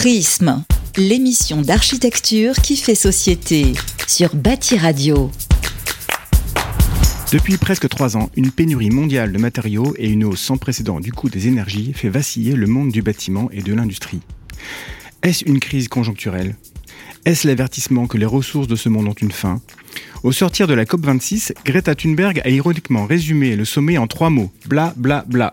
Prisme, 0.00 0.62
l'émission 0.96 1.60
d'architecture 1.60 2.54
qui 2.54 2.76
fait 2.76 2.94
société 2.94 3.72
sur 4.06 4.36
Bâti 4.36 4.78
Radio. 4.78 5.28
Depuis 7.32 7.56
presque 7.56 7.88
trois 7.88 8.16
ans, 8.16 8.30
une 8.36 8.52
pénurie 8.52 8.90
mondiale 8.90 9.32
de 9.32 9.38
matériaux 9.38 9.96
et 9.98 10.08
une 10.08 10.22
hausse 10.22 10.40
sans 10.40 10.56
précédent 10.56 11.00
du 11.00 11.10
coût 11.10 11.28
des 11.28 11.48
énergies 11.48 11.94
fait 11.94 12.10
vaciller 12.10 12.52
le 12.52 12.68
monde 12.68 12.92
du 12.92 13.02
bâtiment 13.02 13.50
et 13.50 13.60
de 13.60 13.74
l'industrie. 13.74 14.20
Est-ce 15.24 15.44
une 15.46 15.58
crise 15.58 15.88
conjoncturelle? 15.88 16.54
Est-ce 17.24 17.48
l'avertissement 17.48 18.06
que 18.06 18.18
les 18.18 18.24
ressources 18.24 18.68
de 18.68 18.76
ce 18.76 18.88
monde 18.88 19.08
ont 19.08 19.14
une 19.14 19.32
fin? 19.32 19.60
Au 20.22 20.30
sortir 20.30 20.68
de 20.68 20.74
la 20.74 20.84
COP26, 20.84 21.54
Greta 21.64 21.96
Thunberg 21.96 22.40
a 22.44 22.50
ironiquement 22.50 23.04
résumé 23.04 23.56
le 23.56 23.64
sommet 23.64 23.98
en 23.98 24.06
trois 24.06 24.30
mots 24.30 24.52
bla 24.64 24.94
bla 24.96 25.24
bla. 25.26 25.52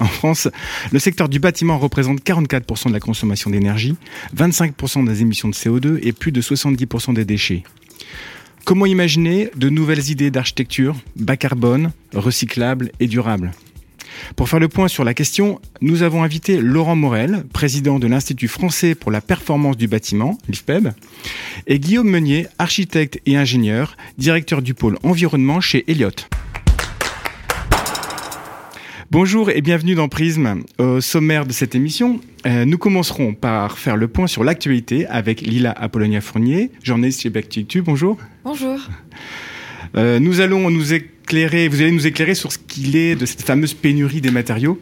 En 0.00 0.06
France, 0.06 0.48
le 0.92 0.98
secteur 0.98 1.28
du 1.28 1.38
bâtiment 1.38 1.78
représente 1.78 2.20
44% 2.20 2.88
de 2.88 2.92
la 2.92 3.00
consommation 3.00 3.50
d'énergie, 3.50 3.96
25% 4.36 5.06
des 5.06 5.22
émissions 5.22 5.48
de 5.48 5.54
CO2 5.54 5.98
et 6.02 6.12
plus 6.12 6.32
de 6.32 6.40
70% 6.40 7.14
des 7.14 7.24
déchets. 7.24 7.62
Comment 8.64 8.86
imaginer 8.86 9.48
de 9.56 9.68
nouvelles 9.68 10.10
idées 10.10 10.30
d'architecture 10.30 10.96
bas 11.14 11.36
carbone, 11.36 11.92
recyclables 12.14 12.90
et 13.00 13.06
durables? 13.06 13.52
Pour 14.34 14.48
faire 14.48 14.60
le 14.60 14.68
point 14.68 14.88
sur 14.88 15.04
la 15.04 15.14
question, 15.14 15.60
nous 15.80 16.02
avons 16.02 16.22
invité 16.22 16.60
Laurent 16.60 16.96
Morel, 16.96 17.44
président 17.52 17.98
de 17.98 18.06
l'Institut 18.06 18.48
français 18.48 18.94
pour 18.94 19.10
la 19.10 19.20
performance 19.20 19.76
du 19.76 19.88
bâtiment, 19.88 20.38
l'IFPEB, 20.48 20.88
et 21.66 21.78
Guillaume 21.78 22.10
Meunier, 22.10 22.46
architecte 22.58 23.20
et 23.26 23.36
ingénieur, 23.36 23.96
directeur 24.18 24.62
du 24.62 24.74
pôle 24.74 24.98
environnement 25.02 25.60
chez 25.60 25.84
Elliott. 25.90 26.28
Bonjour 29.12 29.50
et 29.50 29.60
bienvenue 29.60 29.94
dans 29.94 30.08
Prisme. 30.08 30.62
Au 30.78 31.00
sommaire 31.00 31.46
de 31.46 31.52
cette 31.52 31.76
émission, 31.76 32.20
euh, 32.44 32.64
nous 32.64 32.76
commencerons 32.76 33.34
par 33.34 33.78
faire 33.78 33.96
le 33.96 34.08
point 34.08 34.26
sur 34.26 34.42
l'actualité 34.42 35.06
avec 35.06 35.42
Lila 35.42 35.70
Apollonia 35.70 36.20
Fournier, 36.20 36.72
journaliste 36.82 37.20
chez 37.20 37.30
Bactu. 37.30 37.82
Bonjour. 37.82 38.18
Bonjour. 38.42 38.80
Euh, 39.96 40.18
nous 40.18 40.40
allons 40.40 40.70
nous 40.70 40.92
éclairer, 41.26 41.66
vous 41.66 41.80
allez 41.80 41.90
nous 41.90 42.06
éclairer 42.06 42.36
sur 42.36 42.52
ce 42.52 42.58
qu'il 42.58 42.94
est 42.94 43.16
de 43.16 43.26
cette 43.26 43.42
fameuse 43.42 43.74
pénurie 43.74 44.20
des 44.20 44.30
matériaux. 44.30 44.78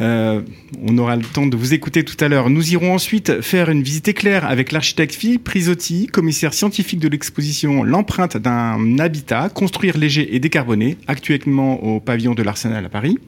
Euh, 0.00 0.40
on 0.82 0.98
aura 0.98 1.14
le 1.14 1.22
temps 1.22 1.46
de 1.46 1.56
vous 1.56 1.74
écouter 1.74 2.02
tout 2.02 2.16
à 2.24 2.26
l'heure. 2.26 2.50
Nous 2.50 2.72
irons 2.72 2.92
ensuite 2.92 3.40
faire 3.40 3.70
une 3.70 3.84
visite 3.84 4.08
éclair 4.08 4.44
avec 4.44 4.72
l'architecte 4.72 5.14
Philippe 5.14 5.44
Prisotti, 5.44 6.08
commissaire 6.08 6.54
scientifique 6.54 6.98
de 6.98 7.06
l'exposition 7.06 7.84
L'empreinte 7.84 8.36
d'un 8.36 8.98
habitat, 8.98 9.48
construire 9.48 9.96
léger 9.96 10.34
et 10.34 10.40
décarboné, 10.40 10.96
actuellement 11.06 11.80
au 11.84 12.00
pavillon 12.00 12.34
de 12.34 12.42
l'Arsenal 12.42 12.84
à 12.84 12.88
Paris. 12.88 13.18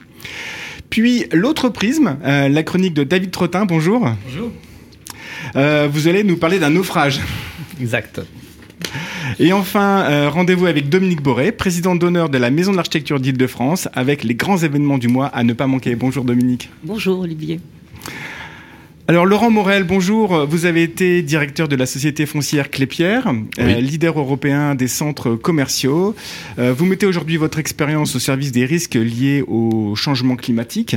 Puis 0.90 1.26
l'autre 1.32 1.68
prisme, 1.68 2.18
euh, 2.24 2.48
la 2.48 2.62
chronique 2.64 2.94
de 2.94 3.04
David 3.04 3.30
Trottin. 3.30 3.66
Bonjour. 3.66 4.00
Bonjour. 4.00 4.50
Euh, 5.54 5.88
vous 5.88 6.08
allez 6.08 6.24
nous 6.24 6.36
parler 6.36 6.58
d'un 6.58 6.70
naufrage. 6.70 7.20
Exact. 7.80 8.20
Et 9.38 9.52
enfin, 9.52 10.04
euh, 10.08 10.28
rendez-vous 10.28 10.66
avec 10.66 10.88
Dominique 10.88 11.22
Boré, 11.22 11.52
président 11.52 11.94
d'honneur 11.94 12.28
de 12.28 12.38
la 12.38 12.50
Maison 12.50 12.72
de 12.72 12.76
l'Architecture 12.76 13.20
d'Île-de-France, 13.20 13.88
avec 13.94 14.24
les 14.24 14.34
grands 14.34 14.58
événements 14.58 14.98
du 14.98 15.08
mois 15.08 15.26
à 15.26 15.44
ne 15.44 15.52
pas 15.52 15.66
manquer. 15.66 15.94
Bonjour 15.94 16.24
Dominique. 16.24 16.70
Bonjour 16.82 17.20
Olivier. 17.20 17.60
Alors 19.10 19.24
Laurent 19.24 19.50
Morel, 19.50 19.84
bonjour. 19.84 20.44
Vous 20.44 20.66
avez 20.66 20.82
été 20.82 21.22
directeur 21.22 21.66
de 21.66 21.76
la 21.76 21.86
société 21.86 22.26
foncière 22.26 22.70
Clépierre, 22.70 23.32
euh, 23.58 23.80
leader 23.80 24.18
européen 24.18 24.74
des 24.74 24.86
centres 24.86 25.34
commerciaux. 25.34 26.14
Euh, 26.58 26.74
vous 26.76 26.84
mettez 26.84 27.06
aujourd'hui 27.06 27.38
votre 27.38 27.58
expérience 27.58 28.14
au 28.16 28.18
service 28.18 28.52
des 28.52 28.66
risques 28.66 28.96
liés 28.96 29.42
au 29.48 29.94
changement 29.94 30.36
climatique. 30.36 30.94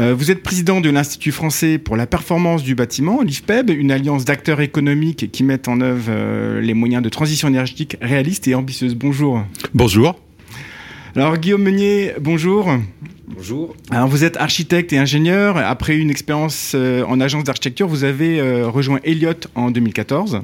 Euh, 0.00 0.12
vous 0.12 0.32
êtes 0.32 0.42
président 0.42 0.80
de 0.80 0.90
l'Institut 0.90 1.30
français 1.30 1.78
pour 1.78 1.96
la 1.96 2.08
performance 2.08 2.64
du 2.64 2.74
bâtiment, 2.74 3.22
l'IFPEB, 3.22 3.70
une 3.70 3.92
alliance 3.92 4.24
d'acteurs 4.24 4.60
économiques 4.60 5.30
qui 5.30 5.44
mettent 5.44 5.68
en 5.68 5.80
œuvre 5.80 6.58
les 6.58 6.74
moyens 6.74 7.00
de 7.00 7.10
transition 7.10 7.46
énergétique 7.46 7.96
réalistes 8.02 8.48
et 8.48 8.56
ambitieuses. 8.56 8.96
Bonjour. 8.96 9.44
Bonjour. 9.72 10.18
Alors 11.16 11.36
Guillaume 11.38 11.64
Meunier, 11.64 12.12
bonjour. 12.20 12.70
Bonjour. 13.26 13.74
Alors 13.90 14.06
vous 14.06 14.22
êtes 14.22 14.36
architecte 14.36 14.92
et 14.92 14.98
ingénieur. 14.98 15.56
Après 15.56 15.96
une 15.96 16.08
expérience 16.08 16.72
euh, 16.76 17.04
en 17.04 17.20
agence 17.20 17.42
d'architecture, 17.42 17.88
vous 17.88 18.04
avez 18.04 18.38
euh, 18.38 18.68
rejoint 18.68 19.00
Elliott 19.02 19.48
en 19.56 19.72
2014 19.72 20.42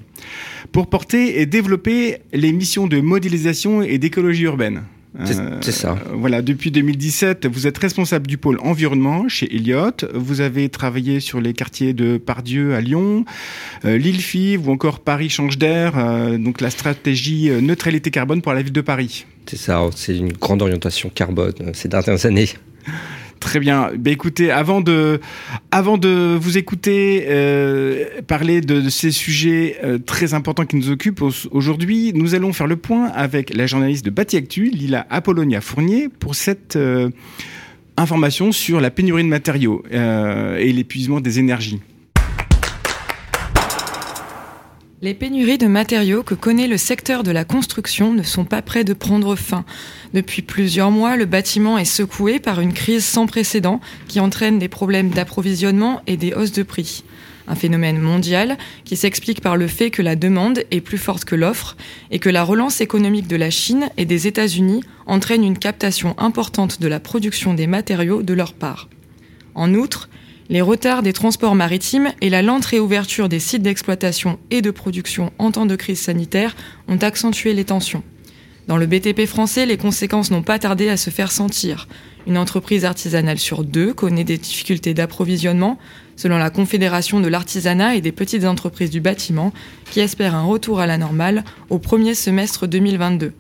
pour 0.72 0.88
porter 0.88 1.40
et 1.40 1.46
développer 1.46 2.18
les 2.32 2.52
missions 2.52 2.88
de 2.88 3.00
modélisation 3.00 3.80
et 3.82 3.98
d'écologie 3.98 4.42
urbaine. 4.42 4.82
C'est 5.24 5.72
ça. 5.72 5.92
Euh, 5.92 6.14
voilà, 6.14 6.42
depuis 6.42 6.72
2017, 6.72 7.46
vous 7.46 7.68
êtes 7.68 7.78
responsable 7.78 8.26
du 8.26 8.36
pôle 8.36 8.58
environnement 8.60 9.28
chez 9.28 9.54
Elliott. 9.54 10.04
Vous 10.14 10.40
avez 10.40 10.68
travaillé 10.68 11.20
sur 11.20 11.40
les 11.40 11.52
quartiers 11.52 11.92
de 11.92 12.18
Pardieu 12.18 12.74
à 12.74 12.80
Lyon, 12.80 13.24
l'île 13.84 14.20
Five 14.20 14.68
ou 14.68 14.72
encore 14.72 14.98
Paris 14.98 15.30
change 15.30 15.58
d'air, 15.58 15.92
donc 16.38 16.60
la 16.60 16.70
stratégie 16.70 17.50
neutralité 17.62 18.10
carbone 18.10 18.42
pour 18.42 18.52
la 18.52 18.60
ville 18.60 18.72
de 18.72 18.80
Paris. 18.82 19.24
C'est 19.46 19.58
ça, 19.58 19.80
c'est 19.94 20.16
une 20.16 20.32
grande 20.32 20.62
orientation 20.62 21.08
carbone 21.08 21.72
ces 21.72 21.88
dernières 21.88 22.26
années. 22.26 22.48
Très 23.40 23.60
bien. 23.60 23.90
Ben, 23.96 24.12
écoutez, 24.12 24.50
avant 24.50 24.80
de, 24.80 25.20
avant 25.70 25.98
de 25.98 26.36
vous 26.40 26.58
écouter 26.58 27.26
euh, 27.28 28.04
parler 28.26 28.60
de, 28.60 28.88
ces 28.88 29.10
sujets 29.10 29.76
euh, 29.84 29.98
très 29.98 30.34
importants 30.34 30.64
qui 30.64 30.76
nous 30.76 30.90
occupent 30.90 31.22
aujourd'hui, 31.50 32.12
nous 32.14 32.34
allons 32.34 32.52
faire 32.52 32.66
le 32.66 32.76
point 32.76 33.06
avec 33.06 33.54
la 33.54 33.66
journaliste 33.66 34.04
de 34.04 34.10
Bâti 34.10 34.36
Actu, 34.36 34.70
Lila 34.70 35.06
Apollonia 35.10 35.60
Fournier, 35.60 36.08
pour 36.08 36.34
cette 36.34 36.76
euh, 36.76 37.10
information 37.96 38.52
sur 38.52 38.80
la 38.80 38.90
pénurie 38.90 39.22
de 39.22 39.28
matériaux 39.28 39.82
et 39.90 40.72
l'épuisement 40.72 41.20
des 41.20 41.38
énergies. 41.38 41.80
Les 45.06 45.14
pénuries 45.14 45.56
de 45.56 45.68
matériaux 45.68 46.24
que 46.24 46.34
connaît 46.34 46.66
le 46.66 46.76
secteur 46.76 47.22
de 47.22 47.30
la 47.30 47.44
construction 47.44 48.12
ne 48.12 48.24
sont 48.24 48.44
pas 48.44 48.60
près 48.60 48.82
de 48.82 48.92
prendre 48.92 49.36
fin. 49.36 49.64
Depuis 50.14 50.42
plusieurs 50.42 50.90
mois, 50.90 51.16
le 51.16 51.26
bâtiment 51.26 51.78
est 51.78 51.84
secoué 51.84 52.40
par 52.40 52.60
une 52.60 52.72
crise 52.72 53.04
sans 53.04 53.28
précédent 53.28 53.80
qui 54.08 54.18
entraîne 54.18 54.58
des 54.58 54.66
problèmes 54.66 55.10
d'approvisionnement 55.10 56.02
et 56.08 56.16
des 56.16 56.32
hausses 56.34 56.50
de 56.50 56.64
prix. 56.64 57.04
Un 57.46 57.54
phénomène 57.54 58.00
mondial 58.00 58.58
qui 58.84 58.96
s'explique 58.96 59.42
par 59.42 59.56
le 59.56 59.68
fait 59.68 59.92
que 59.92 60.02
la 60.02 60.16
demande 60.16 60.64
est 60.72 60.80
plus 60.80 60.98
forte 60.98 61.24
que 61.24 61.36
l'offre 61.36 61.76
et 62.10 62.18
que 62.18 62.28
la 62.28 62.42
relance 62.42 62.80
économique 62.80 63.28
de 63.28 63.36
la 63.36 63.50
Chine 63.50 63.88
et 63.96 64.06
des 64.06 64.26
États-Unis 64.26 64.82
entraîne 65.06 65.44
une 65.44 65.56
captation 65.56 66.18
importante 66.18 66.80
de 66.80 66.88
la 66.88 66.98
production 66.98 67.54
des 67.54 67.68
matériaux 67.68 68.24
de 68.24 68.34
leur 68.34 68.54
part. 68.54 68.88
En 69.54 69.72
outre, 69.72 70.08
les 70.48 70.60
retards 70.60 71.02
des 71.02 71.12
transports 71.12 71.54
maritimes 71.54 72.12
et 72.20 72.30
la 72.30 72.42
lente 72.42 72.64
réouverture 72.64 73.28
des 73.28 73.40
sites 73.40 73.62
d'exploitation 73.62 74.38
et 74.50 74.62
de 74.62 74.70
production 74.70 75.32
en 75.38 75.50
temps 75.50 75.66
de 75.66 75.76
crise 75.76 76.00
sanitaire 76.00 76.54
ont 76.88 76.98
accentué 76.98 77.52
les 77.52 77.64
tensions. 77.64 78.02
Dans 78.68 78.76
le 78.76 78.86
BTP 78.86 79.26
français, 79.26 79.64
les 79.64 79.76
conséquences 79.76 80.30
n'ont 80.30 80.42
pas 80.42 80.58
tardé 80.58 80.88
à 80.88 80.96
se 80.96 81.10
faire 81.10 81.30
sentir. 81.30 81.86
Une 82.26 82.36
entreprise 82.36 82.84
artisanale 82.84 83.38
sur 83.38 83.62
deux 83.62 83.94
connaît 83.94 84.24
des 84.24 84.38
difficultés 84.38 84.92
d'approvisionnement, 84.92 85.78
selon 86.16 86.38
la 86.38 86.50
Confédération 86.50 87.20
de 87.20 87.28
l'artisanat 87.28 87.94
et 87.94 88.00
des 88.00 88.10
petites 88.10 88.44
entreprises 88.44 88.90
du 88.90 89.00
bâtiment, 89.00 89.52
qui 89.92 90.00
espère 90.00 90.34
un 90.34 90.42
retour 90.42 90.80
à 90.80 90.86
la 90.86 90.98
normale 90.98 91.44
au 91.70 91.78
premier 91.78 92.14
semestre 92.14 92.66
2022. 92.66 93.32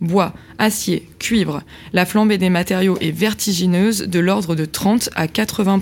Bois, 0.00 0.32
acier, 0.58 1.06
cuivre, 1.18 1.62
la 1.92 2.06
flambée 2.06 2.38
des 2.38 2.48
matériaux 2.48 2.96
est 3.02 3.10
vertigineuse 3.10 4.00
de 4.08 4.18
l'ordre 4.18 4.54
de 4.54 4.64
30 4.64 5.10
à 5.14 5.28
80 5.28 5.80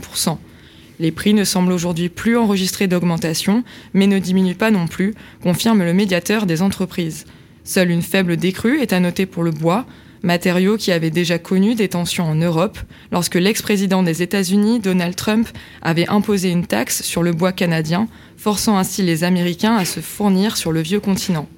les 1.00 1.12
prix 1.12 1.34
ne 1.34 1.44
semblent 1.44 1.72
aujourd'hui 1.72 2.08
plus 2.08 2.36
enregistrer 2.36 2.86
d'augmentation, 2.86 3.64
mais 3.94 4.06
ne 4.06 4.18
diminuent 4.18 4.54
pas 4.54 4.70
non 4.70 4.86
plus, 4.86 5.14
confirme 5.42 5.84
le 5.84 5.94
médiateur 5.94 6.46
des 6.46 6.62
entreprises. 6.62 7.24
Seule 7.64 7.90
une 7.90 8.02
faible 8.02 8.36
décrue 8.36 8.80
est 8.80 8.92
à 8.92 9.00
noter 9.00 9.26
pour 9.26 9.42
le 9.42 9.50
bois, 9.50 9.86
matériau 10.22 10.76
qui 10.76 10.90
avait 10.90 11.10
déjà 11.10 11.38
connu 11.38 11.74
des 11.74 11.88
tensions 11.88 12.24
en 12.24 12.34
Europe 12.34 12.78
lorsque 13.12 13.36
l'ex-président 13.36 14.02
des 14.02 14.22
États-Unis, 14.22 14.80
Donald 14.80 15.14
Trump, 15.14 15.48
avait 15.82 16.08
imposé 16.08 16.50
une 16.50 16.66
taxe 16.66 17.02
sur 17.02 17.22
le 17.22 17.32
bois 17.32 17.52
canadien, 17.52 18.08
forçant 18.36 18.76
ainsi 18.76 19.02
les 19.02 19.24
Américains 19.24 19.76
à 19.76 19.84
se 19.84 20.00
fournir 20.00 20.56
sur 20.56 20.72
le 20.72 20.80
vieux 20.80 21.00
continent. 21.00 21.48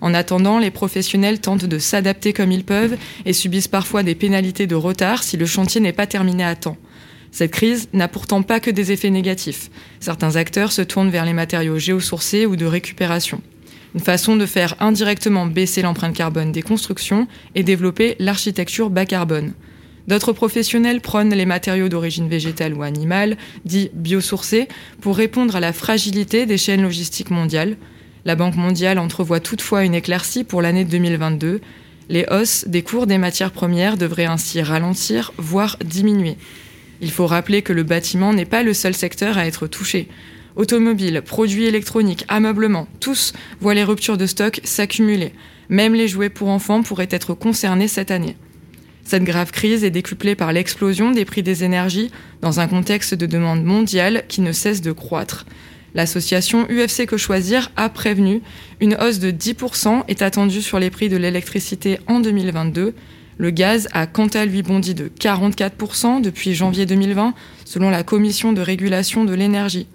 En 0.00 0.12
attendant, 0.12 0.58
les 0.58 0.70
professionnels 0.70 1.40
tentent 1.40 1.64
de 1.64 1.78
s'adapter 1.78 2.32
comme 2.32 2.52
ils 2.52 2.64
peuvent 2.64 2.96
et 3.24 3.32
subissent 3.32 3.68
parfois 3.68 4.02
des 4.02 4.14
pénalités 4.14 4.66
de 4.66 4.74
retard 4.74 5.22
si 5.22 5.36
le 5.36 5.46
chantier 5.46 5.80
n'est 5.80 5.92
pas 5.92 6.06
terminé 6.06 6.44
à 6.44 6.54
temps. 6.54 6.76
Cette 7.36 7.50
crise 7.50 7.90
n'a 7.92 8.08
pourtant 8.08 8.40
pas 8.40 8.60
que 8.60 8.70
des 8.70 8.92
effets 8.92 9.10
négatifs. 9.10 9.68
Certains 10.00 10.36
acteurs 10.36 10.72
se 10.72 10.80
tournent 10.80 11.10
vers 11.10 11.26
les 11.26 11.34
matériaux 11.34 11.78
géosourcés 11.78 12.46
ou 12.46 12.56
de 12.56 12.64
récupération. 12.64 13.42
Une 13.94 14.00
façon 14.00 14.36
de 14.36 14.46
faire 14.46 14.74
indirectement 14.80 15.44
baisser 15.44 15.82
l'empreinte 15.82 16.16
carbone 16.16 16.50
des 16.50 16.62
constructions 16.62 17.28
et 17.54 17.62
développer 17.62 18.16
l'architecture 18.20 18.88
bas 18.88 19.04
carbone. 19.04 19.52
D'autres 20.08 20.32
professionnels 20.32 21.02
prônent 21.02 21.34
les 21.34 21.44
matériaux 21.44 21.90
d'origine 21.90 22.26
végétale 22.26 22.72
ou 22.72 22.82
animale, 22.82 23.36
dits 23.66 23.90
biosourcés, 23.92 24.66
pour 25.02 25.18
répondre 25.18 25.56
à 25.56 25.60
la 25.60 25.74
fragilité 25.74 26.46
des 26.46 26.56
chaînes 26.56 26.84
logistiques 26.84 27.30
mondiales. 27.30 27.76
La 28.24 28.34
Banque 28.34 28.56
mondiale 28.56 28.98
entrevoit 28.98 29.40
toutefois 29.40 29.84
une 29.84 29.94
éclaircie 29.94 30.42
pour 30.42 30.62
l'année 30.62 30.86
2022. 30.86 31.60
Les 32.08 32.24
hausses 32.30 32.66
des 32.66 32.80
cours 32.80 33.06
des 33.06 33.18
matières 33.18 33.52
premières 33.52 33.98
devraient 33.98 34.24
ainsi 34.24 34.62
ralentir, 34.62 35.34
voire 35.36 35.76
diminuer. 35.84 36.38
Il 37.00 37.10
faut 37.10 37.26
rappeler 37.26 37.62
que 37.62 37.72
le 37.72 37.82
bâtiment 37.82 38.32
n'est 38.32 38.44
pas 38.44 38.62
le 38.62 38.74
seul 38.74 38.94
secteur 38.94 39.38
à 39.38 39.46
être 39.46 39.66
touché. 39.66 40.08
Automobiles, 40.56 41.22
produits 41.22 41.66
électroniques, 41.66 42.24
ameublement, 42.28 42.88
tous 43.00 43.34
voient 43.60 43.74
les 43.74 43.84
ruptures 43.84 44.16
de 44.16 44.26
stock 44.26 44.60
s'accumuler. 44.64 45.32
Même 45.68 45.94
les 45.94 46.08
jouets 46.08 46.30
pour 46.30 46.48
enfants 46.48 46.82
pourraient 46.82 47.08
être 47.10 47.34
concernés 47.34 47.88
cette 47.88 48.10
année. 48.10 48.36
Cette 49.04 49.24
grave 49.24 49.52
crise 49.52 49.84
est 49.84 49.90
décuplée 49.90 50.34
par 50.34 50.52
l'explosion 50.52 51.12
des 51.12 51.24
prix 51.24 51.42
des 51.42 51.62
énergies 51.62 52.10
dans 52.40 52.58
un 52.58 52.66
contexte 52.66 53.14
de 53.14 53.26
demande 53.26 53.62
mondiale 53.62 54.24
qui 54.28 54.40
ne 54.40 54.52
cesse 54.52 54.80
de 54.80 54.92
croître. 54.92 55.46
L'association 55.94 56.66
UFC 56.68 57.06
Que 57.06 57.16
Choisir 57.16 57.70
a 57.76 57.88
prévenu 57.88 58.42
une 58.80 58.96
hausse 59.00 59.18
de 59.18 59.30
10% 59.30 60.04
est 60.08 60.22
attendue 60.22 60.60
sur 60.60 60.78
les 60.78 60.90
prix 60.90 61.08
de 61.08 61.16
l'électricité 61.16 62.00
en 62.06 62.20
2022. 62.20 62.94
Le 63.38 63.50
gaz 63.50 63.88
a 63.92 64.06
quant 64.06 64.28
à 64.28 64.46
lui 64.46 64.62
bondi 64.62 64.94
de 64.94 65.08
44% 65.08 66.22
depuis 66.22 66.54
janvier 66.54 66.86
2020 66.86 67.34
selon 67.66 67.90
la 67.90 68.02
Commission 68.02 68.54
de 68.54 68.62
régulation 68.62 69.24
de 69.24 69.34
l'énergie. 69.34 69.86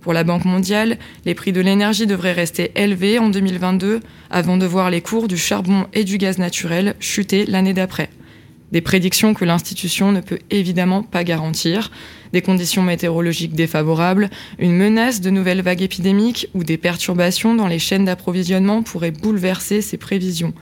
Pour 0.00 0.12
la 0.12 0.24
Banque 0.24 0.44
mondiale, 0.44 0.98
les 1.24 1.34
prix 1.34 1.52
de 1.52 1.60
l'énergie 1.60 2.06
devraient 2.06 2.32
rester 2.32 2.72
élevés 2.74 3.18
en 3.18 3.28
2022 3.28 4.00
avant 4.30 4.56
de 4.56 4.66
voir 4.66 4.90
les 4.90 5.00
cours 5.00 5.28
du 5.28 5.36
charbon 5.36 5.86
et 5.92 6.02
du 6.02 6.18
gaz 6.18 6.38
naturel 6.38 6.96
chuter 6.98 7.46
l'année 7.46 7.74
d'après. 7.74 8.10
Des 8.72 8.80
prédictions 8.80 9.32
que 9.32 9.44
l'institution 9.44 10.10
ne 10.10 10.20
peut 10.20 10.40
évidemment 10.50 11.02
pas 11.02 11.24
garantir, 11.24 11.90
des 12.32 12.42
conditions 12.42 12.82
météorologiques 12.82 13.54
défavorables, 13.54 14.28
une 14.58 14.76
menace 14.76 15.20
de 15.20 15.30
nouvelles 15.30 15.62
vagues 15.62 15.82
épidémiques 15.82 16.48
ou 16.52 16.64
des 16.64 16.76
perturbations 16.76 17.54
dans 17.54 17.68
les 17.68 17.78
chaînes 17.78 18.04
d'approvisionnement 18.04 18.82
pourraient 18.82 19.10
bouleverser 19.10 19.82
ces 19.82 19.96
prévisions. 19.96 20.52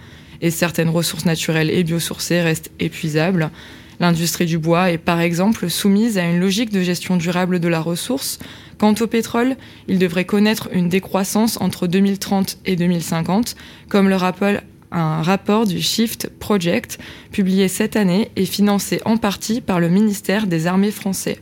Et 0.41 0.51
certaines 0.51 0.89
ressources 0.89 1.25
naturelles 1.25 1.71
et 1.71 1.85
biosourcées 1.85 2.43
restent 2.43 2.71
épuisables. 2.81 3.51
L'industrie 3.99 4.47
du 4.47 4.59
bois 4.59 4.91
est 4.91 4.99
par 4.99 5.21
exemple 5.21 5.71
soumise 5.71 6.19
à 6.19 6.25
une 6.25 6.39
logique 6.41 6.71
de 6.71 6.83
gestion 6.83 7.17
durable 7.17 7.61
de 7.61 7.69
la 7.69 7.81
ressource. 7.81 8.39
Quant 8.79 8.95
au 9.01 9.07
pétrole, 9.07 9.57
il 9.89 9.99
devrait 9.99 10.27
connaître 10.27 10.69
une 10.73 10.91
décroissance 10.91 11.59
entre 11.61 11.87
2030 11.87 12.59
et 12.67 12.77
2050, 12.77 13.57
comme 13.89 14.09
le 14.09 14.17
rappelle 14.17 14.63
un 14.93 15.23
rapport 15.23 15.67
du 15.67 15.81
Shift 15.81 16.31
Project, 16.39 16.99
publié 17.33 17.69
cette 17.69 17.97
année 17.97 18.31
et 18.37 18.45
financé 18.45 19.01
en 19.05 19.17
partie 19.17 19.61
par 19.61 19.81
le 19.81 19.89
ministère 19.89 20.47
des 20.47 20.67
Armées 20.67 20.91
français. 20.91 21.39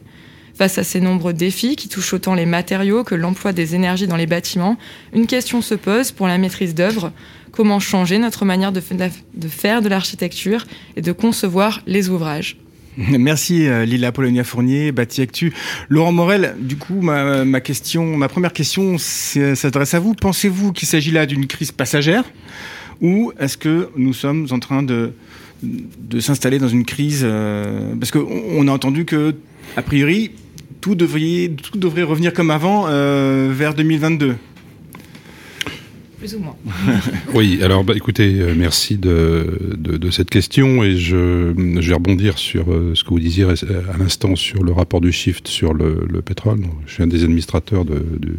Face 0.54 0.78
à 0.78 0.84
ces 0.84 1.00
nombreux 1.00 1.32
défis 1.32 1.74
qui 1.74 1.88
touchent 1.88 2.14
autant 2.14 2.34
les 2.34 2.46
matériaux 2.46 3.02
que 3.02 3.16
l'emploi 3.16 3.52
des 3.52 3.74
énergies 3.74 4.06
dans 4.06 4.16
les 4.16 4.26
bâtiments, 4.26 4.76
une 5.12 5.26
question 5.26 5.60
se 5.60 5.74
pose 5.74 6.12
pour 6.12 6.28
la 6.28 6.38
maîtrise 6.38 6.76
d'œuvre. 6.76 7.12
Comment 7.54 7.78
changer 7.78 8.18
notre 8.18 8.44
manière 8.44 8.72
de, 8.72 8.80
faire 8.80 9.80
de 9.80 9.88
l'architecture 9.88 10.66
et 10.96 11.02
de 11.02 11.12
concevoir 11.12 11.82
les 11.86 12.08
ouvrages 12.08 12.56
Merci 12.96 13.68
euh, 13.68 13.84
Lila 13.84 14.10
Polonia 14.10 14.42
Fournier, 14.42 14.90
Bâti 14.90 15.22
Actu. 15.22 15.52
Laurent 15.88 16.10
Morel, 16.10 16.56
du 16.58 16.76
coup, 16.76 17.00
ma, 17.00 17.60
question, 17.60 18.16
ma 18.16 18.26
première 18.26 18.52
question 18.52 18.96
s'adresse 18.98 19.94
à 19.94 20.00
vous. 20.00 20.14
Pensez-vous 20.14 20.72
qu'il 20.72 20.88
s'agit 20.88 21.12
là 21.12 21.26
d'une 21.26 21.46
crise 21.46 21.70
passagère 21.70 22.24
ou 23.00 23.32
est-ce 23.38 23.56
que 23.56 23.88
nous 23.96 24.14
sommes 24.14 24.48
en 24.50 24.58
train 24.58 24.82
de, 24.82 25.12
s'installer 26.18 26.58
dans 26.58 26.68
une 26.68 26.84
crise 26.84 27.22
euh, 27.22 27.94
Parce 28.00 28.10
qu'on 28.10 28.66
a 28.66 28.70
entendu 28.72 29.04
que, 29.04 29.32
a 29.76 29.82
priori, 29.82 30.32
tout 30.80 30.96
devrait, 30.96 32.02
revenir 32.02 32.32
comme 32.32 32.50
avant 32.50 32.86
euh, 32.88 33.52
vers 33.52 33.74
2022. 33.74 34.34
Oui, 37.34 37.60
alors 37.62 37.84
bah, 37.84 37.94
écoutez, 37.96 38.40
euh, 38.40 38.54
merci 38.56 38.96
de, 38.96 39.58
cette 40.10 40.30
question 40.30 40.84
et 40.84 40.96
je, 40.96 41.52
vais 41.52 41.94
rebondir 41.94 42.38
sur 42.38 42.66
ce 42.94 43.02
que 43.02 43.10
vous 43.10 43.18
disiez 43.18 43.44
à 43.44 43.96
l'instant 43.98 44.36
sur 44.36 44.62
le 44.62 44.72
rapport 44.72 45.00
du 45.00 45.10
Shift 45.12 45.48
sur 45.48 45.74
le, 45.74 46.06
le 46.08 46.22
pétrole. 46.22 46.60
Je 46.86 46.92
suis 46.92 47.02
un 47.02 47.06
des 47.06 47.24
administrateurs 47.24 47.84
du, 47.84 48.38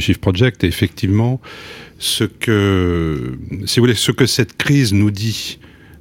Shift 0.00 0.20
Project 0.20 0.64
et 0.64 0.66
effectivement, 0.66 1.40
ce 1.98 2.24
que, 2.24 3.36
cette 4.26 4.56
crise 4.56 4.92
nous 4.92 5.10
dit, 5.10 5.58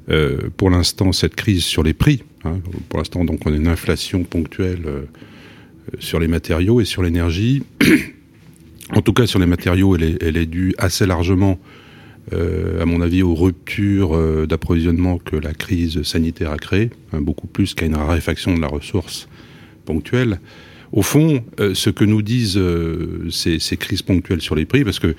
euh, 0.09 0.49
pour 0.57 0.69
l'instant, 0.69 1.11
cette 1.11 1.35
crise 1.35 1.63
sur 1.63 1.83
les 1.83 1.93
prix, 1.93 2.23
hein, 2.43 2.59
pour 2.89 2.99
l'instant, 2.99 3.25
donc, 3.25 3.45
on 3.45 3.53
a 3.53 3.55
une 3.55 3.67
inflation 3.67 4.23
ponctuelle 4.23 4.83
euh, 4.85 5.01
sur 5.99 6.19
les 6.19 6.27
matériaux 6.27 6.81
et 6.81 6.85
sur 6.85 7.03
l'énergie. 7.03 7.63
En 8.93 9.01
tout 9.01 9.13
cas, 9.13 9.25
sur 9.27 9.39
les 9.39 9.45
matériaux, 9.45 9.95
elle 9.95 10.03
est, 10.03 10.23
elle 10.23 10.37
est 10.37 10.45
due 10.45 10.73
assez 10.77 11.05
largement, 11.05 11.59
euh, 12.33 12.81
à 12.81 12.85
mon 12.85 13.01
avis, 13.01 13.23
aux 13.23 13.35
ruptures 13.35 14.15
euh, 14.15 14.45
d'approvisionnement 14.47 15.17
que 15.17 15.35
la 15.35 15.53
crise 15.53 16.03
sanitaire 16.03 16.51
a 16.51 16.57
créées, 16.57 16.89
hein, 17.13 17.21
beaucoup 17.21 17.47
plus 17.47 17.73
qu'à 17.73 17.85
une 17.85 17.95
raréfaction 17.95 18.55
de 18.55 18.61
la 18.61 18.67
ressource 18.67 19.27
ponctuelle. 19.85 20.39
Au 20.91 21.01
fond, 21.01 21.43
euh, 21.59 21.73
ce 21.73 21.89
que 21.89 22.05
nous 22.05 22.21
disent 22.21 22.59
ces, 23.31 23.59
ces, 23.59 23.77
crises 23.77 24.01
ponctuelles 24.01 24.41
sur 24.41 24.55
les 24.55 24.65
prix, 24.65 24.83
parce 24.83 24.99
que 24.99 25.15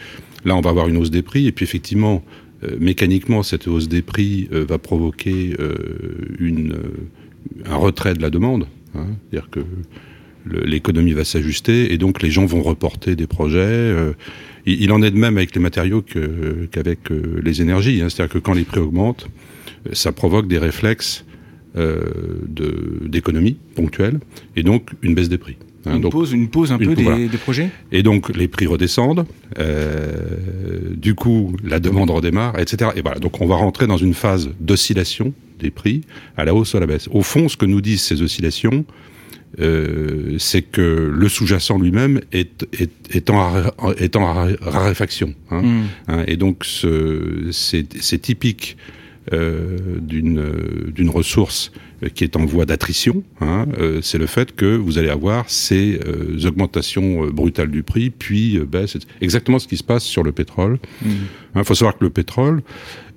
Là, 0.47 0.55
on 0.55 0.61
va 0.61 0.71
avoir 0.71 0.87
une 0.87 0.97
hausse 0.97 1.11
des 1.11 1.23
prix, 1.23 1.49
et 1.49 1.53
puis 1.53 1.65
effectivement, 1.65 2.25
euh, 2.63 2.77
mécaniquement, 2.79 3.43
cette 3.43 3.67
hausse 3.67 3.89
des 3.89 4.01
prix 4.01 4.49
euh, 4.53 4.65
va 4.65 4.79
provoquer 4.79 5.57
euh, 5.59 5.75
une, 6.39 6.79
un 7.65 7.75
retrait 7.75 8.15
de 8.15 8.23
la 8.23 8.31
demande. 8.31 8.69
Hein. 8.95 9.07
C'est-à-dire 9.29 9.51
que 9.51 9.61
l'économie 10.47 11.13
va 11.13 11.25
s'ajuster, 11.25 11.93
et 11.93 11.99
donc 11.99 12.23
les 12.23 12.31
gens 12.31 12.47
vont 12.47 12.63
reporter 12.63 13.17
des 13.17 13.27
projets. 13.27 13.95
il, 14.67 14.93
en 14.93 15.03
est 15.03 15.11
de 15.11 15.19
même 15.19 15.37
avec 15.37 15.55
les 15.55 15.61
matériaux 15.61 16.03
qu'avec 16.71 17.01
les 17.43 17.63
énergies. 17.63 18.01
Hein. 18.03 18.09
C'est-à-dire 18.09 18.35
que 18.35 18.39
quand 18.39 18.55
les 18.55 18.65
prix 18.65 18.81
augmentent, 18.81 19.29
ça 19.93 20.13
provoque 20.13 20.49
des 20.49 20.59
réflexes 20.59 21.25
d'économie 21.77 23.57
ponctuelle, 23.75 24.21
et 24.57 24.63
donc 24.63 24.91
une 25.03 25.15
baisse 25.15 25.29
des 25.29 25.39
prix. 25.39 25.57
Hein, 25.87 25.97
une, 25.97 26.11
pause, 26.11 26.33
une 26.33 26.49
pause 26.49 26.73
un 26.73 26.79
peu 26.79 26.95
des, 26.95 27.29
projets? 27.39 27.71
Et 27.93 28.03
donc 28.03 28.35
les 28.35 28.49
prix 28.49 28.67
redescendent, 28.67 29.25
euh, 29.59 30.95
du 30.97 31.15
coup 31.15 31.55
la 31.63 31.79
demande 31.79 32.11
redémarre, 32.11 32.59
etc. 32.59 32.91
Et 32.97 33.03
voilà, 33.03 33.21
donc 33.21 33.41
on 33.41 33.47
va 33.47 33.55
rentrer 33.55 33.87
dans 33.87 33.97
une 33.97 34.15
phase 34.15 34.51
d'oscillation 34.59 35.33
des 35.61 35.71
prix 35.71 36.03
à 36.37 36.45
la 36.45 36.55
hausse 36.55 36.75
ou 36.75 36.79
à 36.79 36.81
la 36.81 36.87
baisse. 36.87 37.09
Au 37.13 37.23
fond, 37.23 37.49
ce 37.49 37.57
que 37.57 37.67
nous 37.67 37.81
disent 37.81 38.03
ces 38.03 38.21
oscillations, 38.21 38.85
euh, 39.61 40.37
c'est 40.39 40.63
que 40.63 41.11
le 41.13 41.29
sous-jacent 41.29 41.79
lui-même 41.79 42.21
est, 42.33 42.67
est, 42.79 43.15
est, 43.15 43.31
en, 43.31 43.53
est 43.99 44.17
en 44.17 44.47
raréfaction. 44.61 45.35
Hein, 45.51 45.63
hmm. 45.63 45.85
hein, 46.09 46.25
et 46.27 46.37
donc 46.37 46.65
c'est 47.51 48.19
typique 48.21 48.77
euh, 49.33 49.79
d'une 50.01 51.11
ressource 51.11 51.73
qui 52.15 52.25
est 52.25 52.37
en 52.37 52.45
voie 52.45 52.67
d'attrition, 52.67 53.25
hein, 53.41 53.67
euh, 53.79 54.01
c'est 54.03 54.19
le 54.19 54.27
fait 54.27 54.55
que 54.55 54.77
vous 54.77 54.99
allez 54.99 55.09
avoir 55.09 55.49
ces 55.49 55.99
euh, 56.07 56.47
augmentations 56.47 57.25
euh, 57.25 57.31
brutales 57.31 57.71
du 57.71 57.83
prix, 57.83 58.11
puis 58.11 58.59
baisse. 58.61 58.93
C'est 58.93 59.07
exactement 59.21 59.59
ce 59.59 59.67
qui 59.67 59.77
se 59.77 59.85
passe 59.85 60.05
sur 60.05 60.23
le 60.23 60.33
pétrole. 60.33 60.79
Il 61.03 61.09
mmh. 61.09 61.15
hein, 61.55 61.65
faut 61.65 61.75
savoir 61.75 61.97
que 61.97 62.05
le 62.05 62.11
pétrole, 62.11 62.63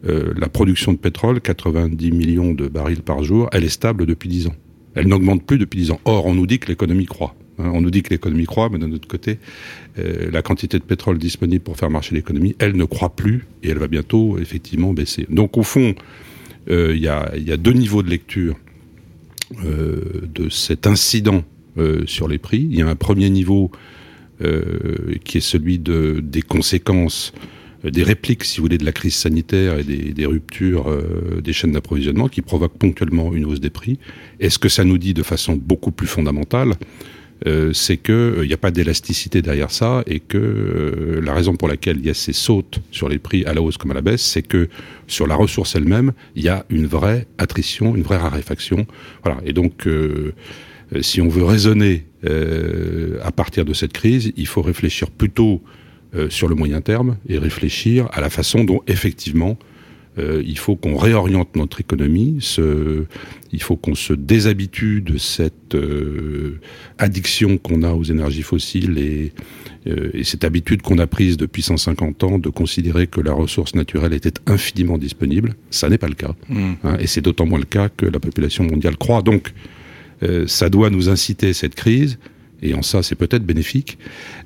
la 0.04 0.48
production 0.48 0.94
de 0.94 0.98
pétrole, 0.98 1.42
90 1.42 2.12
millions 2.14 2.54
de 2.54 2.70
barils 2.70 3.02
par 3.02 3.22
jour, 3.22 3.50
elle 3.52 3.66
est 3.66 3.70
stable 3.70 4.06
depuis 4.06 4.30
10 4.30 4.48
ans. 4.48 4.56
Elle 5.00 5.08
n'augmente 5.08 5.44
plus 5.44 5.58
depuis 5.58 5.80
10 5.80 5.92
ans. 5.92 6.02
Or, 6.06 6.26
on 6.26 6.34
nous 6.34 6.48
dit 6.48 6.60
que 6.60 6.68
l'économie 6.68 7.06
croît. 7.06 7.36
Hein. 7.58 7.72
on 7.74 7.82
nous 7.82 7.92
dit 7.92 8.04
que 8.04 8.10
l'économie 8.10 8.46
croît, 8.46 8.70
mais 8.72 8.80
d'un 8.80 8.92
autre 8.92 9.08
côté, 9.08 9.40
la 9.98 10.42
quantité 10.42 10.80
de 10.80 10.84
pétrole 10.84 11.18
disponible 11.18 11.64
pour 11.64 11.76
faire 11.76 11.90
marcher 11.90 12.16
l'économie, 12.16 12.56
elle 12.60 12.76
ne 12.78 12.86
croît 12.86 13.10
plus 13.10 13.46
et 13.64 13.70
elle 13.70 13.80
va 13.80 13.88
bientôt 13.88 14.38
effectivement 14.40 14.94
baisser. 14.94 15.26
Donc, 15.30 15.58
au 15.58 15.64
fond, 15.64 15.94
il 16.70 16.98
y, 16.98 17.08
a, 17.08 17.58
deux 17.58 17.74
niveaux 17.74 18.02
de 18.02 18.10
lecture 18.10 18.56
euh, 19.66 20.28
de 20.32 20.48
cet 20.50 20.86
incident 20.86 21.44
euh, 21.80 22.04
sur 22.06 22.28
les 22.28 22.38
prix. 22.38 22.68
Il 22.70 22.78
y 22.78 22.84
a 22.84 22.88
un 22.88 22.96
premier 22.96 23.32
niveau 23.32 23.72
euh, 24.42 25.16
qui 25.24 25.40
est 25.40 25.42
celui 25.42 25.80
de, 25.80 26.20
des 26.22 26.44
conséquences 26.44 27.34
des 27.84 28.04
répliques, 28.04 28.44
si 28.44 28.58
vous 28.58 28.64
voulez, 28.64 28.78
de 28.78 28.86
la 28.86 28.92
crise 28.92 29.16
sanitaire 29.16 29.80
et 29.80 29.84
des, 29.84 30.26
ruptures 30.26 30.94
des 31.42 31.54
chaînes 31.54 31.72
d'approvisionnement 31.72 32.28
qui 32.28 32.42
provoquent 32.42 32.78
ponctuellement 32.78 33.34
une 33.34 33.46
hausse 33.46 33.62
des 33.62 33.70
prix. 33.70 34.00
est 34.40 34.50
ce 34.50 34.60
que 34.60 34.70
ça 34.70 34.84
nous 34.84 34.98
dit 34.98 35.14
de 35.14 35.24
façon 35.24 35.56
beaucoup 35.56 35.92
plus 35.92 36.08
fondamentale, 36.08 36.74
euh, 37.48 37.72
c'est 37.72 37.96
qu'il 37.96 38.42
n'y 38.42 38.54
a 38.54 38.58
pas 38.58 38.72
d'élasticité 38.72 39.42
derrière 39.42 39.72
ça 39.72 40.04
et 40.08 40.20
que 40.20 41.22
la 41.24 41.34
raison 41.34 41.56
pour 41.56 41.70
laquelle 41.70 41.98
il 41.98 42.06
y 42.06 42.10
a 42.10 42.14
ces 42.14 42.34
sautes 42.34 42.80
sur 42.92 43.08
les 43.08 43.18
prix 43.18 43.46
à 43.46 43.54
la 43.54 43.62
hausse 43.62 43.78
comme 43.78 43.92
à 43.92 43.94
la 43.94 44.02
baisse, 44.02 44.22
c'est 44.22 44.42
que 44.42 44.68
sur 45.08 45.26
la 45.26 45.36
ressource 45.36 45.76
elle-même, 45.76 46.12
il 46.36 46.44
y 46.44 46.50
a 46.50 46.66
une 46.70 46.86
vraie 46.86 47.28
attrition, 47.38 47.96
une 47.96 48.04
vraie 48.04 48.18
raréfaction. 48.18 48.86
Voilà. 49.24 49.40
Et 49.46 49.54
donc, 49.54 49.88
euh, 49.88 50.34
si 51.02 51.22
on 51.22 51.30
veut 51.30 51.46
raisonner 51.46 52.06
euh, 52.26 53.20
à 53.24 53.32
partir 53.32 53.64
de 53.64 53.74
cette 53.74 53.94
crise, 53.94 54.34
il 54.36 54.48
faut 54.48 54.62
réfléchir 54.62 55.10
plutôt 55.10 55.62
euh, 56.16 56.30
sur 56.30 56.48
le 56.48 56.56
moyen 56.56 56.82
terme 56.82 57.18
et 57.28 57.38
réfléchir 57.38 58.08
à 58.12 58.22
la 58.22 58.30
façon 58.30 58.64
dont 58.64 58.82
effectivement 58.88 59.58
euh, 60.20 60.42
il 60.46 60.58
faut 60.58 60.76
qu'on 60.76 60.98
réoriente 60.98 61.56
notre 61.56 61.80
économie, 61.80 62.40
il 63.52 63.62
faut 63.62 63.76
qu'on 63.76 63.96
se 63.96 64.14
déshabitue 64.14 65.02
de 65.02 65.18
cette 65.18 65.76
euh, 65.76 66.60
addiction 66.98 67.58
qu'on 67.58 67.84
a 67.84 67.92
aux 67.92 68.04
énergies 68.04 68.42
fossiles 68.42 68.98
et, 68.98 69.34
euh, 69.88 70.10
et 70.14 70.24
cette 70.24 70.44
habitude 70.44 70.82
qu'on 70.82 70.98
a 70.98 71.08
prise 71.08 71.38
depuis 71.38 71.62
150 71.62 72.24
ans 72.24 72.40
de 72.40 72.50
considérer 72.50 73.08
que 73.08 73.22
la 73.22 73.34
ressource 73.34 73.76
naturelle 73.76 74.14
était 74.14 74.34
infiniment 74.48 74.98
disponible. 74.98 75.54
Ça 75.70 75.90
n'est 75.90 75.98
pas 75.98 76.10
le 76.10 76.16
cas. 76.16 76.36
Mmh. 76.50 76.72
Hein, 76.84 76.98
et 77.00 77.08
c'est 77.08 77.22
d'autant 77.22 77.46
moins 77.46 77.60
le 77.60 77.66
cas 77.66 77.90
que 77.90 78.06
la 78.06 78.20
population 78.20 78.64
mondiale 78.64 78.98
croît. 78.98 79.22
Donc, 79.22 79.54
ça 80.48 80.70
doit 80.70 80.90
nous 80.90 81.08
inciter, 81.08 81.54
cette 81.54 81.76
crise, 81.76 82.20
et 82.62 82.74
en 82.74 82.82
ça 82.82 83.04
c'est 83.04 83.16
peut-être 83.16 83.46
bénéfique, 83.46 83.98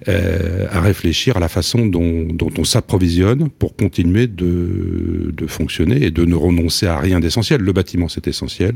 euh, 0.07 0.67
à 0.71 0.81
réfléchir 0.81 1.37
à 1.37 1.39
la 1.39 1.49
façon 1.49 1.85
dont, 1.85 2.23
dont 2.25 2.51
on 2.57 2.63
s'approvisionne 2.63 3.49
pour 3.49 3.75
continuer 3.75 4.27
de, 4.27 5.33
de 5.35 5.47
fonctionner 5.47 6.03
et 6.03 6.11
de 6.11 6.25
ne 6.25 6.35
renoncer 6.35 6.87
à 6.87 6.97
rien 6.97 7.19
d'essentiel. 7.19 7.61
Le 7.61 7.73
bâtiment 7.73 8.09
c'est 8.09 8.27
essentiel. 8.27 8.75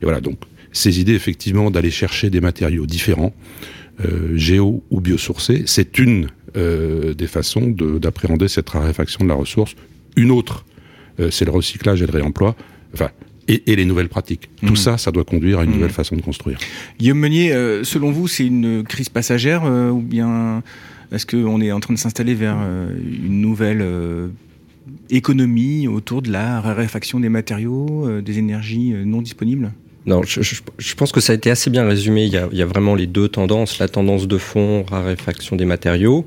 Et 0.00 0.04
voilà, 0.04 0.20
donc 0.20 0.38
ces 0.72 1.00
idées 1.00 1.14
effectivement 1.14 1.70
d'aller 1.70 1.90
chercher 1.90 2.30
des 2.30 2.40
matériaux 2.40 2.86
différents, 2.86 3.34
euh, 4.04 4.36
géo 4.36 4.84
ou 4.90 5.00
biosourcés, 5.00 5.64
c'est 5.66 5.98
une 5.98 6.28
euh, 6.56 7.14
des 7.14 7.26
façons 7.26 7.68
d'appréhender 7.68 8.48
cette 8.48 8.68
raréfaction 8.70 9.24
de 9.24 9.28
la 9.28 9.34
ressource. 9.34 9.74
Une 10.16 10.30
autre, 10.30 10.64
euh, 11.20 11.30
c'est 11.30 11.44
le 11.44 11.50
recyclage 11.50 12.00
et 12.00 12.06
le 12.06 12.12
réemploi. 12.12 12.54
Enfin, 12.94 13.10
et, 13.48 13.72
et, 13.72 13.76
les 13.76 13.84
nouvelles 13.84 14.08
pratiques. 14.08 14.48
Tout 14.64 14.74
mmh. 14.74 14.76
ça, 14.76 14.98
ça 14.98 15.10
doit 15.10 15.24
conduire 15.24 15.60
à 15.60 15.64
une 15.64 15.70
mmh. 15.70 15.74
nouvelle 15.74 15.90
façon 15.90 16.16
de 16.16 16.22
construire. 16.22 16.58
Guillaume 16.98 17.18
Meunier, 17.18 17.52
euh, 17.52 17.82
selon 17.82 18.12
vous, 18.12 18.28
c'est 18.28 18.46
une 18.46 18.84
crise 18.84 19.08
passagère 19.08 19.64
euh, 19.64 19.90
ou 19.90 20.00
bien 20.00 20.62
est-ce 21.10 21.26
qu'on 21.26 21.60
est 21.60 21.72
en 21.72 21.80
train 21.80 21.94
de 21.94 21.98
s'installer 21.98 22.34
vers 22.34 22.58
euh, 22.60 22.90
une 23.24 23.40
nouvelle 23.40 23.84
économie 25.10 25.88
autour 25.88 26.22
de 26.22 26.30
la 26.30 26.60
raréfaction 26.60 27.18
des 27.20 27.30
matériaux, 27.30 28.20
des 28.20 28.38
énergies 28.38 28.94
non 29.04 29.22
disponibles? 29.22 29.72
Non, 30.06 30.22
je, 30.22 30.40
je, 30.40 30.54
je, 30.78 30.94
pense 30.94 31.12
que 31.12 31.20
ça 31.20 31.32
a 31.32 31.36
été 31.36 31.50
assez 31.50 31.68
bien 31.68 31.86
résumé. 31.86 32.24
Il 32.24 32.32
y, 32.32 32.38
a, 32.38 32.48
il 32.50 32.56
y, 32.56 32.62
a, 32.62 32.66
vraiment 32.66 32.94
les 32.94 33.06
deux 33.06 33.28
tendances, 33.28 33.78
la 33.78 33.88
tendance 33.88 34.26
de 34.26 34.38
fond, 34.38 34.84
raréfaction 34.88 35.56
des 35.56 35.66
matériaux, 35.66 36.26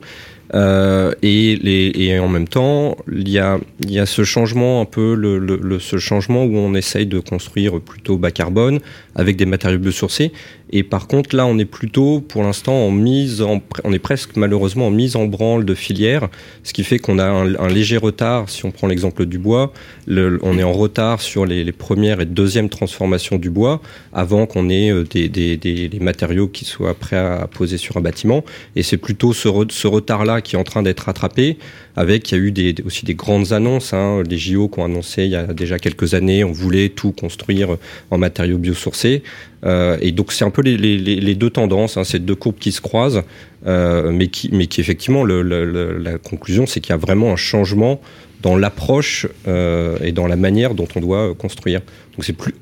euh, 0.53 1.13
et, 1.21 1.55
les, 1.61 1.91
et, 1.95 2.19
en 2.19 2.27
même 2.27 2.47
temps, 2.47 2.97
il 3.11 3.29
y 3.29 3.39
a, 3.39 3.59
y 3.87 3.99
a 3.99 4.05
ce 4.05 4.23
changement 4.23 4.81
un 4.81 4.85
peu, 4.85 5.15
le, 5.15 5.37
le, 5.39 5.79
ce 5.79 5.97
changement 5.97 6.43
où 6.43 6.57
on 6.57 6.73
essaye 6.73 7.05
de 7.05 7.19
construire 7.19 7.79
plutôt 7.79 8.17
bas 8.17 8.31
carbone 8.31 8.79
avec 9.15 9.37
des 9.37 9.45
matériaux 9.45 9.79
biosourcés. 9.79 10.31
Et 10.73 10.83
par 10.83 11.07
contre, 11.07 11.35
là, 11.35 11.45
on 11.45 11.57
est 11.57 11.65
plutôt, 11.65 12.21
pour 12.21 12.43
l'instant, 12.43 12.73
en 12.73 12.91
mise, 12.91 13.41
en, 13.41 13.61
on 13.83 13.91
est 13.91 13.99
presque 13.99 14.37
malheureusement 14.37 14.87
en 14.87 14.91
mise 14.91 15.15
en 15.15 15.25
branle 15.25 15.65
de 15.65 15.73
filière, 15.73 16.29
ce 16.63 16.71
qui 16.71 16.83
fait 16.83 16.97
qu'on 16.97 17.19
a 17.19 17.25
un, 17.25 17.55
un, 17.55 17.67
léger 17.67 17.97
retard. 17.97 18.49
Si 18.49 18.63
on 18.65 18.71
prend 18.71 18.87
l'exemple 18.87 19.25
du 19.25 19.37
bois, 19.37 19.73
le, 20.07 20.39
on 20.43 20.57
est 20.57 20.63
en 20.63 20.71
retard 20.71 21.21
sur 21.21 21.45
les, 21.45 21.63
les, 21.63 21.71
premières 21.71 22.21
et 22.21 22.25
deuxièmes 22.25 22.69
transformations 22.69 23.37
du 23.37 23.49
bois 23.49 23.81
avant 24.13 24.45
qu'on 24.45 24.69
ait 24.69 24.91
euh, 24.91 25.03
des, 25.03 25.27
des, 25.27 25.57
des, 25.57 25.99
matériaux 25.99 26.47
qui 26.47 26.63
soient 26.63 26.93
prêts 26.93 27.17
à 27.17 27.47
poser 27.47 27.77
sur 27.77 27.97
un 27.97 28.01
bâtiment. 28.01 28.45
Et 28.77 28.83
c'est 28.83 28.97
plutôt 28.97 29.33
ce, 29.33 29.49
ce 29.69 29.87
retard-là 29.87 30.41
qui 30.41 30.55
est 30.55 30.59
en 30.59 30.63
train 30.63 30.83
d'être 30.83 31.01
rattrapé. 31.01 31.57
Avec, 31.97 32.31
il 32.31 32.35
y 32.35 32.37
a 32.37 32.41
eu 32.41 32.51
des, 32.51 32.75
aussi 32.85 33.05
des 33.05 33.15
grandes 33.15 33.51
annonces, 33.51 33.93
hein, 33.93 34.23
les 34.27 34.37
JO 34.37 34.69
qui 34.69 34.79
ont 34.79 34.85
annoncé 34.85 35.25
il 35.25 35.31
y 35.31 35.35
a 35.35 35.47
déjà 35.47 35.77
quelques 35.77 36.13
années, 36.13 36.45
on 36.45 36.53
voulait 36.53 36.87
tout 36.87 37.11
construire 37.11 37.75
en 38.11 38.17
matériaux 38.17 38.57
biosourcés. 38.57 39.23
Euh, 39.65 39.97
et 40.01 40.11
donc 40.11 40.31
c'est 40.31 40.43
un 40.43 40.49
peu 40.49 40.61
les, 40.61 40.77
les, 40.77 40.97
les 40.97 41.35
deux 41.35 41.49
tendances, 41.49 41.97
hein, 41.97 42.03
ces 42.03 42.19
deux 42.19 42.35
courbes 42.35 42.57
qui 42.59 42.71
se 42.71 42.81
croisent, 42.81 43.23
euh, 43.67 44.11
mais, 44.11 44.27
qui, 44.27 44.49
mais 44.51 44.67
qui 44.67 44.81
effectivement, 44.81 45.23
le, 45.23 45.41
le, 45.41 45.97
la 45.97 46.17
conclusion, 46.17 46.65
c'est 46.65 46.79
qu'il 46.79 46.91
y 46.91 46.93
a 46.93 46.97
vraiment 46.97 47.31
un 47.31 47.37
changement 47.37 48.01
dans 48.41 48.57
l'approche 48.57 49.27
euh, 49.47 49.97
et 50.03 50.11
dans 50.11 50.27
la 50.27 50.35
manière 50.35 50.73
dont 50.73 50.87
on 50.95 50.99
doit 50.99 51.35
construire. 51.35 51.81
Donc 52.15 52.25
c'est 52.25 52.33
plus 52.33 52.55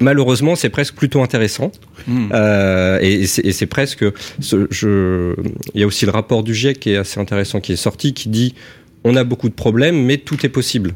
malheureusement, 0.00 0.56
c'est 0.56 0.70
presque 0.70 0.94
plutôt 0.94 1.22
intéressant. 1.22 1.70
Mmh. 2.06 2.28
Euh, 2.32 2.98
et 3.00 3.26
c'est 3.26 3.66
presque. 3.66 4.04
Ce, 4.40 4.66
je, 4.70 5.34
il 5.74 5.80
y 5.80 5.84
a 5.84 5.86
aussi 5.86 6.04
le 6.04 6.10
rapport 6.10 6.42
du 6.42 6.54
GIEC 6.54 6.80
qui 6.80 6.90
est 6.90 6.96
assez 6.96 7.20
intéressant, 7.20 7.60
qui 7.60 7.72
est 7.72 7.76
sorti, 7.76 8.12
qui 8.12 8.28
dit 8.28 8.54
on 9.04 9.16
a 9.16 9.24
beaucoup 9.24 9.48
de 9.48 9.54
problèmes, 9.54 10.02
mais 10.04 10.18
tout 10.18 10.44
est 10.44 10.50
possible. 10.50 10.94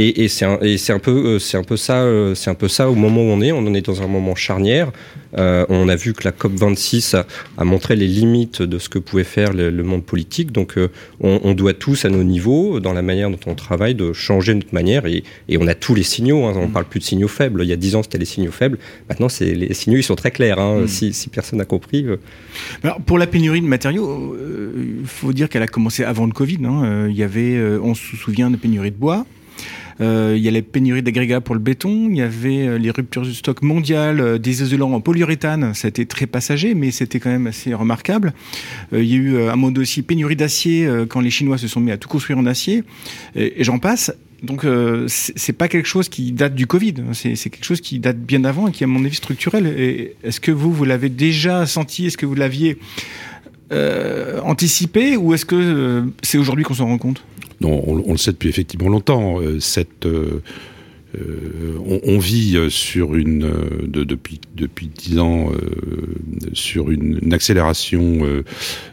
Et, 0.00 0.22
et 0.22 0.28
c'est 0.28 0.44
un, 0.44 0.60
un, 0.60 0.98
peu, 1.00 1.10
euh, 1.10 1.38
c'est 1.40 1.56
un 1.56 1.64
peu 1.64 1.76
ça, 1.76 2.02
euh, 2.02 2.36
c'est 2.36 2.50
un 2.50 2.54
peu 2.54 2.68
ça 2.68 2.88
au 2.88 2.94
moment 2.94 3.20
où 3.20 3.30
on 3.30 3.40
est. 3.40 3.50
On 3.50 3.58
en 3.58 3.74
est 3.74 3.84
dans 3.84 4.00
un 4.00 4.06
moment 4.06 4.36
charnière. 4.36 4.92
Euh, 5.36 5.66
on 5.68 5.88
a 5.88 5.96
vu 5.96 6.14
que 6.14 6.22
la 6.22 6.30
COP 6.30 6.52
26 6.52 7.14
a, 7.14 7.26
a, 7.58 7.64
montré 7.64 7.96
les 7.96 8.06
limites 8.06 8.62
de 8.62 8.78
ce 8.78 8.88
que 8.88 9.00
pouvait 9.00 9.24
faire 9.24 9.52
le, 9.52 9.70
le 9.70 9.82
monde 9.82 10.04
politique. 10.04 10.52
Donc, 10.52 10.78
euh, 10.78 10.88
on, 11.20 11.40
on, 11.42 11.52
doit 11.52 11.74
tous 11.74 12.04
à 12.04 12.10
nos 12.10 12.22
niveaux, 12.22 12.78
dans 12.78 12.92
la 12.92 13.02
manière 13.02 13.28
dont 13.28 13.40
on 13.46 13.56
travaille, 13.56 13.96
de 13.96 14.12
changer 14.12 14.54
notre 14.54 14.72
manière. 14.72 15.04
Et, 15.06 15.24
et 15.48 15.58
on 15.58 15.66
a 15.66 15.74
tous 15.74 15.96
les 15.96 16.04
signaux. 16.04 16.44
Hein. 16.44 16.54
On 16.54 16.68
parle 16.68 16.84
plus 16.84 17.00
de 17.00 17.04
signaux 17.04 17.26
faibles. 17.26 17.62
Il 17.64 17.68
y 17.68 17.72
a 17.72 17.76
dix 17.76 17.96
ans, 17.96 18.04
c'était 18.04 18.18
les 18.18 18.24
signaux 18.24 18.52
faibles. 18.52 18.78
Maintenant, 19.08 19.28
c'est 19.28 19.52
les 19.52 19.74
signaux, 19.74 19.98
ils 19.98 20.04
sont 20.04 20.14
très 20.14 20.30
clairs. 20.30 20.60
Hein. 20.60 20.82
Mmh. 20.82 20.88
Si, 20.88 21.12
si, 21.12 21.28
personne 21.28 21.58
n'a 21.58 21.64
compris. 21.64 22.06
Alors, 22.84 23.00
pour 23.00 23.18
la 23.18 23.26
pénurie 23.26 23.62
de 23.62 23.66
matériaux, 23.66 24.36
il 24.78 25.06
faut 25.06 25.32
dire 25.32 25.48
qu'elle 25.48 25.64
a 25.64 25.66
commencé 25.66 26.04
avant 26.04 26.26
le 26.26 26.32
Covid. 26.32 26.58
Hein. 26.64 27.08
Il 27.08 27.16
y 27.16 27.24
avait, 27.24 27.60
on 27.82 27.94
se 27.94 28.16
souvient 28.16 28.48
de 28.48 28.56
pénurie 28.56 28.92
de 28.92 28.96
bois. 28.96 29.26
Euh, 30.00 30.34
il 30.36 30.42
y 30.42 30.48
a 30.48 30.50
les 30.50 30.62
pénuries 30.62 31.02
d'agrégats 31.02 31.40
pour 31.40 31.54
le 31.54 31.60
béton, 31.60 32.08
il 32.10 32.16
y 32.16 32.22
avait 32.22 32.66
euh, 32.66 32.78
les 32.78 32.90
ruptures 32.90 33.22
du 33.22 33.34
stock 33.34 33.62
mondial 33.62 34.20
euh, 34.20 34.38
des 34.38 34.62
isolants 34.62 34.92
en 34.92 35.00
polyuréthane, 35.00 35.74
ça 35.74 35.86
a 35.86 35.88
été 35.88 36.06
très 36.06 36.26
passager, 36.26 36.74
mais 36.74 36.90
c'était 36.90 37.18
quand 37.18 37.30
même 37.30 37.48
assez 37.48 37.74
remarquable. 37.74 38.32
il 38.92 39.04
y 39.04 39.14
a 39.14 39.16
eu 39.16 39.42
un 39.48 39.56
mot 39.56 39.72
aussi 39.76 40.02
pénurie 40.02 40.36
d'acier 40.36 40.88
quand 41.08 41.20
les 41.20 41.30
Chinois 41.30 41.58
se 41.58 41.68
sont 41.68 41.80
mis 41.80 41.90
à 41.90 41.96
tout 41.96 42.08
construire 42.08 42.38
en 42.38 42.46
acier, 42.46 42.84
et, 43.34 43.62
j'en 43.64 43.78
passe. 43.78 44.12
Donc 44.42 44.64
c'est 45.08 45.52
pas 45.52 45.68
quelque 45.68 45.86
chose 45.86 46.08
qui 46.08 46.32
date 46.32 46.54
du 46.54 46.66
Covid, 46.66 46.94
c'est 47.12 47.34
quelque 47.34 47.64
chose 47.64 47.80
qui 47.80 47.98
date 47.98 48.18
bien 48.18 48.44
avant 48.44 48.68
et 48.68 48.72
qui 48.72 48.84
à 48.84 48.86
mon 48.86 49.04
avis 49.04 49.16
structurel. 49.16 49.66
Est-ce 50.22 50.40
que 50.40 50.52
vous, 50.52 50.72
vous 50.72 50.84
l'avez 50.84 51.08
déjà 51.08 51.66
senti? 51.66 52.06
Est-ce 52.06 52.16
que 52.16 52.26
vous 52.26 52.36
l'aviez 52.36 52.78
anticipé? 53.70 55.16
Ou 55.16 55.34
est-ce 55.34 55.44
que 55.44 56.04
c'est 56.22 56.38
aujourd'hui 56.38 56.64
qu'on 56.64 56.74
s'en 56.74 56.86
rend 56.86 56.98
compte? 56.98 57.24
On, 57.64 58.12
le 58.12 58.18
sait 58.18 58.32
depuis 58.32 58.48
effectivement 58.48 58.88
longtemps. 58.88 59.40
Euh, 59.40 59.60
cette, 59.60 60.06
euh, 60.06 60.40
on, 62.04 62.18
vit 62.18 62.58
sur 62.68 63.14
une 63.14 63.50
de, 63.86 64.04
depuis 64.04 64.90
dix 64.94 65.18
ans 65.18 65.50
sur 66.52 66.90
une, 66.90 67.32
accélération 67.32 68.20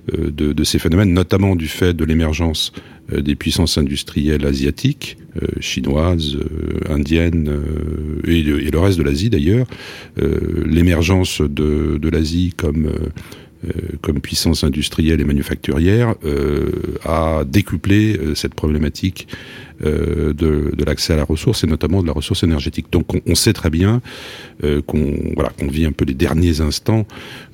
de, 0.08 0.64
ces 0.64 0.80
phénomènes, 0.80 1.14
notamment 1.14 1.58
du 1.58 1.68
fait 1.68 1.94
de 1.94 2.06
l'émergence 2.06 2.72
des 3.12 3.36
puissances 3.36 3.78
industrielles 3.78 4.46
asiatiques, 4.46 5.18
chinoises, 5.60 6.38
indiennes 6.90 7.52
et, 8.26 8.44
le 8.44 8.80
reste 8.80 8.98
de 8.98 9.04
l'Asie 9.04 9.30
d'ailleurs. 9.30 9.68
L'émergence 10.66 11.42
de, 11.42 12.00
l'Asie 12.10 12.54
comme 12.56 12.88
euh, 12.88 13.10
comme 14.02 14.20
puissance 14.20 14.64
industrielle 14.64 15.22
et 15.22 15.24
manufacturière, 15.24 16.16
euh, 16.24 16.98
a 17.04 17.44
décuplé 17.46 18.18
euh, 18.18 18.36
cette 18.36 18.54
problématique 18.54 19.28
de, 19.82 20.72
l'accès 20.86 21.12
à 21.12 21.16
la 21.18 21.26
ressource 21.26 21.66
et 21.66 21.68
notamment 21.68 22.02
de 22.02 22.08
la 22.08 22.14
ressource 22.14 22.44
énergétique. 22.44 22.88
Donc 22.94 23.14
on, 23.14 23.22
on 23.28 23.36
sait 23.36 23.52
très 23.52 23.70
bien 23.70 24.02
qu'on 24.62 25.34
voilà, 25.36 25.52
vit 25.60 25.86
un 25.86 25.92
peu 25.92 26.06
les 26.06 26.14
derniers 26.14 26.62
instants 26.62 27.06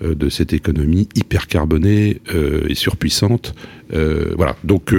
de 0.02 0.30
cette 0.30 0.54
économie 0.54 1.10
hyper 1.16 1.48
carbonée 1.48 2.22
et 2.70 2.76
surpuissante. 2.76 3.56
voilà. 3.90 4.56
Donc 4.64 4.94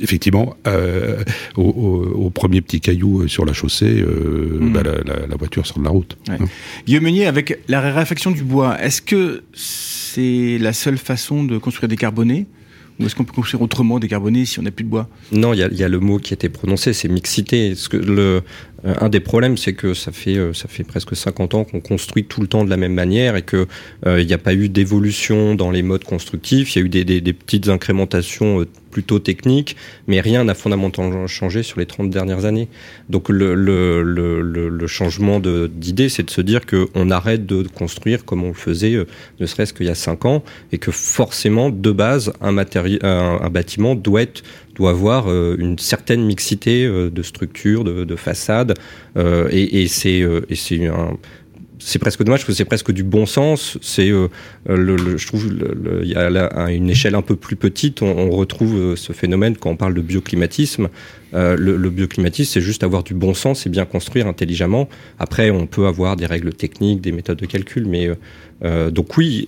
effectivement, 0.00 0.56
euh, 0.66 1.22
au, 1.56 1.62
au, 1.62 2.26
au, 2.26 2.30
premier 2.30 2.60
petit 2.60 2.80
caillou 2.80 3.22
euh, 3.22 3.28
sur 3.28 3.44
la 3.44 3.52
chaussée, 3.52 4.00
euh, 4.00 4.58
mmh. 4.60 4.72
bah, 4.72 4.82
la, 4.82 4.92
la, 5.02 5.26
la, 5.26 5.36
voiture 5.36 5.66
sort 5.66 5.78
de 5.78 5.84
la 5.84 5.90
route. 5.90 6.16
Ouais. 6.28 6.36
Hein. 6.40 6.46
Guillaume 6.86 7.04
Meunier, 7.04 7.26
avec 7.26 7.60
la 7.68 7.80
réfaction 7.80 8.30
du 8.30 8.42
bois, 8.42 8.80
est-ce 8.82 9.02
que 9.02 9.42
c'est 9.54 10.58
la 10.58 10.72
seule 10.72 10.98
façon 10.98 11.44
de 11.44 11.58
construire 11.58 11.88
décarboné 11.88 12.46
ou 13.00 13.06
est-ce 13.06 13.16
qu'on 13.16 13.24
peut 13.24 13.32
construire 13.32 13.60
autrement 13.60 13.98
décarboné 13.98 14.44
si 14.44 14.60
on 14.60 14.62
n'a 14.62 14.70
plus 14.70 14.84
de 14.84 14.90
bois? 14.90 15.08
Non, 15.32 15.52
il 15.52 15.58
y, 15.58 15.76
y, 15.76 15.82
a 15.82 15.88
le 15.88 15.98
mot 15.98 16.18
qui 16.18 16.32
a 16.32 16.36
été 16.36 16.48
prononcé, 16.48 16.92
c'est 16.92 17.08
mixité. 17.08 17.74
Ce 17.74 17.88
que 17.88 17.96
le, 17.96 18.42
un 18.84 19.08
des 19.08 19.20
problèmes, 19.20 19.56
c'est 19.56 19.72
que 19.72 19.94
ça 19.94 20.12
fait, 20.12 20.36
euh, 20.36 20.52
ça 20.52 20.68
fait 20.68 20.84
presque 20.84 21.16
50 21.16 21.54
ans 21.54 21.64
qu'on 21.64 21.80
construit 21.80 22.24
tout 22.24 22.42
le 22.42 22.46
temps 22.46 22.64
de 22.64 22.70
la 22.70 22.76
même 22.76 22.92
manière 22.92 23.34
et 23.34 23.42
qu'il 23.42 23.66
euh, 24.06 24.22
n'y 24.22 24.32
a 24.34 24.38
pas 24.38 24.54
eu 24.54 24.68
d'évolution 24.68 25.54
dans 25.54 25.70
les 25.70 25.82
modes 25.82 26.04
constructifs. 26.04 26.74
Il 26.74 26.78
y 26.78 26.82
a 26.82 26.84
eu 26.84 26.88
des, 26.90 27.04
des, 27.04 27.20
des 27.22 27.32
petites 27.32 27.68
incrémentations 27.68 28.60
euh, 28.60 28.66
plutôt 28.90 29.18
techniques, 29.18 29.74
mais 30.06 30.20
rien 30.20 30.44
n'a 30.44 30.54
fondamentalement 30.54 31.26
changé 31.26 31.64
sur 31.64 31.80
les 31.80 31.86
30 31.86 32.10
dernières 32.10 32.44
années. 32.44 32.68
Donc 33.08 33.28
le, 33.28 33.54
le, 33.54 34.02
le, 34.02 34.40
le 34.68 34.86
changement 34.86 35.40
d'idée, 35.40 36.08
c'est 36.08 36.22
de 36.22 36.30
se 36.30 36.40
dire 36.40 36.60
qu'on 36.64 37.10
arrête 37.10 37.44
de 37.44 37.66
construire 37.66 38.24
comme 38.24 38.44
on 38.44 38.48
le 38.48 38.54
faisait, 38.54 38.94
euh, 38.94 39.06
ne 39.40 39.46
serait-ce 39.46 39.72
qu'il 39.72 39.86
y 39.86 39.90
a 39.90 39.96
5 39.96 40.26
ans, 40.26 40.44
et 40.72 40.78
que 40.78 40.92
forcément, 40.92 41.70
de 41.70 41.90
base, 41.90 42.32
un, 42.40 42.56
un, 42.56 42.64
un 43.42 43.50
bâtiment 43.50 43.94
doit 43.96 44.22
être 44.22 44.44
doit 44.74 44.90
avoir 44.90 45.28
euh, 45.28 45.56
une 45.58 45.78
certaine 45.78 46.24
mixité 46.24 46.84
euh, 46.84 47.10
de 47.10 47.22
structure, 47.22 47.84
de, 47.84 48.04
de 48.04 48.16
façade, 48.16 48.74
euh, 49.16 49.48
et, 49.50 49.86
c'est 49.88 50.22
un 50.86 51.16
c'est 51.80 51.98
presque 51.98 52.22
dommage 52.22 52.46
c'est 52.48 52.64
presque 52.64 52.92
du 52.92 53.02
bon 53.02 53.26
sens. 53.26 53.76
C'est, 53.82 54.08
je 54.08 55.26
trouve, 55.26 55.52
il 56.02 56.08
y 56.08 56.14
a 56.14 56.70
une 56.70 56.88
échelle 56.88 57.14
un 57.14 57.20
peu 57.20 57.36
plus 57.36 57.56
petite, 57.56 58.00
on, 58.00 58.30
retrouve 58.30 58.96
ce 58.96 59.12
phénomène 59.12 59.54
quand 59.56 59.70
on 59.70 59.76
parle 59.76 59.92
de 59.92 60.00
bioclimatisme. 60.00 60.88
Le, 61.34 61.90
bioclimatisme, 61.90 62.52
c'est 62.54 62.62
juste 62.62 62.84
avoir 62.84 63.02
du 63.02 63.12
bon 63.12 63.34
sens 63.34 63.66
et 63.66 63.70
bien 63.70 63.84
construire 63.84 64.28
intelligemment. 64.28 64.88
Après, 65.18 65.50
on 65.50 65.66
peut 65.66 65.86
avoir 65.86 66.16
des 66.16 66.24
règles 66.24 66.54
techniques, 66.54 67.02
des 67.02 67.12
méthodes 67.12 67.38
de 67.38 67.46
calcul, 67.46 67.86
mais 67.86 68.08
donc 68.90 69.18
oui, 69.18 69.46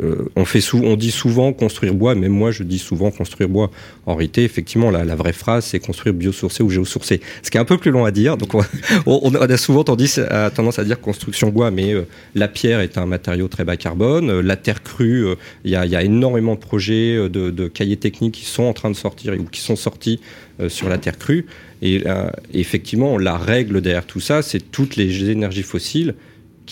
euh, 0.00 0.28
on, 0.36 0.44
fait 0.44 0.62
on 0.74 0.96
dit 0.96 1.10
souvent 1.10 1.52
construire 1.52 1.92
bois, 1.94 2.14
même 2.14 2.32
moi 2.32 2.50
je 2.50 2.62
dis 2.62 2.78
souvent 2.78 3.10
construire 3.10 3.48
bois. 3.48 3.70
En 4.06 4.14
réalité, 4.14 4.44
effectivement, 4.44 4.90
la, 4.90 5.14
vraie 5.14 5.32
phrase 5.32 5.66
c'est 5.66 5.80
construire 5.80 6.14
biosourcé 6.14 6.62
ou 6.62 6.70
géosourcé. 6.70 7.20
Ce 7.42 7.50
qui 7.50 7.58
est 7.58 7.60
un 7.60 7.66
peu 7.66 7.76
plus 7.76 7.90
long 7.90 8.04
à 8.04 8.10
dire. 8.10 8.36
Donc 8.36 8.54
on, 8.54 9.34
a 9.34 9.56
souvent 9.56 9.84
tendance 9.84 10.18
à, 10.18 10.84
dire 10.84 11.00
construction 11.00 11.50
bois, 11.50 11.70
mais 11.70 11.92
euh, 11.92 12.06
la 12.34 12.48
pierre 12.48 12.80
est 12.80 12.96
un 12.96 13.06
matériau 13.06 13.48
très 13.48 13.64
bas 13.64 13.76
carbone. 13.76 14.30
Euh, 14.30 14.42
la 14.42 14.56
terre 14.56 14.82
crue, 14.82 15.26
il 15.64 15.70
y, 15.70 15.76
a, 15.76 16.02
énormément 16.02 16.54
de 16.54 16.60
projets, 16.60 17.28
de, 17.28 17.68
cahiers 17.68 17.96
techniques 17.96 18.34
qui 18.34 18.44
sont 18.44 18.64
en 18.64 18.72
train 18.72 18.90
de 18.90 18.96
sortir 18.96 19.34
ou 19.38 19.44
qui 19.44 19.60
sont 19.60 19.76
sortis 19.76 20.20
sur 20.68 20.88
la 20.88 20.98
terre 20.98 21.18
crue. 21.18 21.46
Et 21.80 22.04
effectivement, 22.52 23.18
la 23.18 23.36
règle 23.36 23.80
derrière 23.80 24.06
tout 24.06 24.20
ça, 24.20 24.42
c'est 24.42 24.70
toutes 24.70 24.96
les 24.96 25.30
énergies 25.30 25.62
fossiles 25.62 26.14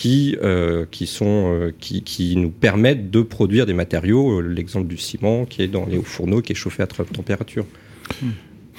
qui, 0.01 0.35
euh, 0.41 0.87
qui, 0.89 1.05
sont, 1.05 1.53
euh, 1.53 1.71
qui, 1.79 2.01
qui, 2.01 2.35
nous 2.35 2.49
permettent 2.49 3.11
de 3.11 3.21
produire 3.21 3.67
des 3.67 3.75
matériaux. 3.75 4.39
Euh, 4.39 4.41
l'exemple 4.41 4.87
du 4.87 4.97
ciment 4.97 5.45
qui 5.45 5.61
est 5.61 5.67
dans 5.67 5.85
les 5.85 5.99
hauts 5.99 6.01
fourneaux, 6.01 6.41
qui 6.41 6.53
est 6.53 6.55
chauffé 6.55 6.81
à 6.81 6.87
très 6.87 7.03
température. 7.03 7.67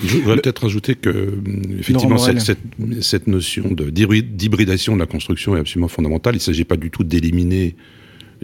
Je 0.02 0.16
voudrais 0.16 0.38
peut-être 0.38 0.66
ajouter 0.66 0.96
que, 0.96 1.38
effectivement, 1.78 2.18
cette, 2.18 2.40
cette, 2.40 2.58
cette, 3.02 3.28
notion 3.28 3.70
d'hybridation 3.70 4.94
de 4.94 4.98
la 4.98 5.06
construction 5.06 5.56
est 5.56 5.60
absolument 5.60 5.86
fondamentale. 5.86 6.34
Il 6.34 6.38
ne 6.38 6.42
s'agit 6.42 6.64
pas 6.64 6.76
du 6.76 6.90
tout 6.90 7.04
d'éliminer 7.04 7.76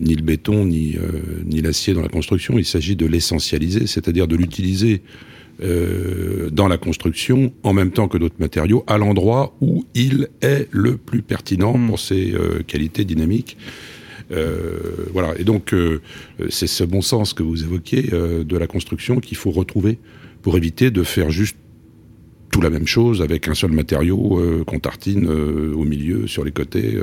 ni 0.00 0.14
le 0.14 0.22
béton 0.22 0.64
ni, 0.64 0.96
ni 1.46 1.60
l'acier 1.60 1.94
dans 1.94 2.02
la 2.02 2.08
construction. 2.08 2.60
Il 2.60 2.64
s'agit 2.64 2.94
de 2.94 3.06
l'essentialiser, 3.06 3.88
c'est-à-dire 3.88 4.28
de 4.28 4.36
l'utiliser 4.36 5.02
euh, 5.60 6.50
dans 6.50 6.68
la 6.68 6.78
construction 6.78 7.52
en 7.64 7.72
même 7.72 7.90
temps 7.90 8.06
que 8.06 8.16
d'autres 8.16 8.38
matériaux 8.38 8.84
à 8.86 8.96
l'endroit 8.96 9.56
où 9.60 9.84
il 9.94 10.28
est 10.40 10.68
le 10.70 10.96
plus 10.96 11.22
pertinent 11.22 11.76
hmm. 11.76 11.88
pour 11.88 11.98
ses 11.98 12.32
euh, 12.32 12.62
qualités 12.66 13.04
dynamiques. 13.04 13.56
Euh, 14.30 14.78
voilà. 15.12 15.34
Et 15.38 15.44
donc, 15.44 15.72
euh, 15.72 16.00
c'est 16.48 16.66
ce 16.66 16.84
bon 16.84 17.02
sens 17.02 17.32
que 17.32 17.42
vous 17.42 17.64
évoquez 17.64 18.02
de 18.02 18.56
la 18.56 18.66
construction 18.66 19.20
qu'il 19.20 19.36
faut 19.36 19.50
retrouver 19.50 19.98
pour 20.42 20.56
éviter 20.56 20.90
de 20.90 21.02
faire 21.02 21.30
juste 21.30 21.56
tout 22.52 22.60
la 22.60 22.70
même 22.70 22.86
chose 22.86 23.20
avec 23.20 23.48
un 23.48 23.54
seul 23.54 23.72
matériau 23.72 24.40
qu'on 24.66 24.78
tartine 24.78 25.28
au 25.28 25.84
milieu, 25.84 26.26
sur 26.26 26.44
les 26.44 26.50
côtés, 26.50 26.98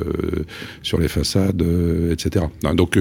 sur 0.82 1.00
les 1.00 1.08
façades, 1.08 1.64
etc. 2.12 2.46
Donc, 2.74 2.98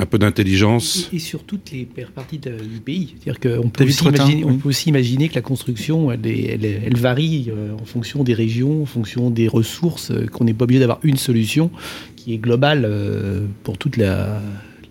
un 0.00 0.06
peu 0.06 0.18
d'intelligence. 0.18 1.08
Et, 1.12 1.18
sur 1.18 1.44
toutes 1.44 1.70
les 1.70 1.86
parties 2.14 2.38
du 2.38 2.80
pays. 2.84 3.14
C'est-à-dire 3.22 3.60
qu'on 3.60 3.68
peut, 3.68 3.84
aussi 3.84 4.04
imaginer, 4.04 4.44
on 4.44 4.56
peut 4.56 4.68
aussi 4.68 4.88
imaginer 4.88 5.28
que 5.28 5.34
la 5.34 5.42
construction, 5.42 6.10
elle, 6.10 6.26
elle, 6.26 6.96
varie 6.96 7.50
euh, 7.50 7.74
en 7.74 7.84
fonction 7.84 8.24
des 8.24 8.34
régions, 8.34 8.82
en 8.82 8.86
fonction 8.86 9.30
des 9.30 9.48
ressources, 9.48 10.10
euh, 10.10 10.26
qu'on 10.26 10.44
n'est 10.44 10.54
pas 10.54 10.64
obligé 10.64 10.80
d'avoir 10.80 11.00
une 11.02 11.16
solution 11.16 11.70
qui 12.16 12.34
est 12.34 12.38
globale 12.38 12.84
euh, 12.84 13.46
pour 13.62 13.78
toute 13.78 13.96
la, 13.96 14.40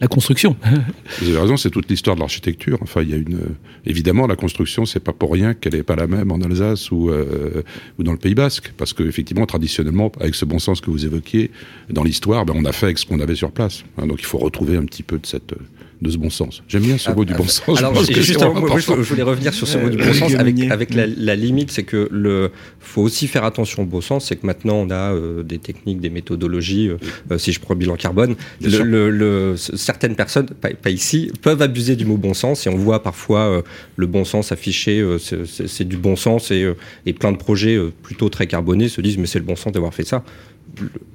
la 0.01 0.07
construction. 0.07 0.55
Vous 1.21 1.29
avez 1.29 1.39
raison, 1.39 1.57
c'est 1.57 1.69
toute 1.69 1.89
l'histoire 1.89 2.15
de 2.15 2.21
l'architecture. 2.21 2.77
Enfin, 2.81 3.01
il 3.01 3.09
y 3.09 3.13
a 3.13 3.17
une 3.17 3.39
évidemment 3.85 4.27
la 4.27 4.35
construction, 4.35 4.85
c'est 4.85 4.99
pas 4.99 5.13
pour 5.13 5.31
rien 5.31 5.53
qu'elle 5.53 5.73
n'est 5.73 5.83
pas 5.83 5.95
la 5.95 6.07
même 6.07 6.31
en 6.31 6.39
Alsace 6.41 6.91
ou 6.91 7.09
euh, 7.09 7.63
ou 7.97 8.03
dans 8.03 8.11
le 8.11 8.17
Pays 8.17 8.35
Basque, 8.35 8.73
parce 8.77 8.93
que 8.93 9.03
effectivement, 9.03 9.45
traditionnellement, 9.45 10.11
avec 10.19 10.35
ce 10.35 10.45
bon 10.45 10.59
sens 10.59 10.81
que 10.81 10.89
vous 10.89 11.05
évoquiez, 11.05 11.51
dans 11.89 12.03
l'histoire, 12.03 12.45
ben, 12.45 12.53
on 12.55 12.65
a 12.65 12.71
fait 12.71 12.87
avec 12.87 12.97
ce 12.97 13.05
qu'on 13.05 13.19
avait 13.19 13.35
sur 13.35 13.51
place. 13.51 13.83
Hein, 13.97 14.07
donc, 14.07 14.19
il 14.19 14.25
faut 14.25 14.37
retrouver 14.37 14.77
un 14.77 14.85
petit 14.85 15.03
peu 15.03 15.17
de 15.17 15.25
cette 15.25 15.53
de 16.01 16.09
ce 16.09 16.17
bon 16.17 16.29
sens. 16.29 16.63
J'aime 16.67 16.83
bien 16.83 16.97
ce 16.97 17.09
ah, 17.09 17.13
mot 17.13 17.25
du 17.25 17.33
bon 17.33 17.43
ah, 17.45 17.49
sens. 17.49 17.77
Alors, 17.77 17.93
je, 17.95 18.13
je, 18.13 19.09
voulais 19.09 19.23
revenir 19.23 19.53
sur 19.53 19.67
ce 19.67 19.77
mot 19.77 19.89
du 19.89 19.97
bon 19.97 20.13
sens 20.13 20.33
avec, 20.35 20.59
avec 20.71 20.93
la, 20.93 21.05
la, 21.05 21.35
limite, 21.35 21.71
c'est 21.71 21.83
que 21.83 22.07
le 22.09 22.51
faut 22.79 23.01
aussi 23.01 23.27
faire 23.27 23.43
attention 23.43 23.83
au 23.83 23.85
bon 23.85 23.99
sens, 23.99 24.25
c'est 24.25 24.37
que 24.37 24.45
maintenant 24.45 24.75
on 24.75 24.89
a 24.89 25.13
euh, 25.13 25.43
des 25.43 25.57
techniques, 25.57 25.99
des 25.99 26.09
méthodologies. 26.09 26.89
Euh, 26.89 27.37
si 27.37 27.51
je 27.51 27.59
prends 27.59 27.73
le 27.73 27.79
bilan 27.79 27.95
carbone, 27.95 28.35
le, 28.61 29.09
le, 29.09 29.55
certaines 29.57 30.15
personnes, 30.15 30.47
pas, 30.47 30.89
ici, 30.89 31.31
peuvent 31.41 31.61
abuser 31.61 31.95
du 31.95 32.05
mot 32.05 32.17
bon 32.17 32.33
sens 32.33 32.65
et 32.65 32.69
on 32.69 32.77
voit 32.77 33.03
parfois 33.03 33.41
euh, 33.41 33.61
le 33.97 34.07
bon 34.07 34.23
sens 34.23 34.51
affiché, 34.51 35.05
c'est 35.45 35.87
du 35.87 35.97
bon 35.97 36.15
sens 36.15 36.51
et, 36.51 36.73
et 37.05 37.13
plein 37.13 37.31
de 37.31 37.37
projets 37.37 37.77
plutôt 38.03 38.29
très 38.29 38.47
carbonés 38.47 38.87
se 38.87 39.01
disent 39.01 39.17
mais 39.17 39.27
c'est 39.27 39.39
le 39.39 39.45
bon 39.45 39.55
sens 39.55 39.73
d'avoir 39.73 39.93
fait 39.93 40.05
ça. 40.05 40.23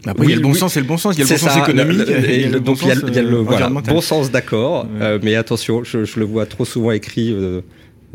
Après, 0.07 0.25
il 0.27 0.31
y 0.31 0.33
a 0.33 0.37
le 0.37 0.43
bon 0.43 0.55
sens 0.55 0.77
et 0.77 0.81
le 0.81 0.87
bon 0.87 0.97
sens. 0.97 1.17
Il 1.17 1.21
y 1.21 1.23
a 1.23 1.25
le 1.25 1.31
bon 1.31 1.49
sens 1.49 1.57
économique. 1.57 2.09
et, 2.09 2.49
le 2.49 2.61
bon 2.61 2.75
sens, 2.75 2.93
il 3.07 3.15
y 3.15 3.19
a 3.19 3.23
le, 3.23 3.37
voilà, 3.39 3.69
bon 3.69 4.01
sens 4.01 4.31
d'accord. 4.31 4.87
Euh, 5.01 5.19
mais 5.23 5.35
attention, 5.35 5.85
je, 5.85 6.05
je, 6.05 6.19
le 6.19 6.27
vois 6.27 6.47
trop 6.47 6.65
souvent 6.65 6.91
écrit, 6.91 7.33
euh, 7.33 7.61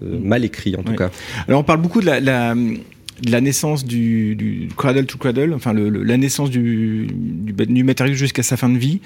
euh, 0.04 0.20
mal 0.22 0.46
écrit 0.46 0.76
en 0.76 0.84
tout 0.84 0.94
cas. 0.94 1.10
Alors 1.48 1.62
on 1.62 1.64
parle 1.64 1.82
beaucoup 1.82 2.02
de 2.02 2.06
la, 2.06 2.20
la, 2.20 2.56
de 2.56 3.32
la 3.32 3.42
naissance 3.42 3.86
du, 3.86 4.36
du, 4.36 4.70
cradle 4.78 5.06
to 5.06 5.18
cradle, 5.18 5.54
enfin 5.54 5.74
le, 5.74 5.90
la 5.90 6.18
naissance 6.18 6.50
du, 6.50 7.08
du, 7.12 7.54
du 7.54 7.84
matériau 7.84 8.14
jusqu'à 8.14 8.44
sa 8.44 8.58
fin 8.58 8.70
de 8.70 8.78
vie. 8.78 9.00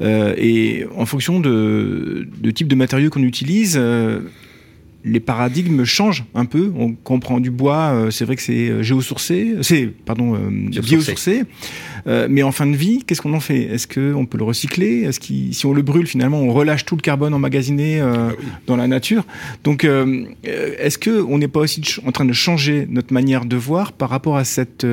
Euh, 0.00 0.34
et 0.36 0.86
en 0.96 1.06
fonction 1.06 1.40
de, 1.40 2.28
de 2.40 2.50
type 2.50 2.68
de 2.68 2.76
matériau 2.76 3.10
qu'on 3.10 3.22
utilise, 3.22 3.80
les 5.06 5.20
paradigmes 5.20 5.84
changent 5.84 6.24
un 6.34 6.44
peu. 6.44 6.72
On 6.76 6.92
comprend 6.92 7.38
du 7.38 7.50
bois, 7.50 7.92
euh, 7.92 8.10
c'est 8.10 8.24
vrai 8.24 8.36
que 8.36 8.42
c'est 8.42 8.68
euh, 8.68 8.82
géosourcé, 8.82 9.54
c'est 9.62 9.86
pardon 9.86 10.34
euh, 10.34 10.38
biosourcé, 10.50 11.44
mais 12.28 12.42
en 12.42 12.52
fin 12.52 12.66
de 12.66 12.76
vie, 12.76 13.02
qu'est-ce 13.04 13.22
qu'on 13.22 13.34
en 13.34 13.40
fait? 13.40 13.62
Est-ce 13.62 13.86
qu'on 13.86 14.26
peut 14.26 14.38
le 14.38 14.44
recycler? 14.44 15.02
Est-ce 15.02 15.20
que 15.20 15.52
si 15.52 15.66
on 15.66 15.72
le 15.72 15.82
brûle 15.82 16.06
finalement, 16.06 16.40
on 16.40 16.52
relâche 16.52 16.84
tout 16.84 16.96
le 16.96 17.00
carbone 17.00 17.34
emmagasiné 17.34 18.00
ah 18.00 18.30
dans 18.66 18.76
la 18.76 18.86
nature? 18.86 19.24
Donc, 19.64 19.84
est-ce 20.44 20.98
que 20.98 21.20
on 21.22 21.38
n'est 21.38 21.48
pas 21.48 21.60
aussi 21.60 21.82
en 22.06 22.12
train 22.12 22.24
de 22.24 22.32
changer 22.32 22.86
notre 22.88 23.12
manière 23.12 23.44
de 23.44 23.56
voir 23.56 23.92
par 23.92 24.10
rapport 24.10 24.36
à 24.36 24.44
cette 24.44 24.86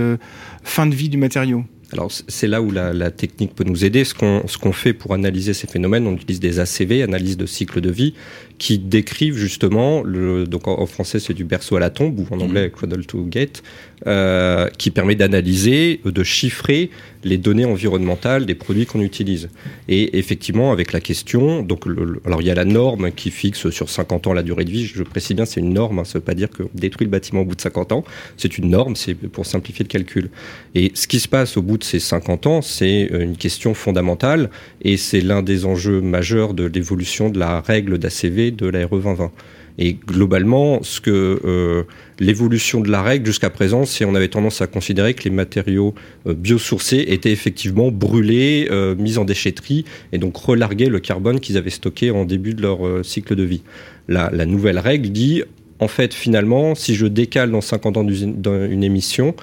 fin 0.64 0.88
de 0.88 0.96
vie 0.96 1.10
du 1.10 1.18
matériau? 1.18 1.66
Alors 1.94 2.12
c'est 2.28 2.48
là 2.48 2.60
où 2.60 2.72
la, 2.72 3.12
technique 3.12 3.54
peut 3.54 3.64
nous 3.64 3.86
aider. 3.86 4.04
Ce 4.04 4.16
qu'on 4.16 4.48
ce 4.48 4.58
qu'on 4.58 4.72
fait 4.72 4.94
pour 4.94 5.14
analyser 5.14 5.54
ces 5.54 5.68
phénomènes, 5.68 6.08
on 6.08 6.16
utilise 6.16 6.40
des 6.40 6.60
ACV, 6.60 7.04
analyse 7.04 7.38
de 7.38 7.46
cycle 7.46 7.82
de 7.82 7.92
vie, 7.92 8.16
qui 8.58 8.80
décrivent 8.80 9.38
justement 9.38 10.04
le 10.04 10.46
donc 10.46 10.68
en, 10.68 10.86
français 10.86 11.20
c'est 11.20 11.34
du 11.34 11.44
berceau 11.44 11.76
à 11.76 11.80
la 11.80 11.90
tombe 11.90 12.20
ou 12.20 12.28
en 12.32 12.40
anglais 12.40 12.68
mmh. 12.68 12.72
cradle 12.72 13.06
to 13.06 13.26
gate, 13.26 13.64
euh, 14.06 14.68
qui 14.78 14.92
permet 14.92 15.16
d'analyser, 15.16 16.02
de 16.04 16.24
chiffrer 16.24 16.90
les 17.24 17.38
données 17.38 17.64
environnementales 17.64 18.46
des 18.46 18.56
produits 18.56 18.86
qu'on 18.86 19.00
utilise. 19.00 19.50
Et 19.88 20.18
effectivement, 20.18 20.74
avec 20.74 20.92
la 20.92 21.00
question, 21.00 21.62
donc, 21.62 21.86
alors 22.26 22.42
il 22.42 22.48
y 22.48 22.52
a 22.52 22.56
la 22.56 22.66
norme 22.66 23.12
qui 23.12 23.32
fixe 23.32 23.70
sur 23.70 23.90
50 23.90 24.28
ans 24.28 24.34
la 24.34 24.44
durée 24.44 24.66
de 24.66 24.72
vie. 24.72 24.86
Je 24.86 25.04
précise 25.04 25.38
bien, 25.38 25.46
c'est 25.46 25.62
une 25.62 25.74
norme. 25.74 26.00
Hein, 26.00 26.04
ça 26.04 26.18
ne 26.18 26.22
veut 26.22 26.26
pas 26.26 26.34
dire 26.34 26.50
qu'on 26.50 26.70
détruit 26.74 27.06
le 27.06 27.12
bâtiment 27.12 27.42
au 27.42 27.46
bout 27.46 27.56
de 27.56 27.62
50 27.62 27.94
ans. 27.94 28.04
C'est 28.36 28.58
une 28.58 28.70
norme, 28.70 28.98
c'est 28.98 29.14
pour 29.14 29.46
simplifier 29.46 29.86
le 29.86 29.90
calcul. 29.90 30.30
Et 30.76 30.92
ce 30.96 31.08
qui 31.08 31.22
se 31.22 31.30
passe 31.30 31.56
au 31.56 31.62
bout 31.62 31.78
de 31.78 31.86
ces 31.86 32.00
50 32.00 32.48
ans, 32.48 32.62
c'est 32.62 33.04
une 33.04 33.38
question 33.38 33.74
fondamentale 33.74 34.50
et 34.82 34.98
c'est 34.98 35.22
l'un 35.22 35.44
des 35.44 35.66
enjeux 35.66 36.02
majeurs 36.02 36.54
de 36.54 36.66
l'évolution 36.66 37.30
de 37.30 37.40
la 37.40 37.62
règle 37.62 37.98
d'ACV 38.00 38.43
de 38.52 38.68
la 38.68 38.86
RE 38.86 39.00
2020. 39.00 39.32
Et 39.80 39.94
globalement, 39.94 40.84
ce 40.84 41.02
que 41.02 41.42
euh, 41.44 41.84
l'évolution 42.20 42.80
de 42.82 42.92
la 42.92 43.02
règle 43.02 43.26
jusqu'à 43.26 43.50
présent, 43.50 43.86
c'est 43.86 44.06
on 44.06 44.14
avait 44.14 44.28
tendance 44.28 44.62
à 44.62 44.68
considérer 44.68 45.16
que 45.16 45.24
les 45.24 45.32
matériaux 45.32 45.96
euh, 46.28 46.36
biosourcés 46.36 47.06
étaient 47.08 47.32
effectivement 47.32 47.90
brûlés, 47.90 48.68
euh, 48.70 48.94
mis 48.96 49.18
en 49.18 49.26
déchetterie, 49.26 49.86
et 50.12 50.20
donc 50.20 50.38
relarguaient 50.38 50.90
le 50.90 51.00
carbone 51.00 51.40
qu'ils 51.40 51.58
avaient 51.58 51.72
stocké 51.72 52.12
en 52.12 52.26
début 52.26 52.54
de 52.54 52.62
leur 52.62 53.04
cycle 53.04 53.36
de 53.36 53.44
vie. 53.44 53.64
La, 54.08 54.30
la, 54.32 54.46
nouvelle 54.46 54.78
règle 54.78 55.10
dit, 55.10 55.42
en 55.80 55.88
fait, 55.88 56.14
finalement, 56.14 56.76
si 56.76 56.94
je 56.94 57.08
décale 57.08 57.50
dans 57.50 57.62
50 57.62 57.98
ans 57.98 58.08
une 58.08 58.84
émission, 58.84 59.36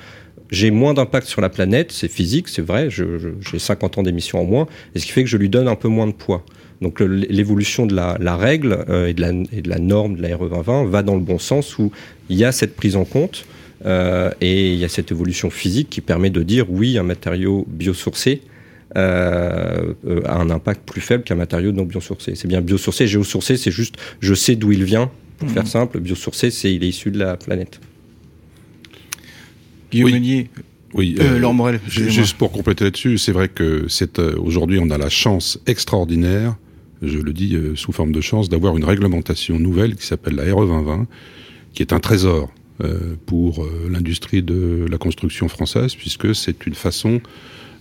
j'ai 0.51 0.71
moins 0.71 0.95
d'impact 0.95 1.27
sur 1.27 1.41
la 1.41 1.49
planète, 1.49 1.93
c'est 1.93 2.11
physique, 2.11 2.49
c'est 2.49 2.63
vrai, 2.63 2.89
j'ai 2.91 3.59
50 3.59 3.99
ans 3.99 4.03
d'émission 4.03 4.41
en 4.41 4.45
moins, 4.45 4.67
et 4.95 4.99
ce 4.99 5.07
qui 5.07 5.13
fait 5.13 5.23
que 5.25 5.31
je 5.31 5.37
lui 5.37 5.49
donne 5.49 5.69
un 5.69 5.77
peu 5.77 5.89
moins 5.89 6.07
de 6.07 6.13
poids. 6.13 6.45
Donc 6.81 7.01
l'évolution 7.01 7.85
de 7.85 7.95
la, 7.95 8.37
règle 8.37 8.85
euh, 8.89 9.09
et, 9.09 9.13
de 9.13 9.21
la, 9.21 9.31
et, 9.53 9.61
de 9.63 9.69
la, 9.69 9.79
norme 9.79 10.17
de 10.17 10.23
la 10.23 10.37
RE 10.37 10.49
2020 10.49 10.87
va 10.87 11.03
dans 11.03 11.15
le 11.15 11.21
bon 11.21 11.39
sens 11.39 11.79
où 11.79 11.93
il 12.31 12.37
y 12.37 12.45
a 12.45 12.53
cette 12.53 12.75
prise 12.75 12.97
en 12.97 13.05
compte 13.05 13.45
euh, 13.87 14.31
et 14.41 14.73
il 14.73 14.79
y 14.79 14.85
a 14.85 14.89
cette 14.89 15.11
évolution 15.11 15.51
physique 15.51 15.89
qui 15.91 16.01
permet 16.01 16.31
de 16.31 16.43
dire 16.43 16.71
oui, 16.71 16.99
un 16.99 17.03
matériau 17.03 17.67
biosourcé 17.69 18.43
euh, 18.97 19.95
euh 20.07 20.23
a 20.25 20.37
un 20.37 20.51
impact 20.51 20.83
plus 20.85 21.01
faible 21.01 21.23
qu'un 21.23 21.37
matériau 21.37 21.73
non 21.73 21.85
biosourcé. 21.85 22.35
C'est 22.35 22.49
bien 22.49 22.61
biosourcé, 22.61 23.07
géosourcé, 23.07 23.57
c'est 23.57 23.71
juste 23.71 23.97
je 24.21 24.35
sais 24.35 24.57
d'où 24.57 24.73
il 24.73 24.85
vient, 24.85 25.11
pour 25.39 25.49
mmh. 25.49 25.53
faire 25.53 25.67
simple. 25.67 26.01
Biosourcé, 26.01 26.51
c'est 26.51 26.75
il 26.75 26.83
est 26.85 26.89
issu 26.89 27.11
de 27.11 27.19
la 27.19 27.37
planète. 27.37 27.81
Guillaume 29.91 30.13
oui. 30.13 30.49
Oui, 30.93 31.15
euh, 31.21 31.39
Laure 31.39 31.55
Morel. 31.55 31.81
Juste 31.87 32.37
pour 32.37 32.51
compléter 32.51 32.83
là-dessus, 32.83 33.17
c'est 33.17 33.31
vrai 33.31 33.49
que 33.49 33.87
c'est 33.89 34.19
aujourd'hui 34.19 34.81
on 34.83 34.91
a 34.91 34.99
la 34.99 35.09
chance 35.09 35.61
extraordinaire 35.67 36.57
je 37.03 37.19
le 37.19 37.33
dis 37.33 37.55
euh, 37.55 37.75
sous 37.77 37.93
forme 37.93 38.13
de 38.13 38.21
chance, 38.21 38.49
d'avoir 38.49 38.77
une 38.77 38.85
réglementation 38.85 39.59
nouvelle 39.59 39.97
qui 39.97 40.07
s'appelle 40.07 40.35
la 40.35 40.55
RE 40.55 40.67
2020, 40.67 41.07
qui 41.75 41.83
est 41.83 41.93
un 41.93 42.01
trésor 42.01 42.53
euh, 42.83 43.15
pour 43.27 43.65
euh, 43.65 43.89
l'industrie 43.91 44.43
de 44.43 44.87
la 44.91 44.99
construction 44.99 45.49
française, 45.49 45.95
puisque 45.95 46.35
c'est 46.35 46.67
une 46.67 46.75
façon 46.75 47.21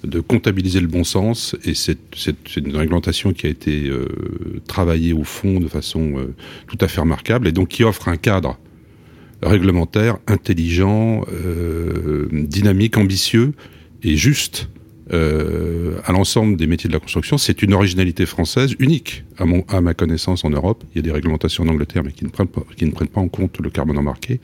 de 0.06 0.22
comptabiliser 0.22 0.80
le 0.80 0.88
bon 0.88 1.04
sens, 1.04 1.58
et 1.66 1.74
c'est 1.74 1.98
une 2.56 2.78
réglementation 2.78 3.34
qui 3.34 3.48
a 3.48 3.50
été 3.50 3.92
travaillée 4.66 5.12
au 5.12 5.26
fond 5.26 5.60
de 5.60 5.68
façon 5.68 6.26
tout 6.68 6.78
à 6.80 6.88
fait 6.88 7.02
remarquable, 7.02 7.50
et 7.50 7.52
donc 7.52 7.68
qui 7.68 7.84
offre 7.84 8.08
un 8.08 8.16
cadre 8.16 8.58
réglementaire 9.42 10.18
intelligent, 10.26 11.26
dynamique, 12.32 12.96
ambitieux 12.96 13.52
et 14.02 14.16
juste 14.16 14.70
euh, 15.12 16.00
à 16.06 16.12
l'ensemble 16.12 16.58
des 16.58 16.68
métiers 16.68 16.88
de 16.88 16.94
la 16.94 17.00
construction. 17.00 17.38
C'est 17.38 17.62
une 17.62 17.74
originalité 17.74 18.26
française 18.26 18.76
unique, 18.80 19.24
à, 19.38 19.46
mon, 19.46 19.64
à 19.68 19.82
ma 19.82 19.94
connaissance, 19.94 20.44
en 20.46 20.50
Europe. 20.50 20.84
Il 20.94 20.98
y 20.98 21.00
a 21.00 21.04
des 21.04 21.12
réglementations 21.12 21.64
en 21.64 21.68
Angleterre, 21.68 22.04
mais 22.04 22.12
qui 22.12 22.26
ne 22.26 22.30
prennent 22.30 22.48
pas, 22.48 22.64
qui 22.76 22.86
ne 22.86 22.92
prennent 22.92 23.08
pas 23.08 23.22
en 23.22 23.28
compte 23.28 23.60
le 23.60 23.70
carbone 23.70 23.98
embarqué. 23.98 24.40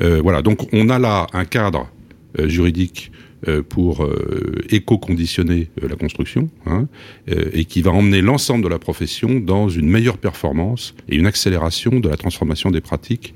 Euh, 0.00 0.20
voilà, 0.22 0.42
donc 0.42 0.72
on 0.72 0.88
a 0.88 0.98
là 0.98 1.26
un 1.32 1.44
cadre 1.44 1.90
euh, 2.38 2.48
juridique 2.48 3.10
euh, 3.48 3.62
pour 3.62 4.04
euh, 4.04 4.62
éco-conditionner 4.68 5.68
la 5.82 5.96
construction 5.96 6.48
hein, 6.64 6.86
et 7.26 7.64
qui 7.64 7.82
va 7.82 7.90
emmener 7.90 8.20
l'ensemble 8.20 8.62
de 8.62 8.68
la 8.68 8.78
profession 8.78 9.40
dans 9.40 9.68
une 9.68 9.88
meilleure 9.88 10.18
performance 10.18 10.94
et 11.08 11.16
une 11.16 11.26
accélération 11.26 11.98
de 11.98 12.08
la 12.08 12.16
transformation 12.16 12.70
des 12.70 12.80
pratiques 12.80 13.34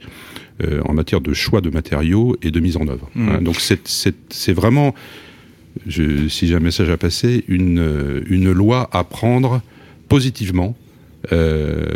en 0.85 0.95
matière 0.95 1.21
de 1.21 1.35
choix 1.35 1.61
de 1.61 1.71
matériaux 1.71 2.37
et 2.41 2.53
de 2.53 2.61
mise 2.61 2.77
en 2.77 2.87
œuvre. 2.87 3.11
Mmh. 3.17 3.29
Hein. 3.29 3.43
donc 3.43 3.57
c'est 3.59 4.53
vraiment, 4.53 4.95
si 5.89 6.47
j'ai 6.47 6.55
un 6.55 6.61
message 6.61 6.91
à 6.91 6.97
passer, 6.97 7.45
une, 7.49 8.23
une 8.27 8.53
loi 8.53 8.89
à 8.93 9.05
prendre 9.05 9.61
positivement. 10.09 10.77
Euh, 11.33 11.87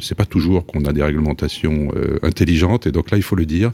c'est 0.00 0.14
pas 0.14 0.24
toujours 0.24 0.64
qu'on 0.64 0.84
a 0.86 0.92
des 0.92 1.02
réglementations 1.02 1.92
intelligentes, 2.22 2.86
et 2.86 2.92
donc 2.92 3.10
là, 3.10 3.18
il 3.18 3.22
faut 3.22 3.36
le 3.36 3.46
dire 3.46 3.72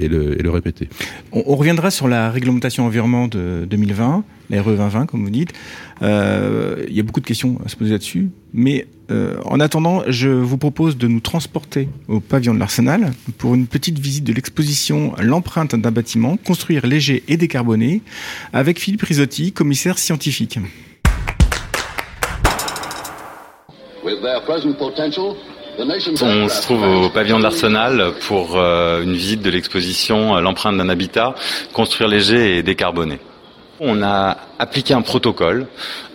et 0.00 0.08
le, 0.08 0.50
répéter. 0.50 0.88
On, 1.32 1.56
reviendra 1.56 1.90
sur 1.90 2.08
la 2.08 2.30
réglementation 2.30 2.86
environnement 2.86 3.28
de 3.28 3.66
2020, 3.68 4.24
la 4.50 4.62
RE 4.62 4.70
2020 4.70 5.06
comme 5.06 5.22
vous 5.22 5.30
dites. 5.30 5.52
Euh, 6.02 6.84
il 6.88 6.94
y 6.94 7.00
a 7.00 7.02
beaucoup 7.02 7.20
de 7.20 7.26
questions 7.26 7.58
à 7.64 7.68
se 7.68 7.76
poser 7.76 7.92
là-dessus, 7.92 8.30
mais 8.52 8.86
euh, 9.10 9.36
en 9.44 9.60
attendant, 9.60 10.02
je 10.08 10.28
vous 10.28 10.56
propose 10.56 10.96
de 10.96 11.06
nous 11.06 11.20
transporter 11.20 11.88
au 12.08 12.20
pavillon 12.20 12.54
de 12.54 12.58
l'Arsenal 12.58 13.12
pour 13.38 13.54
une 13.54 13.66
petite 13.66 13.98
visite 13.98 14.24
de 14.24 14.32
l'exposition 14.32 15.14
L'empreinte 15.20 15.74
d'un 15.74 15.90
bâtiment, 15.90 16.36
construire 16.36 16.86
léger 16.86 17.22
et 17.28 17.36
décarboné, 17.36 18.02
avec 18.52 18.78
Philippe 18.78 19.02
Risotti, 19.02 19.52
commissaire 19.52 19.98
scientifique. 19.98 20.58
With 24.02 24.22
their 24.22 24.42
present 24.46 24.78
potential, 24.78 25.36
on 26.22 26.48
se 26.48 26.62
trouve 26.62 26.82
au 26.82 27.08
pavillon 27.10 27.38
de 27.38 27.42
l'Arsenal 27.42 28.12
pour 28.26 28.56
euh, 28.56 29.02
une 29.02 29.14
visite 29.14 29.42
de 29.42 29.50
l'exposition 29.50 30.36
euh, 30.36 30.40
L'empreinte 30.40 30.76
d'un 30.76 30.88
habitat, 30.88 31.34
construire 31.72 32.08
léger 32.08 32.58
et 32.58 32.62
décarboné. 32.62 33.18
On 33.78 34.02
a 34.02 34.36
appliqué 34.58 34.92
un 34.92 35.00
protocole 35.00 35.66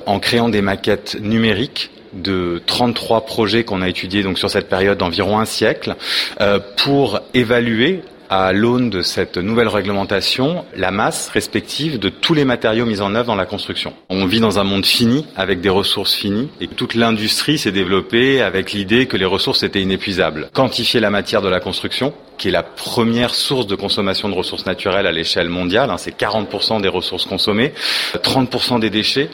en 0.06 0.20
créant 0.20 0.50
des 0.50 0.62
maquettes 0.62 1.18
numériques 1.20 1.90
de 2.14 2.62
33 2.68 3.26
projets 3.26 3.64
qu'on 3.64 3.82
a 3.82 3.90
étudiés 3.90 4.24
sur 4.36 4.50
cette 4.50 4.70
période 4.70 5.00
d'environ 5.00 5.40
un 5.40 5.46
siècle 5.46 5.96
euh, 6.42 6.60
pour 6.78 7.20
évaluer 7.34 8.04
à 8.30 8.54
l'aune 8.54 8.90
de 8.90 9.02
cette 9.02 9.38
nouvelle 9.38 9.68
réglementation 9.68 10.66
la 10.76 10.92
masse 10.92 11.30
respective 11.30 12.00
de 12.00 12.10
tous 12.10 12.34
les 12.34 12.46
matériaux 12.46 12.86
mis 12.86 13.02
en 13.02 13.16
œuvre 13.16 13.28
dans 13.28 13.36
la 13.36 13.46
construction. 13.46 13.94
On 14.10 14.26
vit 14.26 14.40
dans 14.40 14.60
un 14.60 14.64
monde 14.64 14.86
fini, 14.86 15.26
avec 15.36 15.62
des 15.62 15.70
ressources 15.70 16.14
finies, 16.14 16.50
et 16.62 16.68
toute 16.68 16.96
l'industrie 16.96 17.58
s'est 17.58 17.72
développée 17.72 18.42
avec 18.42 18.72
l'idée 18.74 19.06
que 19.06 19.18
les 19.18 19.26
ressources 19.26 19.64
étaient 19.64 19.82
inépuisables. 19.82 20.50
Quantifier 20.54 21.00
la 21.00 21.10
matière 21.10 21.42
de 21.42 21.50
la 21.50 21.60
construction, 21.60 22.14
qui 22.38 22.50
est 22.50 22.52
la 22.52 22.64
première 22.64 23.34
source 23.34 23.68
de 23.68 23.76
consommation 23.76 24.30
de 24.30 24.36
ressources 24.36 24.66
naturelles 24.66 25.08
à 25.08 25.12
l'échelle 25.12 25.50
mondiale, 25.50 25.90
hein, 25.90 25.98
c'est 25.98 26.18
40% 26.18 26.82
des 26.82 26.90
ressources 26.90 27.26
consommées, 27.26 27.74
30% 28.16 28.80
des 28.80 28.90
déchets, 28.90 29.30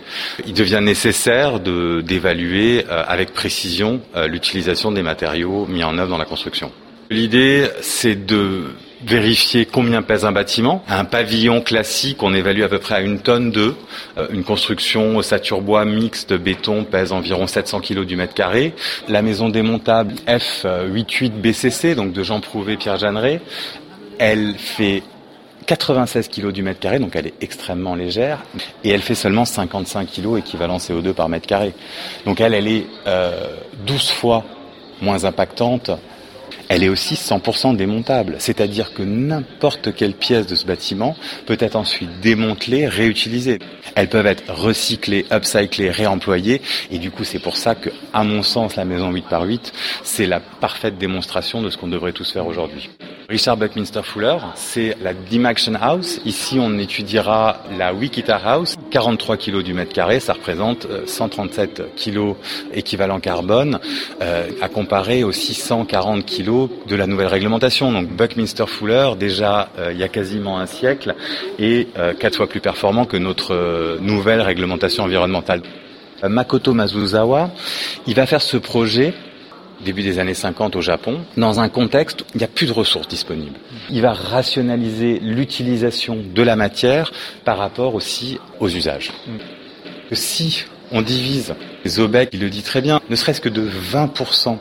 il 0.46 0.54
devient 0.54 0.80
nécessaire 0.82 1.60
d'évaluer 1.60 2.86
euh, 2.90 3.04
avec 3.08 3.34
précision 3.34 4.02
euh, 4.16 4.28
l'utilisation 4.28 4.92
des 4.92 5.04
matériaux 5.04 5.66
mis 5.68 5.84
en 5.84 5.98
œuvre 5.98 6.10
dans 6.10 6.18
la 6.18 6.26
construction. 6.26 6.72
L'idée, 7.12 7.68
c'est 7.82 8.26
de 8.26 8.74
vérifier 9.04 9.66
combien 9.66 10.02
pèse 10.02 10.24
un 10.24 10.32
bâtiment. 10.32 10.82
Un 10.88 11.04
pavillon 11.04 11.60
classique, 11.60 12.24
on 12.24 12.34
évalue 12.34 12.62
à 12.62 12.70
peu 12.70 12.80
près 12.80 12.96
à 12.96 13.02
une 13.02 13.20
tonne 13.20 13.52
d'œufs. 13.52 13.76
Euh, 14.18 14.28
une 14.32 14.46
construction 14.46 15.18
au 15.18 15.62
bois 15.62 15.84
mixte 15.84 16.32
béton 16.32 16.86
pèse 16.86 17.12
environ 17.12 17.48
700 17.48 17.82
kg 17.82 18.06
du 18.06 18.16
mètre 18.16 18.34
carré. 18.34 18.74
La 19.10 19.22
maison 19.22 19.50
démontable 19.50 20.14
F88 20.26 21.32
BCC, 21.32 21.96
donc 21.96 22.14
de 22.14 22.24
Jean 22.24 22.40
Prouvé, 22.40 22.78
Pierre 22.78 22.98
Jeanneret, 22.98 23.42
elle 24.18 24.56
fait 24.56 25.04
96 25.66 26.30
kg 26.30 26.54
du 26.54 26.64
mètre 26.64 26.80
carré, 26.80 27.00
donc 27.00 27.18
elle 27.18 27.28
est 27.28 27.34
extrêmement 27.42 27.94
légère, 27.94 28.40
et 28.86 28.90
elle 28.90 29.02
fait 29.02 29.16
seulement 29.16 29.44
55 29.44 30.08
kg 30.10 30.38
équivalent 30.38 30.78
CO2 30.78 31.12
par 31.12 31.28
mètre 31.28 31.46
carré. 31.46 31.74
Donc 32.26 32.40
elle, 32.40 32.54
elle 32.54 32.70
est 32.70 32.86
euh, 33.06 33.48
12 33.86 34.12
fois 34.12 34.46
moins 35.02 35.26
impactante 35.26 35.92
elle 36.70 36.84
est 36.84 36.90
aussi 36.90 37.16
100% 37.16 37.76
démontable. 37.76 38.36
C'est-à-dire 38.40 38.94
que 38.94 39.04
n'importe 39.04 39.94
quelle 39.94 40.14
pièce 40.14 40.48
de 40.48 40.56
ce 40.56 40.66
bâtiment 40.66 41.16
peut 41.46 41.58
être 41.60 41.76
ensuite 41.76 42.20
démantelée, 42.22 42.88
réutilisée. 42.88 43.60
Elles 43.96 44.10
peuvent 44.10 44.28
être 44.28 44.52
recyclées, 44.54 45.26
upcyclées, 45.32 45.90
réemployées. 45.90 46.62
Et 46.92 46.98
du 46.98 47.12
coup, 47.12 47.24
c'est 47.24 47.40
pour 47.40 47.58
ça 47.58 47.76
que, 47.76 47.90
à 48.14 48.24
mon 48.24 48.44
sens, 48.44 48.76
la 48.76 48.86
maison 48.86 49.12
8 49.12 49.26
par 49.28 49.44
8, 49.44 49.74
c'est 50.04 50.26
la 50.26 50.40
parfaite 50.40 50.98
démonstration 50.98 51.62
de 51.62 51.70
ce 51.70 51.78
qu'on 51.78 51.88
devrait 51.88 52.14
tous 52.14 52.32
faire 52.32 52.48
aujourd'hui. 52.48 52.90
Richard 53.32 53.56
Buckminster 53.56 54.02
Fuller, 54.04 54.36
c'est 54.56 54.98
la 55.02 55.14
Dim 55.14 55.46
Action 55.46 55.72
House. 55.80 56.20
Ici, 56.26 56.60
on 56.60 56.78
étudiera 56.78 57.64
la 57.78 57.94
Wichita 57.94 58.36
House. 58.36 58.76
43 58.90 59.38
kg 59.38 59.64
du 59.64 59.74
mètre 59.74 59.94
carré, 59.94 60.20
ça 60.20 60.34
représente 60.34 60.86
137 61.06 61.80
euh, 61.80 61.86
kg 61.96 62.36
équivalent 62.74 63.22
carbone, 63.22 63.80
euh, 64.22 64.50
à 64.62 64.68
comparer 64.68 65.24
aux 65.24 65.32
640 65.32 66.26
kg 66.26 66.68
de 66.90 66.96
la 66.98 67.08
nouvelle 67.08 67.28
réglementation. 67.28 67.94
Donc 67.94 68.10
Buckminster 68.10 68.68
Fuller, 68.68 69.12
déjà 69.18 69.70
euh, 69.80 69.94
il 69.94 69.98
y 69.98 70.04
a 70.04 70.10
quasiment 70.10 70.60
un 70.60 70.66
siècle, 70.66 71.16
est 71.58 71.88
quatre 72.20 72.36
fois 72.36 72.50
plus 72.50 72.60
performant 72.60 73.06
que 73.06 73.16
notre 73.16 73.98
nouvelle 74.02 74.42
réglementation 74.42 75.06
environnementale. 75.06 75.62
Makoto 76.22 76.74
Mazuzawa, 76.74 77.50
il 78.08 78.14
va 78.14 78.26
faire 78.26 78.42
ce 78.42 78.58
projet 78.58 79.14
début 79.84 80.04
des 80.04 80.20
années 80.20 80.34
50 80.34 80.76
au 80.76 80.82
Japon, 80.82 81.22
dans 81.38 81.60
un 81.60 81.70
contexte 81.70 82.22
où 82.22 82.26
il 82.36 82.38
n'y 82.40 82.44
a 82.44 82.48
plus 82.48 82.68
de 82.68 82.72
ressources 82.72 83.08
disponibles. 83.08 83.58
Il 83.90 84.02
va 84.02 84.14
rationaliser 84.14 85.20
l'utilisation 85.20 86.18
de 86.34 86.42
la 86.42 86.56
matière 86.56 87.12
par 87.46 87.58
rapport 87.58 87.96
aussi 87.96 88.40
aux 88.60 88.70
usages. 88.70 89.12
Si 90.12 90.66
on 90.92 91.02
divise 91.02 91.56
les 91.86 92.00
OBEC, 92.00 92.30
il 92.34 92.42
le 92.42 92.50
dit 92.50 92.64
très 92.64 92.82
bien, 92.82 93.00
ne 93.10 93.16
serait-ce 93.16 93.42
que 93.42 93.50
de 93.50 93.68
20% 93.68 94.58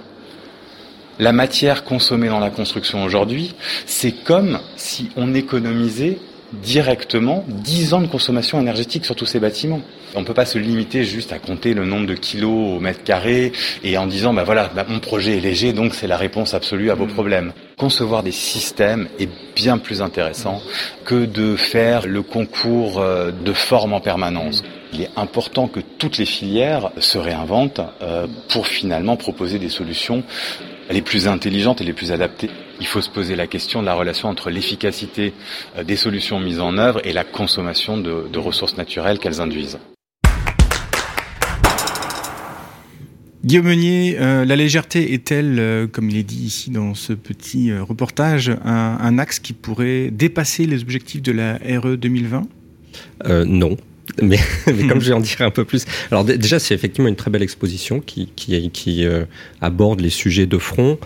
la 1.19 1.33
matière 1.33 1.85
consommée 1.85 2.29
dans 2.29 2.41
la 2.41 2.49
construction 2.49 3.05
aujourd'hui, 3.05 3.55
c'est 3.85 4.13
comme 4.13 4.59
si 4.77 5.11
on 5.17 5.35
économisait 5.35 6.19
directement 6.53 7.45
10 7.49 7.95
ans 7.95 8.01
de 8.01 8.07
consommation 8.07 8.61
énergétique 8.61 9.05
sur 9.05 9.17
tous 9.17 9.27
ces 9.27 9.41
bâtiments. 9.41 9.81
On 10.15 10.21
ne 10.21 10.25
peut 10.25 10.35
pas 10.35 10.45
se 10.45 10.59
limiter 10.59 11.05
juste 11.05 11.33
à 11.33 11.39
compter 11.39 11.73
le 11.73 11.85
nombre 11.85 12.07
de 12.07 12.15
kilos 12.15 12.77
au 12.77 12.81
mètre 12.81 13.05
carré 13.05 13.53
et 13.85 13.97
en 13.97 14.07
disant 14.07 14.35
bah 14.35 14.43
voilà 14.43 14.69
bah, 14.75 14.85
mon 14.89 14.99
projet 14.99 15.37
est 15.37 15.41
léger 15.41 15.73
donc 15.73 15.95
c'est 15.95 16.09
la 16.09 16.17
réponse 16.17 16.53
absolue 16.53 16.91
à 16.91 16.95
vos 16.95 17.07
mm. 17.07 17.13
problèmes. 17.13 17.53
Concevoir 17.77 18.23
des 18.23 18.33
systèmes 18.33 19.09
est 19.19 19.29
bien 19.55 19.79
plus 19.79 20.03
intéressant 20.03 20.61
que 21.05 21.25
de 21.25 21.57
faire 21.57 22.07
le 22.07 22.23
concours 22.23 22.99
euh, 22.99 23.31
de 23.31 23.53
forme 23.53 23.93
en 23.93 24.01
permanence. 24.01 24.65
Il 24.93 25.03
est 25.03 25.11
important 25.17 25.69
que 25.69 25.81
toutes 25.81 26.19
les 26.19 26.27
filières 26.27 26.91
se 26.99 27.17
réinventent 27.17 27.81
euh, 28.03 28.27
pour 28.49 28.67
finalement 28.67 29.17
proposer 29.17 29.59
des 29.59 29.69
solutions 29.69 30.25
les 30.91 31.03
plus 31.03 31.29
intelligentes 31.29 31.81
et 31.81 31.85
les 31.85 31.93
plus 31.93 32.11
adaptées. 32.11 32.51
Il 32.81 32.87
faut 32.87 33.03
se 33.03 33.11
poser 33.11 33.37
la 33.37 33.47
question 33.47 33.83
de 33.83 33.87
la 33.87 33.95
relation 33.95 34.29
entre 34.29 34.49
l'efficacité 34.49 35.35
euh, 35.77 35.85
des 35.85 35.97
solutions 35.97 36.41
mises 36.41 36.61
en 36.61 36.79
œuvre 36.79 37.03
et 37.05 37.13
la 37.13 37.25
consommation 37.25 37.99
de, 37.99 38.39
ressources 38.39 38.79
naturelles 38.79 39.19
qu'elles 39.19 39.43
induisent. 39.43 39.79
Guillaume 43.45 43.67
Meunier, 43.67 44.17
euh, 44.19 44.47
la 44.47 44.57
légèreté 44.57 45.13
est-elle, 45.13 45.59
euh, 45.59 45.87
comme 45.87 46.09
il 46.09 46.17
est 46.17 46.23
dit 46.23 46.43
ici 46.43 46.71
dans 46.71 46.95
ce 46.95 47.13
petit 47.13 47.71
reportage, 47.73 48.51
un, 48.65 49.19
axe 49.19 49.41
qui 49.41 49.53
pourrait 49.53 50.11
dépasser 50.11 50.65
les 50.65 50.81
objectifs 50.81 51.23
de 51.23 51.33
la 51.33 51.59
RE 51.59 51.97
2020 51.97 52.49
Non. 53.45 53.77
Mais, 54.23 54.39
comme 54.89 55.01
je 55.01 55.09
vais 55.09 55.15
en 55.15 55.21
dire 55.21 55.43
un 55.43 55.51
peu 55.51 55.65
plus. 55.65 55.85
Alors 56.11 56.25
déjà, 56.25 56.59
c'est 56.59 56.75
effectivement 56.75 57.09
une 57.09 57.17
très 57.17 57.31
belle 57.31 57.43
exposition 57.43 58.01
qui, 58.01 58.27
qui, 58.35 58.71
qui 58.71 59.07
aborde 59.61 60.01
les 60.01 60.11
sujets 60.11 60.47
de 60.47 60.59
front 60.59 60.99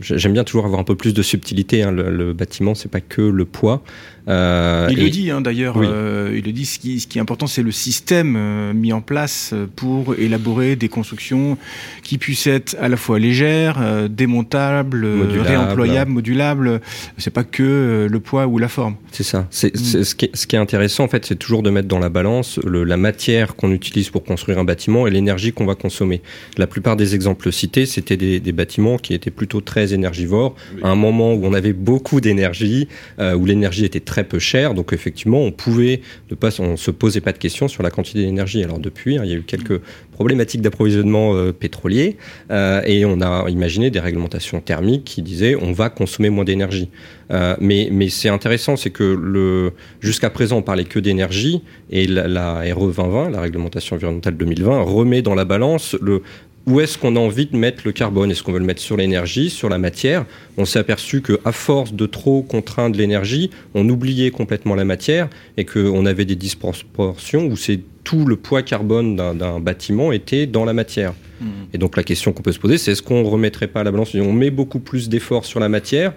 j'aime 0.00 0.32
bien 0.32 0.44
toujours 0.44 0.64
avoir 0.64 0.80
un 0.80 0.84
peu 0.84 0.96
plus 0.96 1.14
de 1.14 1.22
subtilité 1.22 1.82
hein, 1.82 1.92
le, 1.92 2.10
le, 2.10 2.32
bâtiment 2.32 2.74
c'est 2.74 2.90
pas 2.90 3.00
que 3.00 3.22
le 3.22 3.44
poids 3.44 3.82
euh, 4.28 4.88
il 4.90 5.02
le 5.02 5.10
dit 5.10 5.30
hein, 5.30 5.40
d'ailleurs, 5.40 5.76
euh, 5.78 6.32
il 6.34 6.44
le 6.44 6.52
dit, 6.52 6.64
ce 6.64 6.78
qui, 6.78 7.00
ce 7.00 7.08
qui 7.08 7.18
est 7.18 7.20
important 7.20 7.48
c'est 7.48 7.62
le 7.62 7.72
système 7.72 8.36
euh, 8.36 8.72
mis 8.72 8.92
en 8.92 9.00
place 9.00 9.52
pour 9.74 10.14
élaborer 10.14 10.76
des 10.76 10.88
constructions 10.88 11.58
qui 12.04 12.18
puissent 12.18 12.46
être 12.46 12.76
à 12.80 12.88
la 12.88 12.96
fois 12.96 13.18
légères, 13.18 14.08
démontables, 14.08 15.06
réemployables, 15.40 16.10
modulables. 16.10 16.80
C'est 17.18 17.32
pas 17.32 17.44
que 17.44 18.08
le 18.10 18.20
poids 18.20 18.46
ou 18.46 18.58
la 18.58 18.68
forme. 18.68 18.96
C'est 19.10 19.24
ça. 19.24 19.46
C'est, 19.50 19.74
mm. 19.74 20.04
ce, 20.04 20.14
qui 20.14 20.26
est, 20.26 20.36
ce, 20.36 20.46
qui 20.46 20.56
est, 20.56 20.58
intéressant 20.58 21.04
en 21.04 21.08
fait, 21.08 21.26
c'est 21.26 21.36
toujours 21.36 21.62
de 21.62 21.70
mettre 21.70 21.88
dans 21.88 21.98
la 21.98 22.08
balance 22.08 22.60
la 22.64 22.96
matière 22.96 23.56
qu'on 23.56 23.72
utilise 23.72 24.10
pour 24.10 24.24
construire 24.24 24.58
un 24.58 24.64
bâtiment 24.64 25.06
et 25.06 25.10
l'énergie 25.10 25.52
qu'on 25.52 25.66
va 25.66 25.74
consommer. 25.74 26.22
La 26.58 26.66
plupart 26.66 26.96
des 26.96 27.14
exemples 27.14 27.50
cités, 27.50 27.86
c'était 27.86 28.16
des, 28.16 28.40
des, 28.40 28.52
bâtiments 28.52 28.61
qui 28.98 29.14
étaient 29.14 29.30
plutôt 29.30 29.60
très 29.60 29.94
énergivores. 29.94 30.54
À 30.82 30.88
un 30.88 30.94
moment 30.94 31.34
où 31.34 31.44
on 31.44 31.54
avait 31.54 31.72
beaucoup 31.72 32.20
d'énergie, 32.20 32.88
où 33.18 33.44
l'énergie 33.44 33.84
était 33.84 34.00
très 34.00 34.24
peu 34.24 34.38
cher. 34.38 34.74
Donc 34.74 34.92
effectivement, 34.92 35.40
on 35.40 35.52
pouvait 35.52 36.00
ne 36.30 36.34
pas, 36.34 36.60
on 36.60 36.76
se 36.76 36.90
posait 36.90 37.20
pas 37.20 37.32
de 37.32 37.38
questions 37.38 37.68
sur 37.68 37.82
la 37.82 37.90
quantité 37.90 38.20
d'énergie. 38.20 38.62
Alors 38.62 38.78
depuis, 38.78 39.18
hein, 39.18 39.22
il 39.24 39.30
y 39.30 39.34
a 39.34 39.36
eu 39.36 39.42
quelques 39.42 39.80
problématiques 40.12 40.60
d'approvisionnement 40.60 41.34
euh, 41.34 41.52
pétrolier 41.52 42.16
euh, 42.50 42.82
et 42.84 43.04
on 43.04 43.20
a 43.20 43.48
imaginé 43.48 43.90
des 43.90 43.98
réglementations 43.98 44.60
thermiques 44.60 45.04
qui 45.04 45.22
disaient 45.22 45.56
on 45.56 45.72
va 45.72 45.90
consommer 45.90 46.30
moins 46.30 46.44
d'énergie. 46.44 46.90
Euh, 47.30 47.56
mais 47.60 47.88
mais 47.90 48.08
c'est 48.08 48.28
intéressant, 48.28 48.76
c'est 48.76 48.90
que 48.90 49.02
le 49.02 49.72
jusqu'à 50.00 50.30
présent 50.30 50.58
on 50.58 50.62
parlait 50.62 50.84
que 50.84 50.98
d'énergie 50.98 51.62
et 51.90 52.06
la, 52.06 52.28
la 52.28 52.60
RE 52.74 52.92
2020, 52.92 53.30
la 53.30 53.40
réglementation 53.40 53.96
environnementale 53.96 54.36
2020, 54.36 54.82
remet 54.82 55.22
dans 55.22 55.34
la 55.34 55.44
balance 55.44 55.96
le 56.00 56.22
où 56.66 56.80
est-ce 56.80 56.96
qu'on 56.96 57.16
a 57.16 57.18
envie 57.18 57.46
de 57.46 57.56
mettre 57.56 57.82
le 57.84 57.92
carbone? 57.92 58.30
Est-ce 58.30 58.42
qu'on 58.42 58.52
veut 58.52 58.60
le 58.60 58.64
mettre 58.64 58.80
sur 58.80 58.96
l'énergie, 58.96 59.50
sur 59.50 59.68
la 59.68 59.78
matière? 59.78 60.26
On 60.56 60.64
s'est 60.64 60.78
aperçu 60.78 61.20
qu'à 61.20 61.52
force 61.52 61.92
de 61.92 62.06
trop 62.06 62.42
contraindre 62.42 62.96
l'énergie, 62.96 63.50
on 63.74 63.88
oubliait 63.88 64.30
complètement 64.30 64.74
la 64.74 64.84
matière 64.84 65.28
et 65.56 65.64
qu'on 65.64 66.06
avait 66.06 66.24
des 66.24 66.36
disproportions 66.36 67.46
où 67.46 67.56
c'est 67.56 67.80
tout 68.04 68.24
le 68.24 68.36
poids 68.36 68.62
carbone 68.62 69.16
d'un 69.16 69.60
bâtiment 69.60 70.12
était 70.12 70.46
dans 70.46 70.64
la 70.64 70.72
matière. 70.72 71.14
Mmh. 71.40 71.46
Et 71.74 71.78
donc 71.78 71.96
la 71.96 72.04
question 72.04 72.32
qu'on 72.32 72.42
peut 72.42 72.52
se 72.52 72.58
poser, 72.58 72.78
c'est 72.78 72.92
est-ce 72.92 73.02
qu'on 73.02 73.22
ne 73.22 73.28
remettrait 73.28 73.68
pas 73.68 73.80
à 73.80 73.84
la 73.84 73.90
balance? 73.90 74.14
On 74.14 74.32
met 74.32 74.50
beaucoup 74.50 74.80
plus 74.80 75.08
d'efforts 75.08 75.44
sur 75.44 75.60
la 75.60 75.68
matière, 75.68 76.12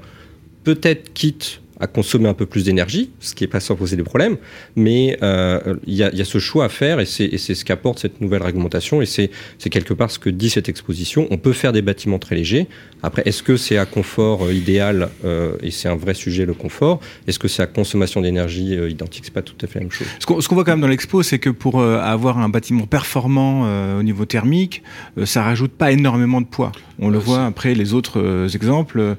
peut-être 0.63 1.13
quitte 1.13 1.61
à 1.79 1.87
consommer 1.87 2.29
un 2.29 2.33
peu 2.33 2.45
plus 2.45 2.63
d'énergie, 2.63 3.11
ce 3.19 3.35
qui 3.35 3.43
n'est 3.43 3.49
pas 3.49 3.59
sans 3.59 3.75
poser 3.75 3.95
des 3.95 4.03
problèmes, 4.03 4.37
mais 4.75 5.17
euh, 5.21 5.75
il 5.85 5.93
y, 5.93 6.03
a, 6.03 6.13
y, 6.13 6.21
a 6.21 6.25
ce 6.25 6.39
choix 6.39 6.65
à 6.65 6.69
faire 6.69 6.99
et 6.99 7.05
c'est 7.05 7.37
ce 7.37 7.65
qu'apporte 7.65 7.99
cette 7.99 8.21
nouvelle 8.21 8.43
réglementation 8.43 9.01
et 9.01 9.05
c'est 9.05 9.29
quelque 9.69 9.93
part 9.93 10.09
ce 10.09 10.19
que 10.19 10.29
dit 10.29 10.49
cette 10.49 10.69
exposition. 10.69 11.27
On 11.31 11.37
peut 11.37 11.53
faire 11.53 11.73
des 11.73 11.81
bâtiments 11.81 12.19
très 12.19 12.35
légers. 12.35 12.67
Après, 13.03 13.23
est-ce 13.25 13.43
que 13.43 13.57
c'est 13.57 13.77
à 13.77 13.85
confort 13.85 14.45
euh, 14.45 14.53
idéal 14.53 15.09
euh, 15.25 15.57
et 15.61 15.71
c'est 15.71 15.89
un 15.89 15.95
vrai 15.95 16.13
sujet 16.13 16.45
le 16.45 16.53
confort? 16.53 16.99
Est-ce 17.27 17.39
que 17.39 17.47
c'est 17.47 17.61
à 17.61 17.67
consommation 17.67 18.21
d'énergie 18.21 18.75
identique? 18.89 19.23
C'est 19.25 19.33
pas 19.33 19.41
tout 19.41 19.55
à 19.61 19.67
fait 19.67 19.79
la 19.79 19.85
même 19.85 19.91
chose. 19.91 20.07
Ce 20.19 20.25
qu'on 20.25 20.55
voit 20.55 20.63
quand 20.63 20.71
même 20.71 20.81
dans 20.81 20.87
l'expo, 20.87 21.23
c'est 21.23 21.39
que 21.39 21.49
pour 21.49 21.81
avoir 21.81 22.39
un 22.39 22.49
bâtiment 22.49 22.87
performant 22.87 23.97
au 23.97 24.03
niveau 24.03 24.25
thermique, 24.25 24.81
ça 25.25 25.43
rajoute 25.43 25.71
pas 25.71 25.91
énormément 25.91 26.41
de 26.41 26.47
poids. 26.47 26.71
On 26.99 27.09
le 27.09 27.17
voit 27.17 27.45
après 27.45 27.75
les 27.75 27.93
autres 27.93 28.47
exemples. 28.55 29.15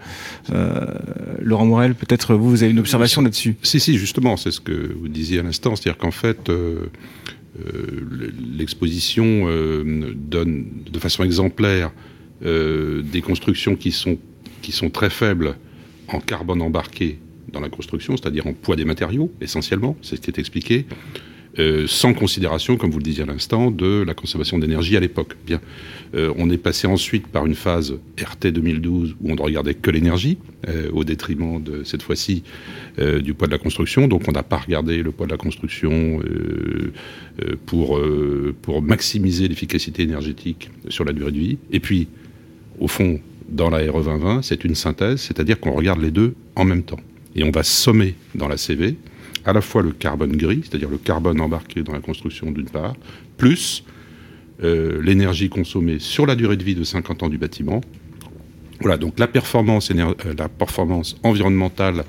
Laurent 1.40 1.66
Morel, 1.66 1.95
peut-être 1.95 2.35
vous 2.35 2.46
vous 2.49 2.63
avez 2.63 2.73
une 2.73 2.79
observation 2.79 3.23
là-dessus? 3.23 3.57
Si, 3.63 3.81
si, 3.81 3.97
justement, 3.99 4.37
c'est 4.37 4.51
ce 4.51 4.61
que 4.61 4.93
vous 4.93 5.09
disiez 5.09 5.41
à 5.41 5.43
l'instant, 5.43 5.77
c'est-à-dire 5.77 5.99
qu'en 5.99 6.11
fait, 6.11 6.49
euh, 6.49 6.87
euh, 7.59 8.31
l'exposition 8.57 9.45
euh, 9.47 10.13
donne 10.15 10.67
de 10.91 10.99
façon 10.99 11.25
exemplaire 11.25 11.93
des 12.43 13.23
constructions 13.23 13.77
qui 13.77 13.93
sont, 13.93 14.19
qui 14.61 14.71
sont 14.71 14.91
très 14.91 15.09
faibles 15.09 15.57
en 16.09 16.21
carbone 16.21 16.61
embarqué 16.61 17.19
dans 17.51 17.61
la 17.61 17.71
construction, 17.71 18.15
c'est-à-dire 18.19 18.47
en 18.47 18.53
poids 18.53 18.77
des 18.77 18.85
matériaux, 18.85 19.33
essentiellement, 19.41 19.97
c'est 20.03 20.17
ce 20.17 20.21
qui 20.21 20.31
est 20.31 20.39
expliqué, 20.39 20.85
euh, 21.59 21.87
sans 21.87 22.12
considération, 22.12 22.77
comme 22.77 22.90
vous 22.90 22.99
le 22.99 23.05
disiez 23.05 23.23
à 23.23 23.27
l'instant, 23.27 23.71
de 23.71 24.05
la 24.07 24.12
consommation 24.12 24.59
d'énergie 24.59 24.97
à 24.97 25.01
l'époque. 25.01 25.37
Bien, 25.47 25.61
euh, 26.14 26.33
on 26.37 26.51
est 26.51 26.59
passé 26.59 26.87
ensuite 26.87 27.27
par 27.29 27.47
une 27.47 27.55
phase 27.55 27.95
RT 28.19 28.49
2012 28.49 29.16
où 29.21 29.31
on 29.31 29.35
ne 29.35 29.40
regardait 29.40 29.75
que 29.75 29.90
l'énergie, 29.90 30.37
euh, 30.69 30.90
au 30.92 31.05
détriment 31.05 31.62
de 31.62 31.83
cette 31.85 32.03
fois-ci 32.03 32.42
du 33.23 33.35
poids 33.35 33.47
de 33.47 33.53
la 33.53 33.59
construction. 33.59 34.09
Donc 34.09 34.23
on 34.27 34.33
n'a 34.33 34.42
pas 34.42 34.57
regardé 34.57 35.03
le 35.03 35.12
poids 35.12 35.27
de 35.27 35.33
la 35.33 35.37
construction 35.37 36.19
pour 37.66 38.01
pour 38.62 38.81
maximiser 38.81 39.49
l'efficacité 39.49 40.03
énergétique 40.03 40.71
sur 40.88 41.05
la 41.05 41.12
durée 41.12 41.31
de 41.31 41.38
vie. 41.38 41.59
Et 41.73 41.79
puis, 41.79 42.09
au 42.81 42.88
fond, 42.88 43.21
dans 43.51 43.69
la 43.69 43.79
RE 43.79 44.03
2020, 44.03 44.40
c'est 44.40 44.64
une 44.64 44.75
synthèse, 44.75 45.21
c'est-à-dire 45.21 45.61
qu'on 45.61 45.73
regarde 45.73 46.01
les 46.01 46.11
deux 46.11 46.35
en 46.55 46.64
même 46.64 46.85
temps. 46.85 47.01
Et 47.35 47.45
on 47.45 47.51
va 47.51 47.62
sommer 47.62 48.14
dans 48.35 48.49
la 48.49 48.57
CV 48.57 48.97
à 49.47 49.53
la 49.53 49.61
fois 49.61 49.83
le 49.83 49.93
carbone 49.93 50.37
gris, 50.37 50.63
c'est-à-dire 50.65 50.91
le 50.91 50.99
carbone 50.99 51.41
embarqué 51.41 51.83
dans 51.83 51.93
la 51.93 52.01
construction 52.01 52.51
d'une 52.51 52.69
part, 52.69 52.95
plus 53.39 53.85
euh, 54.63 55.01
l'énergie 55.03 55.49
consommée 55.49 55.99
sur 56.01 56.27
la 56.27 56.35
durée 56.35 56.57
de 56.57 56.65
vie 56.65 56.75
de 56.75 56.83
50 56.83 57.23
ans 57.23 57.29
du 57.29 57.39
bâtiment. 57.39 57.81
Voilà, 58.81 58.99
donc 58.99 59.19
la 59.19 59.29
performance, 59.29 59.91
euh, 59.93 60.35
environnementale 61.23 62.05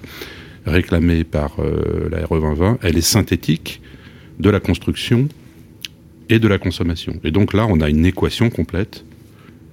réclamée 0.66 1.24
par 1.24 1.60
euh, 1.60 2.10
la 2.10 2.26
RE 2.26 2.40
2020, 2.40 2.80
elle 2.82 2.98
est 2.98 3.02
synthétique 3.02 3.82
de 4.40 4.50
la 4.50 4.60
construction 4.60 5.30
et 6.30 6.40
de 6.40 6.48
la 6.48 6.58
consommation. 6.58 7.14
Et 7.24 7.32
donc 7.32 7.54
là, 7.54 7.68
on 7.70 7.80
a 7.82 7.90
une 7.90 8.06
équation 8.06 8.50
complète 8.50 9.06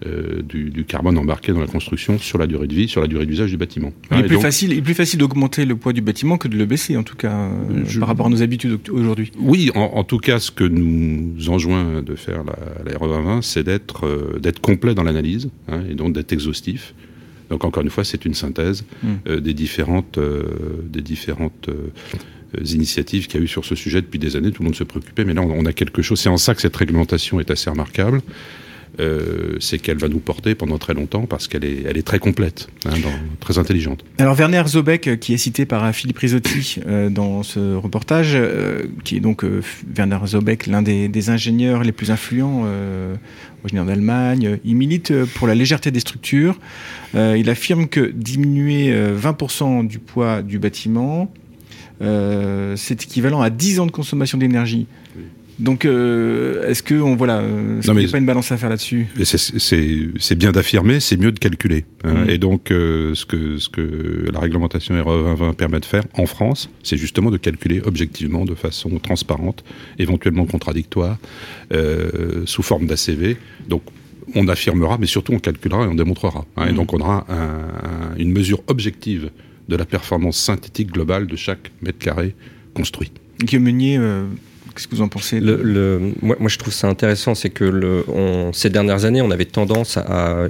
euh, 0.07 0.43
du, 0.43 0.85
carbone 0.85 1.17
embarqué 1.17 1.53
dans 1.53 1.61
la 1.61 1.67
construction 1.67 2.19
sur 2.19 2.37
la 2.37 2.47
durée 2.47 2.67
de 2.67 2.75
vie, 2.75 2.89
sur 2.89 3.01
la 3.01 3.07
durée 3.07 3.25
d'usage 3.25 3.51
du 3.51 3.57
bâtiment. 3.57 3.93
Il, 4.11 4.19
est 4.19 4.23
plus 4.25 4.41
facile, 4.41 4.73
il 4.73 4.79
est 4.79 4.83
plus 4.83 4.95
facile 4.95 5.19
d'augmenter 5.19 5.65
le 5.65 5.77
poids 5.77 5.93
du 5.93 6.03
bâtiment 6.03 6.37
que 6.37 6.47
de 6.47 6.57
le 6.57 6.67
baisser, 6.67 6.97
en 6.97 7.03
tout 7.03 7.17
cas, 7.17 7.33
euh, 7.33 7.99
par 7.99 8.09
rapport 8.09 8.27
à 8.27 8.29
nos 8.29 8.43
habitudes 8.43 8.79
aujourd'hui. 8.91 9.33
Oui, 9.39 9.71
en, 9.75 10.05
tout 10.05 10.19
cas, 10.19 10.39
ce 10.39 10.51
que 10.51 10.65
nous 10.65 11.49
enjoint 11.49 12.03
de 12.03 12.15
faire 12.17 12.45
la, 12.45 12.57
la 12.85 12.99
2020 12.99 13.43
c'est 13.43 13.65
d'être 13.65 14.07
euh, 14.07 14.39
d'être 14.39 14.61
complet 14.61 14.95
dans 14.95 15.05
l'analyse, 15.05 15.49
hein, 15.69 15.83
et 15.91 15.95
donc 15.95 16.13
d'être 16.13 16.33
exhaustif. 16.33 16.95
Donc 17.49 17.65
encore 17.65 17.83
une 17.83 17.91
fois, 17.91 18.05
c'est 18.05 18.25
une 18.25 18.35
synthèse 18.35 18.85
hmm. 19.03 19.37
des 19.41 19.55
différentes, 19.55 20.19
des 20.91 21.03
différentes 21.03 21.69
initiatives 22.65 23.27
qu'il 23.27 23.41
y 23.41 23.43
a 23.43 23.45
eu 23.45 23.49
sur 23.49 23.65
ce 23.65 23.75
sujet 23.75 24.01
depuis 24.01 24.19
des 24.19 24.37
années. 24.37 24.51
Tout 24.51 24.63
le 24.63 24.67
monde 24.67 24.77
se 24.77 24.85
préoccupait, 24.85 25.25
mais 25.25 25.35
là, 25.35 25.43
on 25.43 25.67
a 25.67 25.73
quelque 25.73 26.03
chose. 26.03 26.21
C'est 26.21 26.31
en 26.31 26.39
ça 26.39 26.55
que 26.55 26.63
cette 26.63 26.77
réglementation 26.77 27.41
est 27.41 27.51
assez 27.51 27.69
remarquable. 27.69 28.23
Euh, 29.01 29.57
c'est 29.59 29.79
qu'elle 29.79 29.99
va 29.99 30.09
nous 30.09 30.21
porter 30.21 30.55
pendant 30.55 30.79
très 30.79 30.95
longtemps 30.95 31.27
parce 31.27 31.49
qu'elle 31.49 31.65
est, 31.65 31.83
elle 31.89 31.97
est 31.97 32.07
très 32.07 32.21
complète, 32.21 32.69
hein, 32.87 32.93
très 33.41 33.59
intelligente. 33.59 34.05
Alors 34.19 34.37
Werner 34.37 34.63
Zobeck, 34.67 35.09
euh, 35.09 35.17
qui 35.17 35.35
est 35.35 35.37
cité 35.37 35.67
par 35.67 35.93
Philippe 35.93 36.19
Risotti 36.19 36.79
euh, 36.87 37.11
dans 37.11 37.43
ce 37.43 37.75
reportage, 37.75 38.39
qui 39.03 39.17
est 39.17 39.21
donc 39.21 39.45
Werner 39.97 40.19
Zobeck, 40.27 40.69
l'un 40.69 40.83
des, 40.83 41.31
ingénieurs 41.31 41.83
les 41.83 41.93
plus 41.93 42.11
influents 42.11 42.67
originaire 43.63 43.87
d'Allemagne, 43.87 44.59
il 44.65 44.77
milite 44.77 45.25
pour 45.35 45.47
la 45.47 45.55
légèreté 45.55 45.91
des 45.91 46.01
structures. 46.01 46.59
il 47.15 47.49
affirme 47.49 47.89
que 47.89 48.13
diminuer 48.15 48.93
20% 48.93 49.87
du 49.87 49.99
poids 49.99 50.43
du 50.43 50.59
bâtiment, 50.59 51.33
c'est 52.01 53.03
équivalent 53.03 53.41
à 53.41 53.51
10 53.51 53.81
ans 53.81 53.87
de 53.87 53.91
consommation 53.91 54.37
d'énergie. 54.37 54.87
Donc, 55.59 55.85
euh, 55.85 56.69
est-ce 56.69 56.83
que 56.83 56.95
on 56.95 57.15
voilà, 57.15 57.39
euh, 57.39 57.81
n'y 57.81 58.05
a 58.05 58.09
pas 58.09 58.19
une 58.19 58.27
balance 58.27 58.51
à 58.51 58.57
faire 58.57 58.69
là-dessus? 58.71 59.07
C'est 59.23 60.35
bien 60.37 60.53
d'affirmer, 60.53 61.01
c'est 61.01 61.17
mieux 61.17 61.33
de 61.33 61.39
calculer. 61.39 61.85
Hein. 62.03 62.25
Mm. 62.25 62.31
Et 62.31 62.39
donc, 62.39 62.71
euh, 62.71 63.15
ce 63.15 63.25
que 63.25 63.59
ce 63.59 63.69
que 63.69 64.29
la 64.33 64.41
réglementation 64.41 64.95
RE 65.03 65.37
2020 65.37 65.53
permet 65.55 65.81
de 65.81 65.85
faire 65.85 66.05
en 66.15 66.27
France, 66.27 66.71
c'est 66.83 66.97
justement 66.97 67.31
de 67.31 67.37
calculer 67.37 67.81
objectivement, 67.85 68.45
de 68.45 68.55
façon 68.55 68.91
transparente, 68.99 69.65
éventuellement 69.99 70.47
contradictoire, 70.47 71.19
sous 72.47 72.63
forme 72.63 72.87
d'ACV. 72.87 73.37
Donc, 73.69 73.83
on 74.35 74.49
affirmera, 74.49 74.99
mais 74.99 75.07
surtout 75.07 75.33
on 75.35 75.39
calculera 75.39 75.85
et 75.85 75.89
on 75.89 75.95
démontrera. 75.95 76.45
Hein. 76.57 76.67
Et 76.69 76.73
mm. 76.73 76.77
donc, 76.77 76.93
on 76.93 76.99
aura 76.99 77.27
une 78.19 78.33
mesure 78.33 78.63
objective 78.67 79.31
de 79.69 79.77
la 79.77 79.85
performance 79.85 80.37
synthétique 80.37 80.93
globale 80.93 81.27
de 81.27 81.37
chaque 81.37 81.71
mètre 81.81 81.99
carré 81.99 82.35
construit. 82.75 83.13
Guillaume 83.41 83.65
Meunier, 83.65 83.99
Qu'est-ce 84.75 84.89
que 84.89 84.97
vous 84.97 85.03
en 85.03 85.09
pensez 85.09 85.39
le, 85.39 86.13
moi, 86.21 86.37
moi, 86.41 86.49
je 86.49 86.59
trouve 86.59 86.73
ça 86.73 86.89
intéressant, 86.89 87.37
c'est 87.37 87.51
que 87.51 87.65
le, 87.65 88.05
on, 88.09 88.53
ces 88.53 88.71
dernières 88.71 89.05
années, 89.05 89.23
on 89.23 89.31
avait 89.31 89.45
tendance 89.45 89.97
à, 89.97 90.49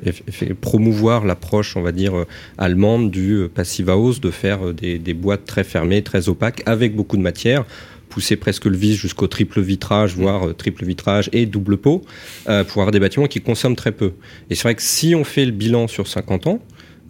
promouvoir 0.62 1.26
l'approche, 1.26 1.76
on 1.76 1.82
va 1.82 1.92
dire, 1.92 2.16
euh, 2.16 2.26
allemande 2.56 3.10
du 3.10 3.32
euh, 3.34 3.48
passive 3.48 3.90
house, 3.90 4.20
de 4.22 4.30
faire 4.30 4.68
euh, 4.68 4.72
des, 4.72 4.98
des 4.98 5.12
boîtes 5.12 5.44
très 5.44 5.62
fermées, 5.62 6.02
très 6.02 6.30
opaques, 6.30 6.62
avec 6.64 6.96
beaucoup 6.96 7.18
de 7.18 7.22
matière 7.22 7.64
pousser 8.08 8.36
presque 8.36 8.66
le 8.66 8.76
vis 8.76 8.94
jusqu'au 8.94 9.26
triple 9.26 9.60
vitrage, 9.60 10.14
voire 10.14 10.54
triple 10.54 10.84
vitrage 10.84 11.28
et 11.32 11.46
double 11.46 11.76
pot, 11.78 12.04
pour 12.44 12.82
avoir 12.82 12.92
des 12.92 13.00
bâtiments 13.00 13.26
qui 13.26 13.40
consomment 13.40 13.74
très 13.74 13.90
peu. 13.90 14.12
Et 14.50 14.54
c'est 14.54 14.62
vrai 14.62 14.76
que 14.76 14.82
si 14.82 15.16
on 15.16 15.24
fait 15.24 15.44
le 15.44 15.50
bilan 15.50 15.88
sur 15.88 16.06
50 16.06 16.46
ans, 16.46 16.60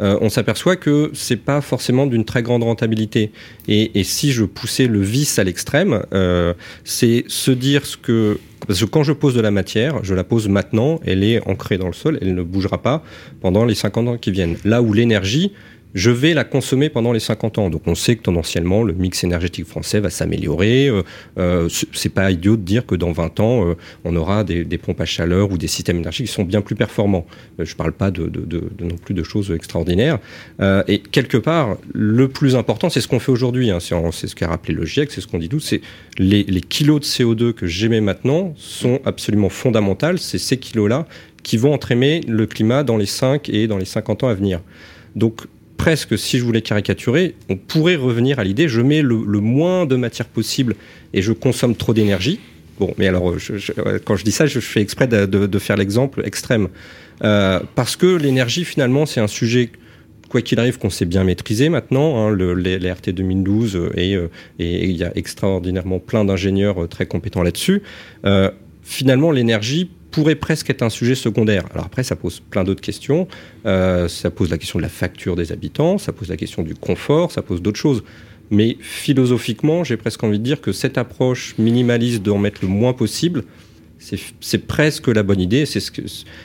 euh, 0.00 0.18
on 0.20 0.28
s'aperçoit 0.28 0.76
que 0.76 1.10
c'est 1.14 1.36
pas 1.36 1.60
forcément 1.60 2.06
d'une 2.06 2.24
très 2.24 2.42
grande 2.42 2.64
rentabilité. 2.64 3.30
Et, 3.68 4.02
si 4.04 4.32
je 4.32 4.44
poussais 4.44 4.86
le 4.86 5.00
vice 5.00 5.38
à 5.38 5.44
l'extrême, 5.44 6.02
euh, 6.12 6.54
c'est 6.84 7.24
se 7.28 7.50
dire 7.50 7.86
ce 7.86 7.96
que 7.96 8.38
parce 8.66 8.80
que 8.80 8.86
quand 8.86 9.02
je 9.02 9.12
pose 9.12 9.34
de 9.34 9.42
la 9.42 9.50
matière, 9.50 10.02
je 10.02 10.14
la 10.14 10.24
pose 10.24 10.48
maintenant, 10.48 10.98
elle 11.04 11.22
est 11.22 11.46
ancrée 11.46 11.76
dans 11.76 11.86
le 11.86 11.92
sol, 11.92 12.18
elle 12.22 12.34
ne 12.34 12.42
bougera 12.42 12.80
pas 12.80 13.04
pendant 13.42 13.66
les 13.66 13.74
50 13.74 14.08
ans 14.08 14.16
qui 14.16 14.30
viennent. 14.30 14.56
Là 14.64 14.80
où 14.80 14.94
l'énergie, 14.94 15.52
je 15.94 16.10
vais 16.10 16.34
la 16.34 16.44
consommer 16.44 16.88
pendant 16.88 17.12
les 17.12 17.20
50 17.20 17.58
ans. 17.58 17.70
Donc 17.70 17.82
on 17.86 17.94
sait 17.94 18.16
que 18.16 18.22
tendanciellement 18.22 18.82
le 18.82 18.92
mix 18.92 19.24
énergétique 19.24 19.66
français 19.66 20.00
va 20.00 20.10
s'améliorer. 20.10 20.88
Euh, 20.88 21.02
euh 21.38 21.68
c'est 21.92 22.08
pas 22.08 22.30
idiot 22.30 22.56
de 22.56 22.62
dire 22.62 22.84
que 22.84 22.94
dans 22.94 23.12
20 23.12 23.40
ans 23.40 23.68
euh, 23.68 23.74
on 24.04 24.14
aura 24.16 24.44
des, 24.44 24.64
des, 24.64 24.78
pompes 24.78 25.00
à 25.00 25.04
chaleur 25.04 25.50
ou 25.52 25.58
des 25.58 25.68
systèmes 25.68 25.98
énergétiques 25.98 26.26
qui 26.26 26.32
sont 26.32 26.44
bien 26.44 26.60
plus 26.60 26.74
performants. 26.74 27.26
Euh, 27.60 27.64
je 27.64 27.76
parle 27.76 27.92
pas 27.92 28.10
de, 28.10 28.26
de, 28.26 28.40
de, 28.40 28.70
non 28.80 28.96
plus 28.96 29.14
de 29.14 29.22
choses 29.22 29.50
extraordinaires. 29.52 30.18
Euh, 30.60 30.82
et 30.88 30.98
quelque 30.98 31.36
part, 31.36 31.76
le 31.92 32.28
plus 32.28 32.56
important, 32.56 32.90
c'est 32.90 33.00
ce 33.00 33.08
qu'on 33.08 33.20
fait 33.20 33.32
aujourd'hui. 33.32 33.70
Hein. 33.70 33.78
C'est 33.80 34.26
ce 34.26 34.34
qu'a 34.34 34.48
rappelé 34.48 34.74
le 34.74 34.84
GIEC, 34.84 35.12
c'est 35.12 35.20
ce 35.20 35.26
qu'on 35.26 35.38
dit 35.38 35.48
tous. 35.48 35.60
C'est 35.60 35.80
les, 36.18 36.42
les 36.44 36.60
kilos 36.60 37.00
de 37.00 37.06
CO2 37.06 37.52
que 37.52 37.66
j'émets 37.66 38.00
maintenant 38.00 38.54
sont 38.56 39.00
absolument 39.04 39.48
fondamentales. 39.48 40.18
C'est 40.18 40.38
ces 40.38 40.56
kilos-là 40.56 41.06
qui 41.42 41.56
vont 41.56 41.72
entraîner 41.72 42.22
le 42.26 42.46
climat 42.46 42.82
dans 42.82 42.96
les 42.96 43.06
5 43.06 43.48
et 43.48 43.66
dans 43.66 43.78
les 43.78 43.84
50 43.84 44.24
ans 44.24 44.28
à 44.28 44.34
venir. 44.34 44.60
Donc 45.14 45.46
presque, 45.76 46.18
si 46.18 46.38
je 46.38 46.44
voulais 46.44 46.62
caricaturer, 46.62 47.34
on 47.48 47.56
pourrait 47.56 47.96
revenir 47.96 48.38
à 48.38 48.44
l'idée, 48.44 48.68
je 48.68 48.80
mets 48.80 49.02
le, 49.02 49.16
moins 49.40 49.86
de 49.86 49.96
matière 49.96 50.26
possible 50.26 50.74
et 51.12 51.22
je 51.22 51.32
consomme 51.32 51.76
trop 51.76 51.94
d'énergie. 51.94 52.40
Bon, 52.78 52.92
mais 52.98 53.06
alors, 53.06 53.34
quand 54.04 54.16
je 54.16 54.24
dis 54.24 54.32
ça, 54.32 54.46
je 54.46 54.60
fais 54.60 54.80
exprès 54.80 55.06
de, 55.06 55.58
faire 55.58 55.76
l'exemple 55.76 56.22
extrême. 56.24 56.68
Euh, 57.22 57.60
parce 57.74 57.96
que 57.96 58.06
l'énergie, 58.06 58.64
finalement, 58.64 59.06
c'est 59.06 59.20
un 59.20 59.28
sujet 59.28 59.70
quoi 60.28 60.42
qu'il 60.42 60.58
arrive, 60.58 60.78
qu'on 60.78 60.90
sait 60.90 61.04
bien 61.04 61.22
maîtriser 61.22 61.68
maintenant. 61.68 62.18
Hein, 62.18 62.30
le, 62.30 62.54
les, 62.54 62.90
RT 62.90 63.10
2012 63.10 63.76
euh, 63.76 63.90
et, 63.96 64.14
et 64.58 64.84
il 64.88 64.96
y 64.96 65.04
a 65.04 65.16
extraordinairement 65.16 66.00
plein 66.00 66.24
d'ingénieurs 66.24 66.88
très 66.88 67.06
compétents 67.06 67.42
là-dessus. 67.42 67.82
finalement, 68.82 69.30
l'énergie 69.30 69.90
pourrait 70.14 70.36
presque 70.36 70.70
être 70.70 70.82
un 70.82 70.90
sujet 70.90 71.16
secondaire. 71.16 71.64
Alors 71.72 71.86
après, 71.86 72.04
ça 72.04 72.14
pose 72.14 72.38
plein 72.38 72.62
d'autres 72.62 72.80
questions. 72.80 73.26
Euh, 73.66 74.06
ça 74.06 74.30
pose 74.30 74.48
la 74.50 74.58
question 74.58 74.78
de 74.78 74.84
la 74.84 74.88
facture 74.88 75.34
des 75.34 75.50
habitants, 75.50 75.98
ça 75.98 76.12
pose 76.12 76.28
la 76.28 76.36
question 76.36 76.62
du 76.62 76.74
confort, 76.74 77.32
ça 77.32 77.42
pose 77.42 77.60
d'autres 77.60 77.80
choses. 77.80 78.04
Mais 78.50 78.76
philosophiquement, 78.80 79.82
j'ai 79.82 79.96
presque 79.96 80.22
envie 80.22 80.38
de 80.38 80.44
dire 80.44 80.60
que 80.60 80.70
cette 80.70 80.98
approche 80.98 81.56
minimaliste 81.58 82.22
d'en 82.22 82.38
mettre 82.38 82.60
le 82.62 82.68
moins 82.68 82.92
possible, 82.92 83.42
c'est 84.40 84.66
presque 84.66 85.08
la 85.08 85.22
bonne 85.22 85.40
idée. 85.40 85.64
Ce 85.66 85.90
que, 85.90 86.02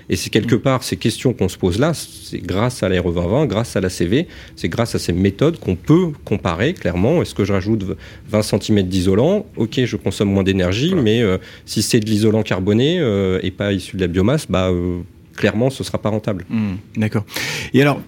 et 0.09 0.15
c'est 0.15 0.29
quelque 0.29 0.55
mm. 0.55 0.61
part 0.61 0.83
ces 0.83 0.97
questions 0.97 1.33
qu'on 1.33 1.49
se 1.49 1.57
pose 1.57 1.79
là, 1.79 1.93
c'est 1.93 2.39
grâce 2.39 2.83
à 2.83 2.89
l'ARE 2.89 3.03
2020, 3.03 3.45
grâce 3.47 3.75
à 3.75 3.81
la 3.81 3.89
CV, 3.89 4.27
c'est 4.55 4.69
grâce 4.69 4.95
à 4.95 4.99
ces 4.99 5.13
méthodes 5.13 5.59
qu'on 5.59 5.75
peut 5.75 6.11
comparer 6.23 6.73
clairement. 6.73 7.21
Est-ce 7.21 7.35
que 7.35 7.43
je 7.43 7.53
rajoute 7.53 7.83
20 8.29 8.41
cm 8.41 8.83
d'isolant? 8.83 9.45
Ok, 9.57 9.83
je 9.83 9.95
consomme 9.97 10.31
moins 10.31 10.43
d'énergie, 10.43 10.95
mais 10.95 11.21
euh, 11.21 11.37
si 11.65 11.81
c'est 11.81 11.99
de 11.99 12.05
l'isolant 12.05 12.43
carboné 12.43 12.99
euh, 12.99 13.39
et 13.43 13.51
pas 13.51 13.73
issu 13.73 13.97
de 13.97 14.01
la 14.01 14.07
biomasse, 14.07 14.47
bah, 14.49 14.69
euh, 14.69 14.99
clairement, 15.35 15.69
ce 15.69 15.83
ne 15.83 15.85
sera 15.85 15.97
pas 15.97 16.09
rentable. 16.09 16.45
Mm. 16.49 16.75
D'accord. 16.97 17.25
Et 17.73 17.81
alors, 17.81 18.01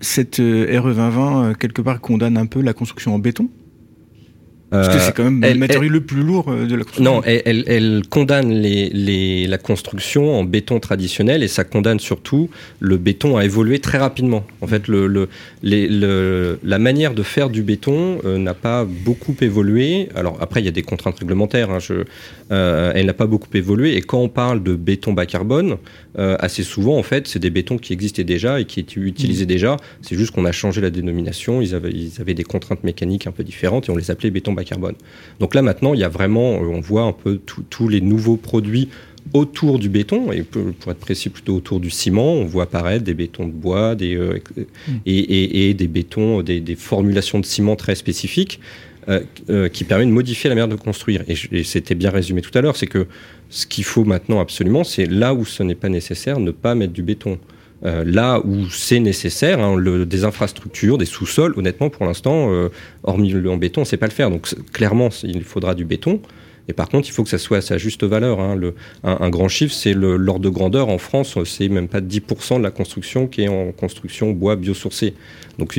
cette 0.00 0.36
RE 0.36 0.94
2020, 0.94 1.54
quelque 1.54 1.82
part, 1.82 2.00
condamne 2.00 2.38
un 2.38 2.46
peu 2.46 2.62
la 2.62 2.72
construction 2.72 3.14
en 3.14 3.18
béton? 3.18 3.50
Parce 4.76 4.96
que 4.96 4.98
c'est 5.00 5.14
quand 5.14 5.24
même 5.24 5.40
le 5.42 5.58
matériau 5.58 5.90
le 5.90 6.00
plus 6.00 6.22
lourd 6.22 6.46
euh, 6.48 6.66
de 6.66 6.74
la 6.74 6.84
construction. 6.84 7.14
Non, 7.14 7.22
elle, 7.24 7.64
elle, 7.66 8.02
condamne 8.08 8.50
les, 8.50 8.88
les, 8.90 9.46
la 9.46 9.58
construction 9.58 10.38
en 10.38 10.44
béton 10.44 10.80
traditionnel 10.80 11.42
et 11.42 11.48
ça 11.48 11.64
condamne 11.64 12.00
surtout 12.00 12.50
le 12.80 12.96
béton 12.96 13.36
à 13.36 13.44
évoluer 13.44 13.78
très 13.78 13.98
rapidement. 13.98 14.44
En 14.60 14.66
fait, 14.66 14.88
le, 14.88 15.06
le, 15.06 15.28
les, 15.62 15.88
le 15.88 16.58
la 16.62 16.78
manière 16.78 17.14
de 17.14 17.22
faire 17.22 17.50
du 17.50 17.62
béton 17.62 18.18
euh, 18.24 18.38
n'a 18.38 18.54
pas 18.54 18.84
beaucoup 18.84 19.34
évolué. 19.40 20.08
Alors 20.14 20.38
après, 20.40 20.60
il 20.60 20.66
y 20.66 20.68
a 20.68 20.72
des 20.72 20.82
contraintes 20.82 21.18
réglementaires. 21.18 21.70
Hein, 21.70 21.78
je, 21.78 22.04
euh, 22.52 22.92
elle 22.94 23.06
n'a 23.06 23.14
pas 23.14 23.26
beaucoup 23.26 23.48
évolué. 23.54 23.96
Et 23.96 24.02
quand 24.02 24.18
on 24.18 24.28
parle 24.28 24.62
de 24.62 24.74
béton 24.74 25.12
bas 25.12 25.26
carbone, 25.26 25.76
euh, 26.18 26.36
assez 26.40 26.62
souvent, 26.62 26.96
en 26.98 27.02
fait, 27.02 27.28
c'est 27.28 27.38
des 27.38 27.50
bétons 27.50 27.78
qui 27.78 27.92
existaient 27.92 28.24
déjà 28.24 28.60
et 28.60 28.64
qui 28.64 28.80
étaient 28.80 29.00
utilisés 29.00 29.44
mmh. 29.44 29.48
déjà. 29.48 29.76
C'est 30.02 30.16
juste 30.16 30.32
qu'on 30.32 30.44
a 30.44 30.52
changé 30.52 30.80
la 30.80 30.90
dénomination. 30.90 31.60
Ils 31.60 31.74
avaient, 31.74 31.90
ils 31.90 32.20
avaient 32.20 32.34
des 32.34 32.44
contraintes 32.44 32.84
mécaniques 32.84 33.26
un 33.26 33.32
peu 33.32 33.44
différentes 33.44 33.88
et 33.88 33.92
on 33.92 33.96
les 33.96 34.10
appelait 34.10 34.30
béton 34.30 34.52
bas 34.52 34.64
carbone. 34.66 34.94
Donc 35.40 35.54
là, 35.54 35.62
maintenant, 35.62 35.94
il 35.94 36.00
y 36.00 36.04
a 36.04 36.08
vraiment, 36.08 36.54
euh, 36.54 36.66
on 36.66 36.80
voit 36.80 37.02
un 37.02 37.12
peu 37.12 37.40
tous 37.70 37.88
les 37.88 38.00
nouveaux 38.00 38.36
produits 38.36 38.88
autour 39.32 39.80
du 39.80 39.88
béton, 39.88 40.30
et 40.30 40.42
pour 40.42 40.92
être 40.92 41.00
précis 41.00 41.30
plutôt 41.30 41.56
autour 41.56 41.80
du 41.80 41.90
ciment, 41.90 42.34
on 42.34 42.44
voit 42.44 42.64
apparaître 42.64 43.04
des 43.04 43.14
bétons 43.14 43.46
de 43.46 43.52
bois 43.52 43.96
des, 43.96 44.16
mmh. 44.16 44.92
et, 45.04 45.74
des 45.74 45.88
bétons, 45.88 46.42
des, 46.42 46.60
des, 46.60 46.76
formulations 46.76 47.40
de 47.40 47.44
ciment 47.44 47.74
très 47.74 47.96
spécifiques. 47.96 48.60
Euh, 49.08 49.20
euh, 49.50 49.68
qui 49.68 49.84
permet 49.84 50.04
de 50.04 50.10
modifier 50.10 50.48
la 50.48 50.56
manière 50.56 50.66
de 50.66 50.74
construire. 50.74 51.22
Et, 51.28 51.62
c'était 51.62 51.94
bien 51.94 52.10
résumé 52.10 52.42
tout 52.42 52.50
à 52.58 52.60
l'heure, 52.60 52.76
c'est 52.76 52.88
que 52.88 53.06
ce 53.50 53.64
qu'il 53.64 53.84
faut 53.84 54.02
maintenant 54.02 54.40
absolument, 54.40 54.82
c'est 54.82 55.06
là 55.06 55.32
où 55.32 55.44
ce 55.44 55.62
n'est 55.62 55.76
pas 55.76 55.88
nécessaire, 55.88 56.40
ne 56.40 56.50
pas 56.50 56.74
mettre 56.74 56.92
du 56.92 57.04
béton. 57.04 57.38
Euh, 57.84 58.04
là 58.06 58.40
où 58.44 58.68
c'est 58.70 59.00
nécessaire, 59.00 59.60
hein, 59.60 59.76
le, 59.76 60.06
des 60.06 60.24
infrastructures, 60.24 60.98
des 60.98 61.04
sous-sols, 61.04 61.54
honnêtement, 61.56 61.90
pour 61.90 62.06
l'instant, 62.06 62.50
hormis 63.02 63.30
le 63.30 63.50
en 63.50 63.56
béton, 63.56 63.82
on 63.82 63.84
ne 63.84 63.86
sait 63.86 63.96
pas 63.96 64.06
le 64.06 64.12
faire. 64.12 64.30
Donc 64.30 64.48
clairement, 64.72 65.10
il 65.22 65.44
faudra 65.44 65.74
du 65.74 65.84
béton. 65.84 66.20
Et 66.68 66.72
par 66.72 66.88
contre, 66.88 67.08
il 67.08 67.12
faut 67.12 67.22
que 67.22 67.30
ça 67.30 67.38
soit 67.38 67.58
à 67.58 67.60
sa 67.60 67.78
juste 67.78 68.04
valeur. 68.04 68.40
Hein. 68.40 68.56
Le, 68.56 68.74
un, 69.04 69.30
grand 69.30 69.48
chiffre, 69.48 69.72
c'est 69.72 69.94
l'ordre 69.94 70.40
de 70.40 70.48
grandeur. 70.48 70.88
En 70.88 70.98
France, 70.98 71.38
c'est 71.44 71.68
même 71.68 71.88
pas 71.88 72.00
10% 72.00 72.58
de 72.58 72.62
la 72.62 72.70
construction 72.70 73.26
qui 73.26 73.42
est 73.42 73.48
en 73.48 73.72
construction 73.72 74.32
bois 74.32 74.56
biosourcé. 74.56 75.14
Donc 75.58 75.78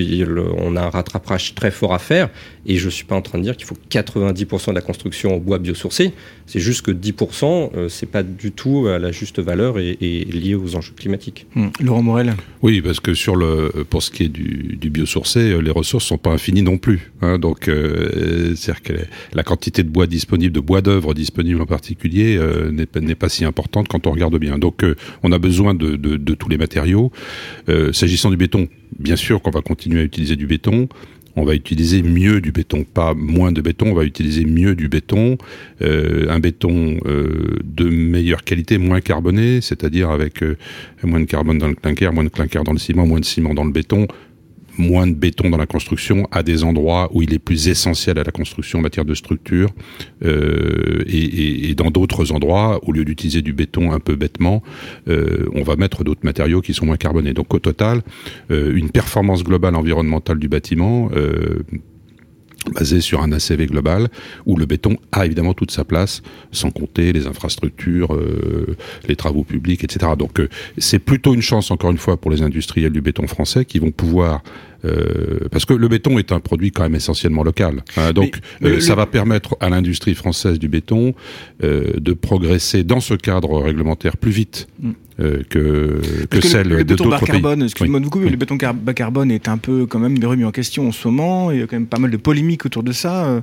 on 0.57 0.75
a 0.75 0.81
un 0.81 0.89
rattrapage 0.89 1.53
très 1.55 1.71
fort 1.71 1.93
à 1.93 1.99
faire. 1.99 2.29
Et 2.65 2.75
je 2.75 2.85
ne 2.85 2.91
suis 2.91 3.05
pas 3.05 3.15
en 3.15 3.21
train 3.21 3.37
de 3.37 3.43
dire 3.43 3.55
qu'il 3.55 3.65
faut 3.65 3.77
90% 3.89 4.69
de 4.69 4.75
la 4.75 4.81
construction 4.81 5.35
en 5.35 5.37
bois 5.37 5.57
biosourcé. 5.57 6.13
C'est 6.45 6.59
juste 6.59 6.81
que 6.81 6.91
10%, 6.91 7.71
euh, 7.75 7.89
c'est 7.89 8.05
pas 8.05 8.23
du 8.23 8.51
tout 8.51 8.87
à 8.87 8.99
la 8.99 9.11
juste 9.11 9.39
valeur 9.39 9.79
et, 9.79 9.95
lié 10.01 10.55
aux 10.55 10.75
enjeux 10.75 10.93
climatiques. 10.95 11.45
Mmh. 11.55 11.67
Laurent 11.81 12.01
Morel 12.01 12.35
Oui, 12.61 12.81
parce 12.81 12.99
que 12.99 13.13
sur 13.13 13.35
le, 13.35 13.85
pour 13.89 14.03
ce 14.03 14.11
qui 14.11 14.23
est 14.23 14.29
du, 14.29 14.77
du 14.79 14.89
biosourcé, 14.89 15.39
euh, 15.39 15.59
les 15.59 15.71
ressources 15.71 16.05
sont 16.05 16.17
pas 16.17 16.31
infinies 16.31 16.61
non 16.61 16.77
plus. 16.77 17.11
Hein. 17.21 17.39
donc, 17.39 17.67
euh, 17.67 18.55
c'est-à-dire 18.55 18.83
que 18.83 18.93
la 19.33 19.43
quantité 19.43 19.83
de 19.83 19.89
bois 19.89 20.07
disponible, 20.07 20.53
de 20.53 20.59
bois 20.59 20.76
d'œuvre 20.81 21.13
disponible 21.13 21.61
en 21.61 21.65
particulier, 21.65 22.39
n'est 22.71 23.15
pas 23.15 23.29
si 23.29 23.45
importante 23.45 23.87
quand 23.87 24.07
on 24.07 24.11
regarde 24.11 24.37
bien. 24.37 24.57
Donc, 24.57 24.85
on 25.23 25.31
a 25.31 25.39
besoin 25.39 25.73
de, 25.73 25.95
tous 26.35 26.49
les 26.49 26.57
matériaux. 26.57 27.11
S'agissant 27.91 28.29
du 28.29 28.37
béton, 28.37 28.67
bien 28.99 29.15
sûr 29.15 29.41
qu'on 29.41 29.51
va 29.51 29.61
continuer 29.61 30.01
à 30.01 30.03
utiliser 30.03 30.35
du 30.35 30.47
béton 30.47 30.87
on 31.37 31.45
va 31.45 31.53
utiliser 31.53 32.01
mieux 32.01 32.41
du 32.41 32.51
béton, 32.51 32.83
pas 32.83 33.13
moins 33.13 33.51
de 33.51 33.61
béton, 33.61 33.91
on 33.91 33.93
va 33.93 34.03
utiliser 34.03 34.43
mieux 34.43 34.75
du 34.75 34.89
béton, 34.89 35.37
euh, 35.83 36.25
un 36.29 36.39
béton 36.39 36.97
euh, 37.05 37.59
de 37.63 37.87
meilleure 37.87 38.43
qualité, 38.43 38.79
moins 38.79 39.01
carboné, 39.01 39.61
c'est-à-dire 39.61 40.09
avec 40.09 40.41
euh, 40.41 40.57
moins 41.03 41.19
de 41.19 41.25
carbone 41.25 41.59
dans 41.59 41.67
le 41.67 41.75
clinker, 41.75 42.11
moins 42.11 42.23
de 42.23 42.29
clinker 42.29 42.63
dans 42.63 42.73
le 42.73 42.79
ciment, 42.79 43.05
moins 43.05 43.19
de 43.19 43.25
ciment 43.25 43.53
dans 43.53 43.65
le 43.65 43.71
béton, 43.71 44.07
moins 44.77 45.07
de 45.07 45.13
béton 45.13 45.49
dans 45.49 45.57
la 45.57 45.65
construction 45.65 46.27
à 46.31 46.43
des 46.43 46.63
endroits 46.63 47.09
où 47.13 47.21
il 47.21 47.33
est 47.33 47.39
plus 47.39 47.67
essentiel 47.67 48.19
à 48.19 48.23
la 48.23 48.31
construction 48.31 48.79
en 48.79 48.81
matière 48.81 49.05
de 49.05 49.13
structure 49.13 49.69
euh, 50.23 51.03
et, 51.07 51.69
et, 51.69 51.75
dans 51.75 51.91
d'autres 51.91 52.31
endroits, 52.31 52.79
au 52.83 52.91
lieu 52.91 53.05
d'utiliser 53.05 53.41
du 53.41 53.53
béton 53.53 53.91
un 53.91 53.99
peu 53.99 54.15
bêtement, 54.15 54.63
euh, 55.07 55.47
on 55.53 55.63
va 55.63 55.75
mettre 55.75 56.03
d'autres 56.03 56.23
matériaux 56.23 56.61
qui 56.61 56.73
sont 56.73 56.85
moins 56.85 56.97
carbonés. 56.97 57.33
Donc 57.33 57.53
au 57.53 57.59
total, 57.59 58.01
euh, 58.51 58.75
une 58.75 58.89
performance 58.89 59.43
globale 59.43 59.75
environnementale 59.75 60.39
du 60.39 60.47
bâtiment 60.47 61.09
euh, 61.15 61.59
basé 62.69 63.01
sur 63.01 63.21
un 63.21 63.31
ACV 63.31 63.67
global 63.67 64.07
où 64.45 64.57
le 64.57 64.65
béton 64.65 64.97
a 65.11 65.25
évidemment 65.25 65.53
toute 65.53 65.71
sa 65.71 65.83
place, 65.83 66.21
sans 66.51 66.71
compter 66.71 67.13
les 67.13 67.27
infrastructures, 67.27 68.13
euh, 68.13 68.75
les 69.07 69.15
travaux 69.15 69.43
publics, 69.43 69.83
etc. 69.83 70.11
Donc 70.17 70.39
euh, 70.39 70.49
c'est 70.77 70.99
plutôt 70.99 71.33
une 71.33 71.41
chance, 71.41 71.71
encore 71.71 71.91
une 71.91 71.97
fois, 71.97 72.17
pour 72.17 72.31
les 72.31 72.41
industriels 72.41 72.91
du 72.91 73.01
béton 73.01 73.27
français 73.27 73.65
qui 73.65 73.79
vont 73.79 73.91
pouvoir 73.91 74.43
euh, 74.85 75.39
parce 75.51 75.65
que 75.65 75.73
le 75.73 75.87
béton 75.87 76.19
est 76.19 76.31
un 76.31 76.39
produit 76.39 76.71
quand 76.71 76.83
même 76.83 76.95
essentiellement 76.95 77.43
local. 77.43 77.83
Hein, 77.97 78.13
donc 78.13 78.39
ça 78.79 78.95
va 78.95 79.05
permettre 79.05 79.57
à 79.59 79.69
l'industrie 79.69 80.15
française 80.15 80.59
du 80.59 80.67
béton 80.67 81.13
de 81.61 82.13
progresser 82.13 82.83
dans 82.83 82.99
ce 82.99 83.13
cadre 83.13 83.61
réglementaire 83.61 84.17
plus 84.17 84.31
vite 84.31 84.67
mm. 84.79 84.91
Euh, 85.19 85.41
que, 85.49 85.99
que, 86.29 86.41
celle 86.41 86.67
le, 86.67 86.77
le 86.77 86.83
béton 86.83 87.09
bas 87.09 87.19
carbone, 87.19 87.63
excusez-moi 87.63 87.99
beaucoup, 87.99 88.19
le 88.19 88.35
béton 88.35 88.55
bas 88.55 88.93
carbone 88.93 89.31
est 89.31 89.47
un 89.47 89.57
peu 89.57 89.87
quand 89.87 89.97
même 89.97 90.23
remis 90.23 90.43
en 90.43 90.51
question 90.51 90.87
en 90.89 90.91
ce 90.91 91.07
moment. 91.07 91.49
Il 91.49 91.59
y 91.59 91.63
a 91.63 91.65
quand 91.65 91.75
même 91.75 91.87
pas 91.87 91.97
mal 91.97 92.11
de 92.11 92.17
polémiques 92.17 92.67
autour 92.67 92.83
de 92.83 92.91
ça. 92.91 93.41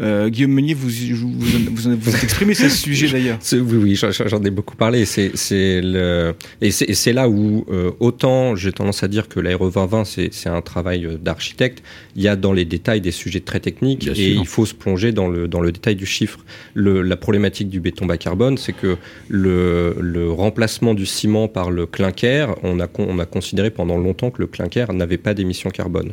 Euh, 0.00 0.28
Guillaume 0.28 0.52
Meunier, 0.52 0.74
vous 0.74 0.88
vous, 0.88 1.32
vous, 1.32 1.96
vous 1.96 2.14
êtes 2.14 2.22
exprimé 2.22 2.54
sur 2.54 2.70
ce 2.70 2.76
sujet 2.84 3.08
d'ailleurs. 3.08 3.38
Oui, 3.52 3.96
oui, 3.98 4.00
j'en 4.26 4.42
ai 4.44 4.50
beaucoup 4.50 4.76
parlé. 4.76 5.04
C'est 5.04 5.32
le 5.80 6.34
et 6.60 6.70
c'est 6.70 7.12
là 7.12 7.28
où 7.28 7.64
euh, 7.70 7.90
autant 7.98 8.54
j'ai 8.54 8.72
tendance 8.72 9.02
à 9.02 9.08
dire 9.08 9.28
que 9.28 9.40
l'Aéro 9.40 9.70
2020 9.70 10.04
c'est 10.04 10.48
un 10.48 10.62
travail 10.62 11.04
euh, 11.04 11.16
d'architecte. 11.16 11.82
Il 12.14 12.22
y 12.22 12.28
a 12.28 12.36
dans 12.36 12.52
les 12.52 12.64
détails 12.64 13.00
des 13.00 13.10
sujets 13.10 13.40
très 13.40 13.60
techniques 13.60 14.06
et 14.06 14.30
il 14.30 14.46
faut 14.46 14.66
se 14.66 14.74
plonger 14.74 15.12
dans 15.12 15.28
le 15.28 15.48
dans 15.48 15.60
le 15.60 15.72
détail 15.72 15.96
du 15.96 16.06
chiffre. 16.06 16.38
Le, 16.74 17.02
la 17.02 17.16
problématique 17.16 17.68
du 17.68 17.80
béton 17.80 18.06
bas 18.06 18.18
carbone, 18.18 18.56
c'est 18.56 18.72
que 18.72 18.96
le, 19.28 19.96
le 20.00 20.30
remplacement 20.30 20.94
du 20.94 21.06
ciment 21.06 21.48
par 21.48 21.70
le 21.70 21.86
clinker, 21.86 22.54
on 22.62 22.80
a 22.80 22.88
on 22.98 23.18
a 23.18 23.26
considéré 23.26 23.70
pendant 23.70 23.98
longtemps 23.98 24.30
que 24.30 24.40
le 24.40 24.46
clinker 24.46 24.92
n'avait 24.92 25.18
pas 25.18 25.34
d'émissions 25.34 25.70
carbone. 25.70 26.12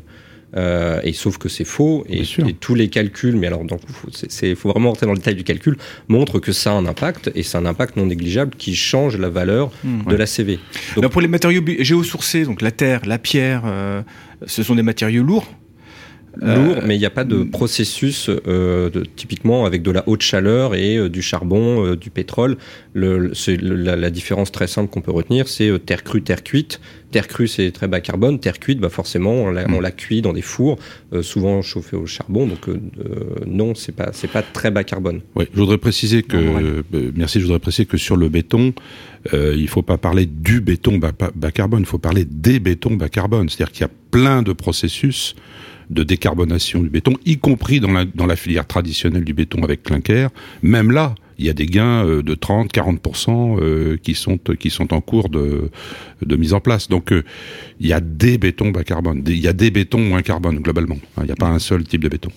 Euh, 0.56 1.02
et 1.04 1.12
sauf 1.12 1.38
que 1.38 1.50
c'est 1.50 1.66
faux 1.66 2.06
et, 2.08 2.24
tous 2.60 2.76
les 2.76 2.88
calculs, 2.88 3.36
mais 3.36 3.48
alors 3.48 3.66
donc 3.66 3.82
il 4.42 4.56
faut 4.56 4.70
vraiment 4.70 4.90
rentrer 4.90 5.06
dans 5.06 5.12
le 5.12 5.18
détail 5.18 5.36
du 5.36 5.44
calcul, 5.44 5.78
montrent 6.08 6.40
que 6.40 6.54
ça 6.54 6.72
a 6.72 6.74
un 6.74 6.86
impact 6.86 7.30
et 7.36 7.44
c'est 7.44 7.58
un 7.58 7.66
impact 7.66 7.98
non 7.98 8.06
négligeable 8.06 8.56
qui 8.58 8.74
change 8.74 9.18
la 9.18 9.30
valeur 9.30 9.72
hmm, 9.84 10.10
de 10.10 10.16
la 10.16 10.26
CV. 10.26 10.60
Donc, 10.96 11.12
pour 11.12 11.22
les 11.22 11.28
matériaux 11.28 11.62
géosourcés, 11.80 12.46
donc 12.46 12.62
la 12.62 12.72
terre, 12.72 13.02
la 13.06 13.18
pierre, 13.18 13.64
euh, 13.66 14.02
ce 14.46 14.64
sont 14.64 14.76
des 14.76 14.84
matériaux 14.84 15.24
lourds. 15.24 15.48
Lourd, 16.42 16.78
mais 16.86 16.96
il 16.96 17.00
n'y 17.00 17.06
a 17.06 17.12
pas 17.12 17.24
de 17.24 17.44
processus 17.44 18.30
de, 18.30 19.04
typiquement 19.16 19.66
avec 19.66 19.82
de 19.82 19.92
la 19.92 20.04
haute 20.08 20.22
chaleur 20.22 20.76
et 20.76 21.10
du 21.10 21.22
charbon, 21.22 21.96
du 21.96 22.10
pétrole. 22.10 22.58
Le, 22.94 23.32
la, 23.62 23.96
la, 23.96 24.10
différence 24.10 24.52
très 24.52 24.68
simple 24.68 24.90
qu'on 24.90 25.02
peut 25.02 25.12
retenir, 25.12 25.48
c'est 25.48 25.72
terre 25.86 26.04
crue, 26.04 26.22
terre 26.22 26.44
cuite. 26.44 26.80
Terre 27.12 27.28
crue, 27.28 27.48
c'est 27.48 27.72
très 27.72 27.88
bas 27.88 28.02
carbone. 28.02 28.40
Terre 28.40 28.60
cuite, 28.60 28.80
bah 28.80 28.90
forcément, 28.90 29.32
on 29.32 29.52
la, 29.52 29.66
on 29.70 29.80
la 29.80 29.92
cuit 29.92 30.22
dans 30.22 30.34
des 30.34 30.42
fours, 30.42 30.78
souvent 31.22 31.62
chauffés 31.62 31.98
au 31.98 32.06
charbon. 32.06 32.48
Donc 32.48 32.68
non, 33.46 33.76
c'est 33.76 33.94
pas 33.94 34.10
c'est 34.14 34.32
pas 34.32 34.42
très 34.42 34.72
bas 34.72 34.84
carbone. 34.84 35.22
Oui, 35.36 35.46
je 35.54 35.60
voudrais 35.60 35.78
préciser 35.78 36.24
que 36.24 36.84
merci, 37.16 37.40
je 37.40 37.46
voudrais 37.46 37.60
préciser 37.60 37.86
que 37.86 37.98
sur 37.98 38.18
le 38.18 38.30
béton, 38.30 38.74
euh, 39.34 39.54
il 39.56 39.64
ne 39.64 39.68
faut 39.68 39.82
pas 39.82 39.98
parler 39.98 40.26
du 40.26 40.62
béton 40.62 40.98
bas, 40.98 41.12
carbone, 41.52 41.82
il 41.82 41.86
faut 41.86 41.98
parler 41.98 42.26
des 42.26 42.60
bétons 42.60 42.96
bas 42.96 43.10
carbone. 43.10 43.50
C'est-à-dire 43.50 43.72
qu'il 43.72 43.82
y 43.82 43.86
a 43.86 43.92
plein 44.12 44.42
de 44.42 44.54
processus 44.54 45.36
de 45.90 46.04
décarbonation 46.04 46.82
du 46.82 46.90
béton, 46.90 47.14
y 47.26 47.38
compris 47.38 47.80
dans 47.80 47.92
la, 47.92 48.06
dans 48.06 48.26
la 48.26 48.36
filière 48.36 48.66
traditionnelle 48.66 49.24
du 49.24 49.34
béton 49.34 49.64
avec 49.64 49.84
clinker. 49.84 50.30
Même 50.62 50.92
là, 50.92 51.16
il 51.38 51.46
y 51.46 51.50
a 51.50 51.54
des 51.54 51.66
gains 51.66 52.06
euh, 52.06 52.24
de 52.24 52.34
30, 52.34 52.74
40% 52.74 53.60
euh, 53.60 53.98
qui 54.02 54.14
sont 54.14 54.38
qui 54.38 54.70
sont 54.70 54.94
en 54.94 55.02
cours 55.02 55.30
de, 55.30 55.70
de 56.26 56.36
mise 56.36 56.54
en 56.54 56.60
place. 56.60 56.88
Donc 56.88 57.12
il 57.80 57.88
y 57.88 57.94
a 57.94 58.00
des 58.00 58.38
bétons 58.38 58.70
bas 58.70 58.84
carbone, 58.84 59.24
il 59.28 59.40
y 59.40 59.48
a 59.48 59.54
des 59.54 59.72
bétons 59.72 60.00
moins 60.00 60.22
carbone 60.22 60.60
globalement. 60.60 60.98
Il 61.18 61.26
n'y 61.26 61.32
a 61.32 61.36
pas 61.36 61.48
un 61.48 61.60
seul 61.60 61.84
type 61.84 62.02
de 62.02 62.10
béton. 62.10 62.30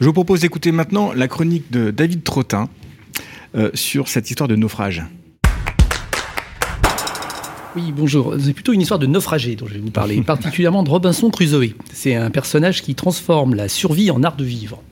Je 0.00 0.06
vous 0.06 0.12
propose 0.12 0.40
d'écouter 0.40 0.72
maintenant 0.72 1.12
la 1.12 1.28
chronique 1.28 1.70
de 1.70 1.90
David 1.90 2.24
Trottin 2.24 2.68
sur 3.74 4.08
cette 4.08 4.30
histoire 4.30 4.48
de 4.48 4.54
naufrage. 4.54 5.02
Oui, 7.76 7.92
bonjour. 7.96 8.34
C'est 8.40 8.52
plutôt 8.52 8.72
une 8.72 8.80
histoire 8.80 8.98
de 8.98 9.06
naufragé 9.06 9.54
dont 9.54 9.66
je 9.66 9.74
vais 9.74 9.80
vous 9.80 9.90
parler, 9.90 10.22
particulièrement 10.26 10.82
de 10.82 10.90
Robinson 10.90 11.30
Crusoe. 11.30 11.74
C'est 11.92 12.16
un 12.16 12.30
personnage 12.30 12.82
qui 12.82 12.94
transforme 12.94 13.54
la 13.54 13.68
survie 13.68 14.10
en 14.10 14.22
art 14.24 14.36
de 14.36 14.44
vivre. 14.44 14.82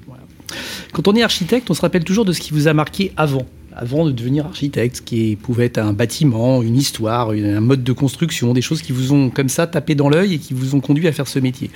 Quand 0.93 1.09
on 1.09 1.15
est 1.15 1.23
architecte, 1.23 1.71
on 1.71 1.75
se 1.75 1.81
rappelle 1.81 2.05
toujours 2.05 2.25
de 2.25 2.33
ce 2.33 2.41
qui 2.41 2.53
vous 2.53 2.69
a 2.69 2.73
marqué 2.73 3.13
avant 3.17 3.47
avant 3.79 4.05
de 4.05 4.11
devenir 4.11 4.45
architecte, 4.45 4.97
ce 4.97 5.03
qui 5.03 5.37
pouvait 5.37 5.67
être 5.67 5.79
un 5.79 5.93
bâtiment, 5.93 6.63
une 6.63 6.77
histoire, 6.77 7.31
un 7.31 7.61
mode 7.61 7.85
de 7.85 7.93
construction, 7.93 8.53
des 8.53 8.61
choses 8.61 8.83
qui 8.83 8.91
vous 8.91 9.13
ont 9.13 9.31
comme 9.31 9.49
ça 9.49 9.69
tapé 9.69 9.95
dans 9.95 10.09
l'œil 10.09 10.35
et 10.35 10.39
qui 10.39 10.53
vous 10.53 10.75
ont 10.75 10.81
conduit 10.81 11.07
à 11.07 11.13
faire 11.13 11.29
ce 11.29 11.39
métier. 11.39 11.71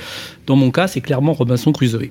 Dans 0.46 0.56
mon 0.56 0.72
cas, 0.72 0.88
c'est 0.88 1.00
clairement 1.00 1.32
Robinson 1.32 1.70
Crusoe. 1.70 2.10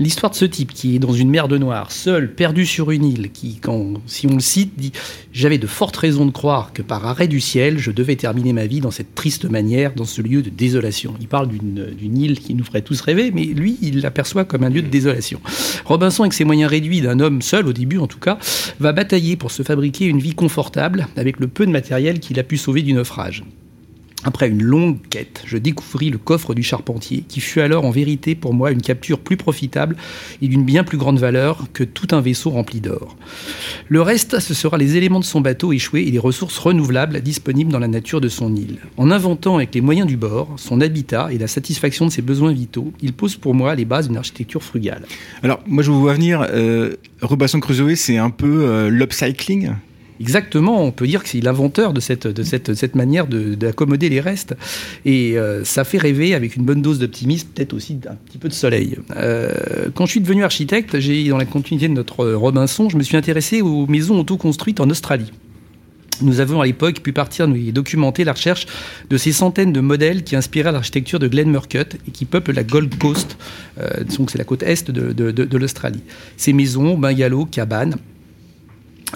L'histoire 0.00 0.30
de 0.30 0.36
ce 0.36 0.44
type 0.44 0.72
qui 0.72 0.94
est 0.94 1.00
dans 1.00 1.12
une 1.12 1.28
mer 1.28 1.48
de 1.48 1.58
noir, 1.58 1.90
seul, 1.90 2.32
perdu 2.32 2.64
sur 2.64 2.92
une 2.92 3.04
île, 3.04 3.32
qui, 3.32 3.56
quand, 3.56 3.94
si 4.06 4.28
on 4.28 4.34
le 4.34 4.40
cite, 4.40 4.78
dit 4.78 4.92
J'avais 5.32 5.58
de 5.58 5.66
fortes 5.66 5.96
raisons 5.96 6.24
de 6.24 6.30
croire 6.30 6.72
que 6.72 6.82
par 6.82 7.04
arrêt 7.04 7.26
du 7.26 7.40
ciel, 7.40 7.80
je 7.80 7.90
devais 7.90 8.14
terminer 8.14 8.52
ma 8.52 8.66
vie 8.66 8.78
dans 8.78 8.92
cette 8.92 9.16
triste 9.16 9.46
manière, 9.46 9.94
dans 9.94 10.04
ce 10.04 10.22
lieu 10.22 10.40
de 10.40 10.50
désolation. 10.50 11.14
Il 11.20 11.26
parle 11.26 11.48
d'une 11.48 12.16
île 12.16 12.38
qui 12.38 12.54
nous 12.54 12.62
ferait 12.62 12.82
tous 12.82 13.00
rêver, 13.00 13.32
mais 13.34 13.42
lui, 13.46 13.76
il 13.82 14.00
l'aperçoit 14.00 14.44
comme 14.44 14.62
un 14.62 14.70
lieu 14.70 14.82
de 14.82 14.88
désolation. 14.88 15.40
Robinson, 15.84 16.22
avec 16.22 16.32
ses 16.32 16.44
moyens 16.44 16.70
réduits 16.70 17.00
d'un 17.00 17.18
homme 17.18 17.42
seul, 17.42 17.66
au 17.66 17.72
début 17.72 17.98
en 17.98 18.06
tout 18.06 18.20
cas, 18.20 18.38
va 18.78 18.92
batailler 18.92 19.34
pour 19.34 19.50
se 19.50 19.64
fabriquer 19.64 20.04
une 20.04 20.20
vie 20.20 20.36
confortable 20.36 21.08
avec 21.16 21.40
le 21.40 21.48
peu 21.48 21.66
de 21.66 21.72
matériel 21.72 22.20
qu'il 22.20 22.38
a 22.38 22.44
pu 22.44 22.56
sauver 22.56 22.82
du 22.82 22.92
naufrage. 22.92 23.42
Après 24.28 24.50
une 24.50 24.62
longue 24.62 24.98
quête, 25.08 25.42
je 25.46 25.56
découvris 25.56 26.10
le 26.10 26.18
coffre 26.18 26.52
du 26.52 26.62
charpentier, 26.62 27.24
qui 27.26 27.40
fut 27.40 27.62
alors 27.62 27.86
en 27.86 27.90
vérité 27.90 28.34
pour 28.34 28.52
moi 28.52 28.72
une 28.72 28.82
capture 28.82 29.20
plus 29.20 29.38
profitable 29.38 29.96
et 30.42 30.48
d'une 30.48 30.66
bien 30.66 30.84
plus 30.84 30.98
grande 30.98 31.18
valeur 31.18 31.64
que 31.72 31.82
tout 31.82 32.08
un 32.10 32.20
vaisseau 32.20 32.50
rempli 32.50 32.82
d'or. 32.82 33.16
Le 33.88 34.02
reste, 34.02 34.38
ce 34.38 34.52
sera 34.52 34.76
les 34.76 34.98
éléments 34.98 35.20
de 35.20 35.24
son 35.24 35.40
bateau 35.40 35.72
échoué 35.72 36.02
et 36.02 36.10
les 36.10 36.18
ressources 36.18 36.58
renouvelables 36.58 37.22
disponibles 37.22 37.72
dans 37.72 37.78
la 37.78 37.88
nature 37.88 38.20
de 38.20 38.28
son 38.28 38.54
île. 38.54 38.80
En 38.98 39.10
inventant 39.10 39.56
avec 39.56 39.74
les 39.74 39.80
moyens 39.80 40.06
du 40.06 40.18
bord 40.18 40.56
son 40.58 40.82
habitat 40.82 41.32
et 41.32 41.38
la 41.38 41.46
satisfaction 41.46 42.04
de 42.04 42.10
ses 42.10 42.20
besoins 42.20 42.52
vitaux, 42.52 42.92
il 43.00 43.14
pose 43.14 43.36
pour 43.36 43.54
moi 43.54 43.74
les 43.74 43.86
bases 43.86 44.08
d'une 44.08 44.18
architecture 44.18 44.62
frugale. 44.62 45.06
Alors, 45.42 45.60
moi 45.66 45.82
je 45.82 45.90
vous 45.90 46.02
vois 46.02 46.12
venir, 46.12 46.46
euh, 46.50 46.96
Robinson 47.22 47.60
Crusoe, 47.60 47.96
c'est 47.96 48.18
un 48.18 48.28
peu 48.28 48.64
euh, 48.64 48.90
l'upcycling? 48.90 49.70
Exactement, 50.20 50.82
on 50.82 50.90
peut 50.90 51.06
dire 51.06 51.22
que 51.22 51.28
c'est 51.28 51.40
l'inventeur 51.40 51.92
de 51.92 52.00
cette, 52.00 52.26
de 52.26 52.42
cette, 52.42 52.74
cette 52.74 52.96
manière 52.96 53.26
d'accommoder 53.26 54.08
les 54.08 54.20
restes. 54.20 54.56
Et 55.04 55.38
euh, 55.38 55.64
ça 55.64 55.84
fait 55.84 55.98
rêver 55.98 56.34
avec 56.34 56.56
une 56.56 56.64
bonne 56.64 56.82
dose 56.82 56.98
d'optimisme, 56.98 57.48
peut-être 57.54 57.72
aussi 57.72 57.98
un 58.08 58.14
petit 58.14 58.38
peu 58.38 58.48
de 58.48 58.54
soleil. 58.54 58.96
Euh, 59.16 59.88
quand 59.94 60.06
je 60.06 60.12
suis 60.12 60.20
devenu 60.20 60.42
architecte, 60.42 60.98
j'ai, 60.98 61.28
dans 61.28 61.36
la 61.36 61.44
continuité 61.44 61.88
de 61.88 61.94
notre 61.94 62.26
Robinson, 62.32 62.88
je 62.88 62.96
me 62.96 63.02
suis 63.02 63.16
intéressé 63.16 63.62
aux 63.62 63.86
maisons 63.86 64.18
auto-construites 64.18 64.80
en 64.80 64.90
Australie. 64.90 65.30
Nous 66.20 66.40
avons 66.40 66.60
à 66.60 66.66
l'époque 66.66 66.98
pu 66.98 67.12
partir 67.12 67.48
et 67.54 67.70
documenter 67.70 68.24
la 68.24 68.32
recherche 68.32 68.66
de 69.08 69.16
ces 69.16 69.30
centaines 69.30 69.72
de 69.72 69.80
modèles 69.80 70.24
qui 70.24 70.34
inspiraient 70.34 70.72
l'architecture 70.72 71.20
de 71.20 71.28
Glen 71.28 71.48
Murcutt 71.48 71.94
et 72.08 72.10
qui 72.10 72.24
peuplent 72.24 72.50
la 72.50 72.64
Gold 72.64 72.98
Coast, 72.98 73.36
euh, 73.78 74.02
donc 74.16 74.32
c'est 74.32 74.38
la 74.38 74.42
côte 74.42 74.64
est 74.64 74.90
de, 74.90 75.12
de 75.12 75.58
l'Australie. 75.58 76.02
Ces 76.36 76.52
maisons, 76.52 76.98
bungalows, 76.98 77.44
cabanes, 77.44 77.94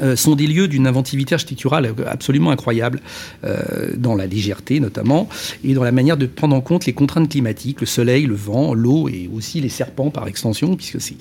euh, 0.01 0.17
sont 0.17 0.35
des 0.35 0.47
lieux 0.47 0.69
d'une 0.69 0.87
inventivité 0.87 1.35
architecturale 1.35 1.95
absolument 2.07 2.51
incroyable, 2.51 3.01
euh, 3.45 3.91
dans 3.97 4.15
la 4.15 4.27
légèreté 4.27 4.81
notamment, 4.81 5.29
et 5.65 5.75
dans 5.75 5.85
la 5.85 5.93
manière 5.93 6.17
de 6.17 6.27
prendre 6.27 6.57
en 6.57 6.61
compte 6.61 6.87
les 6.87 6.95
contraintes 6.95 7.29
climatiques, 7.29 7.81
le 7.81 7.87
soleil, 7.87 8.25
le 8.27 8.35
vent, 8.35 8.73
l'eau 8.73 9.09
et 9.09 9.29
aussi 9.35 9.61
les 9.61 9.69
serpents 9.69 10.11
par 10.11 10.27
extension, 10.29 10.77
puisque 10.77 11.01
c'est 11.01 11.17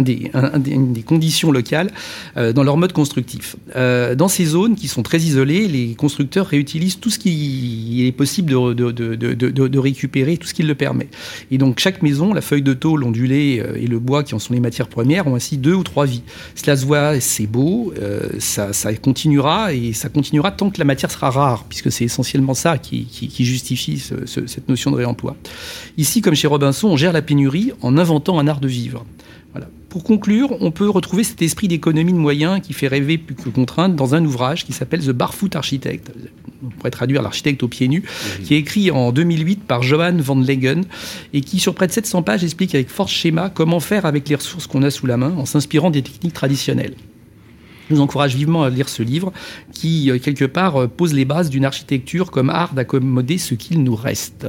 des, 0.00 0.30
une 0.66 0.92
des 0.92 1.02
conditions 1.02 1.52
locales 1.52 1.92
euh, 2.36 2.52
dans 2.52 2.64
leur 2.64 2.76
mode 2.76 2.92
constructif. 2.92 3.56
dans 3.74 4.28
ces 4.28 4.44
zones 4.44 4.74
qui 4.74 4.88
sont 4.88 5.02
très 5.02 5.18
isolées, 5.18 5.68
les 5.68 5.94
constructeurs 5.94 6.46
réutilisent 6.46 6.98
tout 6.98 7.10
ce 7.10 7.18
qui 7.18 8.04
est 8.06 8.12
possible 8.12 8.50
de, 8.74 8.90
de 8.90 9.78
récupérer, 9.78 10.36
tout 10.36 10.48
ce 10.48 10.54
qui 10.54 10.62
le 10.62 10.74
permet. 10.74 11.08
Et 11.50 11.58
donc 11.58 11.78
chaque 11.78 12.02
maison, 12.02 12.34
la 12.34 12.40
feuille 12.40 12.62
de 12.62 12.74
tôle 12.74 13.04
ondulée 13.04 13.62
et 13.76 13.86
le 13.86 13.98
bois 13.98 14.24
qui 14.24 14.34
en 14.34 14.38
sont 14.38 14.54
les 14.54 14.60
matières 14.60 14.88
premières 14.88 15.26
ont 15.26 15.34
ainsi 15.34 15.58
deux 15.58 15.74
ou 15.74 15.82
trois 15.82 16.06
vies. 16.06 16.22
Cela 16.54 16.76
se 16.76 16.86
voit, 16.86 17.20
c'est 17.20 17.46
beau, 17.46 17.83
euh, 18.00 18.28
ça, 18.38 18.72
continuera 18.94 19.72
et 19.72 19.92
ça 19.92 20.08
continuera 20.08 20.50
tant 20.50 20.70
que 20.70 20.78
la 20.78 20.84
matière 20.84 21.10
sera 21.10 21.30
rare, 21.30 21.64
puisque 21.68 21.90
c'est 21.90 22.04
essentiellement 22.04 22.54
ça 22.54 22.78
qui, 22.78 23.08
justifie 23.40 23.98
cette 23.98 24.68
notion 24.68 24.90
de 24.90 24.96
réemploi. 24.96 25.36
Ici, 25.96 26.20
comme 26.20 26.34
chez 26.34 26.46
Robinson, 26.46 26.88
on 26.88 26.96
gère 26.96 27.12
la 27.12 27.22
pénurie 27.22 27.72
en 27.82 27.96
inventant 27.98 28.38
un 28.38 28.46
art 28.46 28.60
de 28.60 28.68
vivre. 28.68 29.04
Voilà. 29.52 29.68
Pour 29.88 30.02
conclure, 30.02 30.56
on 30.60 30.72
peut 30.72 30.88
retrouver 30.88 31.22
cet 31.22 31.40
esprit 31.40 31.68
d'économie 31.68 32.12
de 32.12 32.18
moyens 32.18 32.60
qui 32.60 32.72
fait 32.72 32.88
rêver 32.88 33.18
plus 33.18 33.36
que 33.36 33.48
contrainte 33.48 33.94
dans 33.94 34.16
un 34.16 34.24
ouvrage 34.24 34.64
qui 34.64 34.72
s'appelle 34.72 35.00
The 35.00 35.10
Barfoot 35.10 35.54
Architect. 35.54 36.10
On 36.64 36.70
pourrait 36.70 36.90
traduire 36.90 37.22
l'architecte 37.22 37.62
aux 37.62 37.68
pieds 37.68 37.86
nus, 37.86 38.02
qui 38.42 38.54
est 38.54 38.58
écrit 38.58 38.90
en 38.90 39.12
2008 39.12 39.62
par 39.62 39.82
Johan 39.82 40.16
van 40.18 40.34
Legen 40.34 40.84
et 41.32 41.40
qui, 41.42 41.60
sur 41.60 41.74
près 41.74 41.86
de 41.86 41.92
700 41.92 42.24
pages, 42.24 42.42
explique 42.42 42.74
avec 42.74 42.88
force 42.88 43.12
schéma 43.12 43.50
comment 43.50 43.78
faire 43.78 44.06
avec 44.06 44.28
les 44.28 44.34
ressources 44.34 44.66
qu'on 44.66 44.82
a 44.82 44.90
sous 44.90 45.06
la 45.06 45.16
main 45.16 45.32
en 45.36 45.44
s'inspirant 45.44 45.90
des 45.90 46.02
techniques 46.02 46.34
traditionnelles. 46.34 46.94
Je 47.90 47.94
vous 47.94 48.00
encourage 48.00 48.34
vivement 48.34 48.62
à 48.62 48.70
lire 48.70 48.88
ce 48.88 49.02
livre 49.02 49.32
qui, 49.72 50.10
euh, 50.10 50.18
quelque 50.18 50.44
part, 50.44 50.76
euh, 50.76 50.88
pose 50.88 51.12
les 51.12 51.24
bases 51.24 51.50
d'une 51.50 51.64
architecture 51.64 52.30
comme 52.30 52.50
art 52.50 52.74
d'accommoder 52.74 53.38
ce 53.38 53.54
qu'il 53.54 53.82
nous 53.82 53.94
reste. 53.94 54.46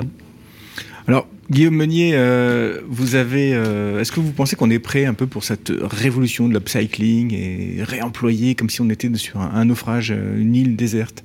Alors, 1.08 1.28
Guillaume 1.52 1.76
Meunier, 1.76 2.14
euh, 2.16 2.80
vous 2.88 3.14
avez, 3.14 3.50
est-ce 3.52 4.12
que 4.12 4.20
vous 4.20 4.32
pensez 4.32 4.56
qu'on 4.56 4.72
est 4.72 4.80
prêt 4.80 5.06
un 5.06 5.14
peu 5.14 5.28
pour 5.28 5.44
cette 5.44 5.72
révolution 5.80 6.48
de 6.48 6.54
l'upcycling 6.54 7.32
et 7.34 7.84
réemployer 7.84 8.56
comme 8.56 8.72
si 8.72 8.82
on 8.82 8.90
était 8.90 9.14
sur 9.16 9.40
un, 9.40 9.66
naufrage, 9.66 10.10
une 10.10 10.56
île 10.56 10.76
déserte? 10.76 11.24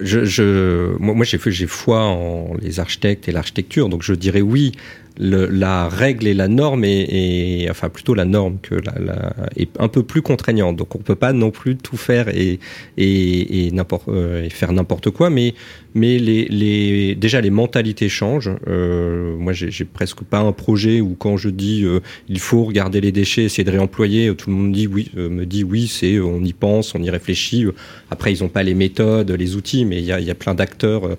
Je, 0.00 0.96
moi, 0.98 1.14
moi 1.14 1.26
j'ai 1.26 1.66
foi 1.66 2.04
en 2.04 2.54
les 2.62 2.80
architectes 2.80 3.28
et 3.28 3.32
l'architecture, 3.32 3.90
donc 3.90 4.02
je 4.02 4.14
dirais 4.14 4.40
oui 4.40 4.72
la 5.18 5.88
règle 5.88 6.28
et 6.28 6.34
la 6.34 6.46
norme 6.46 6.84
est, 6.84 7.66
enfin 7.70 7.88
plutôt 7.88 8.14
la 8.14 8.24
norme 8.24 8.58
que 8.62 8.76
la, 8.76 9.34
est 9.56 9.70
un 9.80 9.88
peu 9.88 10.04
plus 10.04 10.22
contraignante. 10.22 10.76
Donc 10.76 10.94
on 10.94 10.98
peut 10.98 11.16
pas 11.16 11.32
non 11.32 11.50
plus 11.50 11.76
tout 11.76 11.96
faire 11.96 12.28
et 12.28 12.60
et, 12.96 13.70
n'importe 13.72 14.08
euh, 14.08 14.44
et 14.44 14.50
faire 14.50 14.72
n'importe 14.72 15.10
quoi, 15.10 15.28
mais 15.28 15.54
mais 15.94 16.18
les, 16.18 16.44
les 16.44 17.14
déjà 17.16 17.40
les 17.40 17.50
mentalités 17.50 18.08
changent. 18.08 18.52
Euh, 18.68 19.36
moi 19.36 19.52
j'ai 19.52 19.84
presque 19.84 20.22
pas 20.22 20.38
un 20.38 20.52
projet 20.52 21.00
où 21.00 21.16
quand 21.18 21.36
je 21.36 21.48
dis 21.48 21.84
euh, 21.84 22.00
il 22.28 22.38
faut 22.38 22.64
regarder 22.64 23.00
les 23.00 23.10
déchets, 23.10 23.44
essayer 23.44 23.64
de 23.64 23.70
réemployer, 23.72 24.32
tout 24.36 24.50
le 24.50 24.56
monde 24.56 24.72
dit 24.72 24.86
oui, 24.86 25.10
me 25.16 25.44
dit 25.44 25.64
oui, 25.64 25.88
c'est 25.88 26.20
on 26.20 26.42
y 26.44 26.52
pense, 26.52 26.94
on 26.94 27.02
y 27.02 27.10
réfléchit. 27.10 27.66
Après 28.10 28.32
ils 28.32 28.44
ont 28.44 28.48
pas 28.48 28.62
les 28.62 28.74
méthodes, 28.74 29.32
les 29.32 29.56
outils, 29.56 29.84
mais 29.84 29.98
il 29.98 30.04
y 30.04 30.12
a, 30.12 30.20
y 30.20 30.30
a 30.30 30.36
plein 30.36 30.54
d'acteurs 30.54 31.16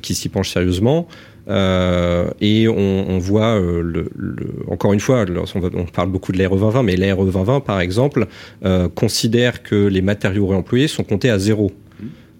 qui 0.00 0.14
s'y 0.14 0.30
penchent 0.30 0.50
sérieusement. 0.50 1.06
Euh, 1.48 2.30
et 2.40 2.68
on, 2.68 3.18
voit, 3.18 3.58
euh, 3.58 3.82
le, 3.82 4.10
encore 4.70 4.92
une 4.92 5.00
fois, 5.00 5.24
on, 5.54 5.64
on, 5.78 5.84
parle 5.84 6.10
beaucoup 6.10 6.32
de 6.32 6.38
l'ARE 6.38 6.56
2020, 6.56 6.82
mais 6.82 6.96
l'ARE 6.96 7.24
2020, 7.24 7.60
par 7.60 7.80
exemple, 7.80 8.26
euh, 8.64 8.88
considère 8.88 9.62
que 9.62 9.74
les 9.74 10.02
matériaux 10.02 10.46
réemployés 10.46 10.88
sont 10.88 11.04
comptés 11.04 11.30
à 11.30 11.38
zéro. 11.38 11.70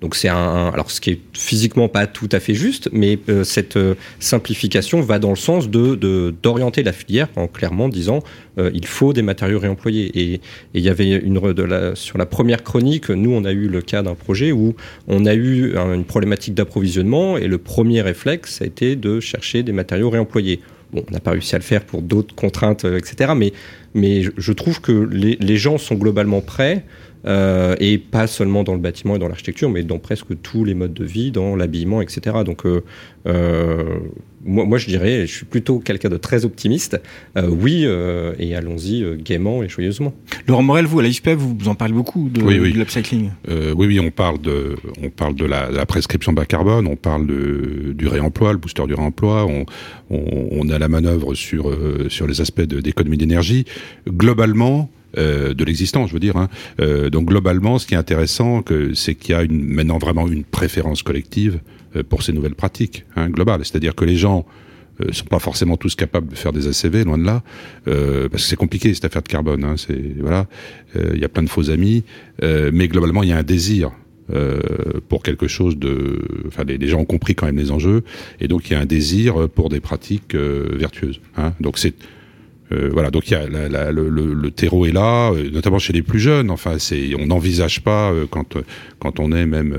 Donc 0.05 0.17
c'est 0.17 0.29
un, 0.29 0.69
alors 0.69 0.91
ce 0.91 1.01
qui 1.01 1.13
est 1.13 1.21
physiquement 1.33 1.89
pas 1.89 2.07
tout 2.07 2.29
à 2.31 2.39
fait 2.39 2.53
juste, 2.53 2.91
mais 2.93 3.19
euh, 3.31 3.43
cette 3.43 3.79
euh, 3.79 3.95
simplification 4.21 5.01
va 5.01 5.19
dans 5.19 5.31
le 5.31 5.37
sens 5.37 5.71
de 5.71 5.95
d'orienter 6.43 6.83
la 6.83 6.93
filière 6.93 7.29
en 7.37 7.47
clairement 7.47 7.89
disant 7.89 8.19
euh, 8.59 8.71
il 8.75 8.87
faut 8.87 9.15
des 9.15 9.23
matériaux 9.23 9.59
réemployés. 9.59 10.11
Et, 10.15 10.43
il 10.75 10.83
y 10.83 10.91
avait 10.91 11.09
une 11.09 11.41
sur 11.95 12.19
la 12.19 12.27
première 12.27 12.63
chronique, 12.63 13.09
nous 13.09 13.31
on 13.31 13.47
a 13.47 13.53
eu 13.53 13.67
le 13.67 13.81
cas 13.81 14.03
d'un 14.03 14.15
projet 14.15 14.53
où 14.53 14.75
on 15.09 15.25
a 15.25 15.33
eu 15.33 15.75
une 15.75 16.05
problématique 16.05 16.53
d'approvisionnement 16.53 17.39
et 17.39 17.47
le 17.47 17.57
premier 17.57 18.03
réflexe 18.03 18.61
a 18.61 18.67
été 18.67 18.97
de 18.97 19.21
chercher 19.21 19.63
des 19.63 19.73
matériaux 19.73 20.11
réemployés. 20.11 20.61
Bon, 20.93 21.03
on 21.09 21.13
n'a 21.13 21.21
pas 21.21 21.31
réussi 21.31 21.55
à 21.55 21.59
le 21.59 21.65
faire 21.65 21.83
pour 21.83 22.03
d'autres 22.03 22.35
contraintes, 22.35 22.85
etc. 22.85 23.33
Mais, 23.35 23.55
mais 23.95 24.23
je 24.23 24.53
trouve 24.53 24.83
que 24.83 24.93
les 24.93 25.57
gens 25.57 25.79
sont 25.79 25.95
globalement 25.95 26.43
prêts. 26.43 26.85
Euh, 27.27 27.75
et 27.81 27.99
pas 27.99 28.27
seulement 28.27 28.65
dans 28.65 28.75
le 28.75 28.81
bâtiment 28.81 29.17
et 29.17 29.19
dans 29.19 29.29
l'architecture, 29.29 29.71
mais 29.71 29.83
dans 29.83 29.99
presque 29.99 30.41
tous 30.43 30.65
les 30.65 30.75
modes 30.75 30.93
de 30.93 31.05
vie, 31.05 31.31
dans 31.31 31.57
l'habillement, 31.57 32.03
etc. 32.03 32.39
Donc, 32.45 32.67
euh, 32.67 32.83
euh, 33.27 33.99
moi, 34.45 34.67
moi, 34.67 34.79
je 34.79 34.87
dirais, 34.87 35.27
je 35.27 35.33
suis 35.33 35.47
plutôt 35.47 35.79
quelqu'un 35.79 36.11
de 36.11 36.17
très 36.17 36.45
optimiste. 36.45 37.01
Euh, 37.37 37.49
oui, 37.49 37.83
euh, 37.85 38.35
et 38.39 38.55
allons-y 38.55 39.03
euh, 39.03 39.17
gaiement 39.17 39.63
et 39.63 39.69
joyeusement. 39.69 40.13
Laurent 40.47 40.63
Morel, 40.63 40.85
vous, 40.85 41.01
à 41.01 41.03
l'IFP, 41.03 41.31
vous, 41.31 41.57
vous 41.59 41.69
en 41.69 41.75
parlez 41.75 41.95
beaucoup 41.95 42.29
de, 42.29 42.43
oui, 42.43 42.59
oui. 42.61 42.73
de 42.73 42.79
l'upcycling. 42.79 43.31
oui, 43.49 43.87
oui, 43.87 44.01
on 44.01 44.11
parle 44.11 44.41
de, 44.41 44.77
on 45.03 45.09
parle 45.09 45.35
de 45.35 45.47
la, 45.47 45.71
la, 45.71 45.87
prescription 45.87 46.33
bas 46.33 46.45
carbone, 46.45 46.87
on 46.87 46.97
parle 46.97 47.27
de, 47.27 47.95
du 47.97 48.07
réemploi, 48.07 48.53
le 48.53 48.59
booster 48.59 48.87
du 48.87 48.95
réemploi, 48.95 49.47
on, 49.47 49.65
on, 50.11 50.49
on 50.51 50.69
a 50.69 50.79
la 50.79 50.89
manœuvre 50.89 51.35
sur, 51.35 51.77
sur 52.09 52.27
les 52.27 52.41
aspects 52.41 52.63
d'économie 52.63 53.17
d'énergie. 53.17 53.65
Globalement, 54.09 54.91
euh, 55.19 55.55
de 55.55 55.65
l'existence, 55.65 56.09
je 56.09 56.15
veux 56.15 56.21
dire. 56.21 56.37
Hein. 56.37 56.49
Euh, 56.81 57.11
donc 57.11 57.27
globalement, 57.27 57.79
ce 57.79 57.87
qui 57.87 57.95
est 57.95 57.99
intéressant, 57.99 58.63
c'est 58.95 59.15
qu'il 59.15 59.35
y 59.35 59.39
a 59.39 59.43
une, 59.43 59.63
maintenant 59.65 59.99
vraiment 59.99 60.27
une 60.27 60.45
préférence 60.45 61.03
collective 61.03 61.61
euh, 61.97 62.03
pour 62.03 62.23
ces 62.23 62.33
nouvelles 62.33 62.55
pratiques 62.55 63.05
hein, 63.17 63.29
globales. 63.29 63.65
C'est-à-dire 63.65 63.95
que 63.95 64.05
les 64.05 64.17
gens 64.17 64.47
euh, 65.01 65.13
sont 65.13 65.27
pas 65.27 65.39
forcément 65.39 65.77
tous 65.77 65.95
capables 65.95 66.29
de 66.29 66.37
faire 66.37 66.53
des 66.53 66.67
ACV, 66.69 67.05
loin 67.05 67.19
de 67.19 67.25
là, 67.25 67.43
euh, 67.89 68.29
parce 68.29 68.45
que 68.45 68.49
c'est 68.49 68.57
compliqué 68.57 68.93
cette 68.95 69.05
affaire 69.05 69.23
de 69.23 69.29
carbone. 69.29 69.65
Hein, 69.65 69.75
c'est 69.77 70.01
voilà, 70.21 70.47
il 70.95 71.19
y 71.19 71.25
a 71.25 71.29
plein 71.29 71.43
de 71.43 71.51
faux 71.51 71.71
amis, 71.71 72.05
mais 72.41 72.89
globalement, 72.89 73.23
il 73.23 73.31
y 73.31 73.33
a 73.33 73.37
un 73.39 73.43
désir 73.43 73.91
euh, 74.33 74.59
pour 75.11 75.23
quelque 75.23 75.49
chose 75.49 75.77
de. 75.77 76.19
Enfin, 76.47 76.65
les, 76.65 76.89
gens 76.89 77.01
ont 77.01 77.05
compris 77.05 77.35
quand 77.35 77.45
même 77.45 77.59
les 77.59 77.71
enjeux, 77.71 78.05
et 78.41 78.49
donc 78.49 78.71
il 78.71 78.73
y 78.73 78.77
a 78.77 78.81
un 78.81 78.87
désir 78.87 79.51
pour 79.51 79.69
des 79.69 79.81
pratiques 79.81 80.35
euh, 80.35 80.67
vertueuses. 80.73 81.21
Hein. 81.37 81.53
Donc 81.61 81.77
c'est 81.77 81.93
euh, 82.73 82.89
voilà, 82.93 83.11
donc 83.11 83.29
il 83.31 83.33
y 83.33 83.37
a 83.37 83.47
la, 83.47 83.69
la, 83.69 83.93
le, 83.93 84.09
le, 84.09 84.51
terreau 84.51 84.87
est 84.87 84.93
là, 84.93 85.33
euh, 85.33 85.51
notamment 85.51 85.79
chez 85.79 85.93
les 85.93 86.03
plus 86.03 86.19
jeunes. 86.19 86.51
Enfin, 86.51 86.79
c'est 86.79 87.15
on 87.19 87.27
n'envisage 87.27 87.83
pas 87.83 88.11
euh, 88.11 88.27
quand 88.29 88.57
quand 88.99 89.21
on 89.21 89.33
est 89.33 89.47
même 89.47 89.77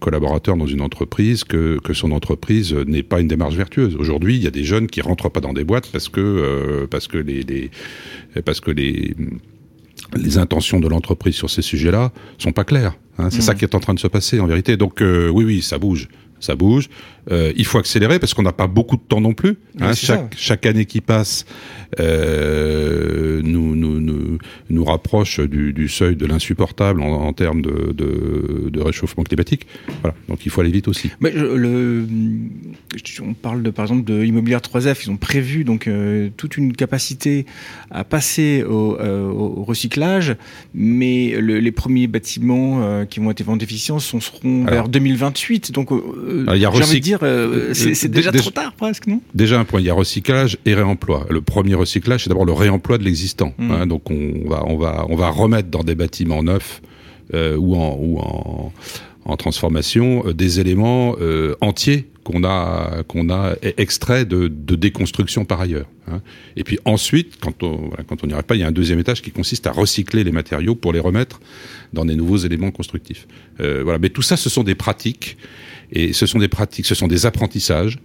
collaborateur 0.00 0.56
dans 0.56 0.66
une 0.66 0.80
entreprise 0.80 1.44
que, 1.44 1.78
que 1.84 1.92
son 1.92 2.12
entreprise 2.12 2.72
n'est 2.72 3.02
pas 3.02 3.20
une 3.20 3.28
démarche 3.28 3.56
vertueuse. 3.56 3.94
Aujourd'hui, 3.94 4.36
il 4.36 4.42
y 4.42 4.46
a 4.46 4.50
des 4.50 4.64
jeunes 4.64 4.86
qui 4.86 5.02
rentrent 5.02 5.28
pas 5.28 5.40
dans 5.40 5.52
des 5.52 5.64
boîtes 5.64 5.90
parce 5.92 6.08
que 6.08 6.86
parce 6.90 7.08
que 7.08 7.18
les, 7.18 7.42
les 7.42 7.70
parce 8.42 8.60
que 8.60 8.70
les 8.70 9.14
les 10.16 10.38
intentions 10.38 10.80
de 10.80 10.88
l'entreprise 10.88 11.34
sur 11.34 11.50
ces 11.50 11.60
sujets-là 11.60 12.10
sont 12.38 12.52
pas 12.52 12.64
claires. 12.64 12.94
Hein. 13.18 13.28
C'est 13.30 13.38
mmh. 13.38 13.42
ça 13.42 13.54
qui 13.54 13.64
est 13.64 13.74
en 13.74 13.80
train 13.80 13.92
de 13.92 14.00
se 14.00 14.08
passer 14.08 14.40
en 14.40 14.46
vérité. 14.46 14.78
Donc 14.78 15.00
oui, 15.02 15.44
oui, 15.44 15.60
ça 15.60 15.78
bouge 15.78 16.08
ça 16.40 16.56
bouge. 16.56 16.88
Euh, 17.30 17.52
il 17.56 17.64
faut 17.64 17.78
accélérer 17.78 18.18
parce 18.18 18.34
qu'on 18.34 18.42
n'a 18.42 18.52
pas 18.52 18.66
beaucoup 18.66 18.96
de 18.96 19.02
temps 19.02 19.20
non 19.20 19.32
plus. 19.32 19.56
Hein, 19.80 19.92
chaque, 19.94 20.34
chaque, 20.36 20.66
année 20.66 20.84
qui 20.84 21.00
passe 21.00 21.46
euh, 21.98 23.40
nous, 23.42 23.74
nous, 23.74 24.00
nous, 24.00 24.38
nous, 24.68 24.84
rapproche 24.84 25.40
du, 25.40 25.72
du 25.72 25.88
seuil 25.88 26.16
de 26.16 26.26
l'insupportable 26.26 27.02
en, 27.02 27.26
en, 27.26 27.32
termes 27.32 27.62
de, 27.62 27.92
de, 27.92 28.68
de, 28.70 28.80
réchauffement 28.80 29.24
climatique. 29.24 29.66
Voilà. 30.02 30.16
Donc 30.28 30.44
il 30.44 30.50
faut 30.50 30.60
aller 30.60 30.70
vite 30.70 30.88
aussi. 30.88 31.10
Mais 31.20 31.30
le, 31.32 32.06
on 33.22 33.34
parle 33.34 33.62
de, 33.62 33.70
par 33.70 33.84
exemple 33.84 34.04
de 34.04 34.24
Immobilier 34.24 34.56
3F. 34.56 35.02
Ils 35.04 35.10
ont 35.10 35.16
prévu 35.16 35.64
donc 35.64 35.86
euh, 35.86 36.30
toute 36.36 36.56
une 36.56 36.72
capacité 36.72 37.46
à 37.90 38.04
passer 38.04 38.62
au, 38.62 38.98
au 39.00 39.64
recyclage, 39.64 40.36
mais 40.74 41.34
le, 41.38 41.58
les 41.58 41.72
premiers 41.72 42.06
bâtiments 42.06 43.04
qui 43.06 43.20
vont 43.20 43.30
être 43.30 43.48
en 43.48 43.56
déficience 43.56 44.04
seront 44.18 44.66
Alors, 44.66 44.84
vers 44.84 44.88
2028. 44.88 45.72
Donc 45.72 45.92
euh, 45.92 46.46
j'ai 46.54 46.66
envie 46.66 46.94
de 46.94 46.98
dire, 46.98 47.19
euh, 47.22 47.74
c'est 47.74 48.08
déjà, 48.08 48.30
déjà, 48.30 48.42
trop 48.42 48.50
tard 48.50 48.72
presque, 48.72 49.06
non? 49.06 49.20
Déjà 49.34 49.58
un 49.58 49.64
point, 49.64 49.80
il 49.80 49.86
y 49.86 49.90
a 49.90 49.94
recyclage 49.94 50.58
et 50.64 50.74
réemploi. 50.74 51.26
Le 51.30 51.40
premier 51.40 51.74
recyclage, 51.74 52.24
c'est 52.24 52.28
d'abord 52.28 52.44
le 52.46 52.52
réemploi 52.52 52.98
de 52.98 53.04
l'existant. 53.04 53.54
Mmh. 53.58 53.70
Hein, 53.70 53.86
donc 53.86 54.10
on 54.10 54.48
va, 54.48 54.64
on 54.66 54.76
va, 54.76 55.06
on 55.08 55.16
va 55.16 55.30
remettre 55.30 55.68
dans 55.68 55.84
des 55.84 55.94
bâtiments 55.94 56.42
neufs 56.42 56.82
euh, 57.34 57.56
ou 57.56 57.74
en, 57.74 57.96
ou 58.00 58.18
en, 58.18 58.72
en 59.24 59.36
transformation 59.36 60.24
euh, 60.26 60.34
des 60.34 60.60
éléments 60.60 61.16
euh, 61.20 61.54
entiers 61.60 62.08
qu'on 62.24 62.44
a 62.44 63.02
qu'on 63.08 63.30
a 63.30 63.54
extrait 63.76 64.24
de, 64.24 64.48
de, 64.48 64.74
déconstruction 64.74 65.44
par 65.44 65.60
ailleurs. 65.60 65.86
Hein. 66.08 66.20
Et 66.56 66.64
puis 66.64 66.78
ensuite, 66.84 67.38
quand 67.40 67.62
on 67.62 67.88
voilà, 67.88 68.04
quand 68.04 68.22
on 68.22 68.26
n'y 68.26 68.32
arrive 68.32 68.44
pas, 68.44 68.56
il 68.56 68.60
y 68.60 68.64
a 68.64 68.66
un 68.66 68.72
deuxième 68.72 68.98
étage 68.98 69.22
qui 69.22 69.30
consiste 69.30 69.66
à 69.66 69.72
recycler 69.72 70.24
les 70.24 70.32
matériaux 70.32 70.74
pour 70.74 70.92
les 70.92 71.00
remettre 71.00 71.40
dans 71.92 72.04
des 72.04 72.16
nouveaux 72.16 72.36
éléments 72.36 72.70
constructifs. 72.70 73.26
Euh, 73.60 73.82
voilà, 73.82 73.98
mais 73.98 74.10
tout 74.10 74.22
ça, 74.22 74.36
ce 74.36 74.50
sont 74.50 74.64
des 74.64 74.74
pratiques 74.74 75.38
et 75.92 76.12
ce 76.12 76.26
sont 76.26 76.38
des 76.38 76.48
pratiques, 76.48 76.86
ce 76.86 76.94
sont 76.94 77.08
des 77.08 77.26
apprentissages 77.26 77.98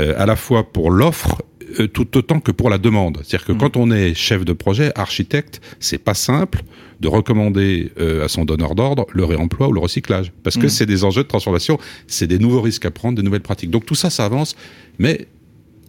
euh, 0.00 0.14
à 0.16 0.26
la 0.26 0.36
fois 0.36 0.72
pour 0.72 0.90
l'offre 0.90 1.42
euh, 1.80 1.86
tout 1.86 2.16
autant 2.16 2.40
que 2.40 2.50
pour 2.50 2.70
la 2.70 2.78
demande. 2.78 3.18
C'est-à-dire 3.22 3.46
que 3.46 3.52
mmh. 3.52 3.58
quand 3.58 3.76
on 3.76 3.90
est 3.90 4.14
chef 4.14 4.44
de 4.44 4.52
projet, 4.52 4.92
architecte, 4.94 5.60
c'est 5.80 5.98
pas 5.98 6.14
simple 6.14 6.62
de 7.00 7.08
recommander 7.08 7.92
euh, 8.00 8.24
à 8.24 8.28
son 8.28 8.44
donneur 8.44 8.74
d'ordre 8.74 9.06
le 9.12 9.24
réemploi 9.24 9.68
ou 9.68 9.72
le 9.72 9.80
recyclage, 9.80 10.32
parce 10.42 10.56
que 10.56 10.66
mmh. 10.66 10.70
c'est 10.70 10.86
des 10.86 11.04
enjeux 11.04 11.22
de 11.22 11.28
transformation, 11.28 11.78
c'est 12.06 12.26
des 12.26 12.38
nouveaux 12.38 12.62
risques 12.62 12.86
à 12.86 12.90
prendre, 12.90 13.16
des 13.16 13.22
nouvelles 13.22 13.42
pratiques. 13.42 13.70
Donc 13.70 13.86
tout 13.86 13.94
ça, 13.94 14.10
ça 14.10 14.24
avance, 14.24 14.56
mais 14.98 15.28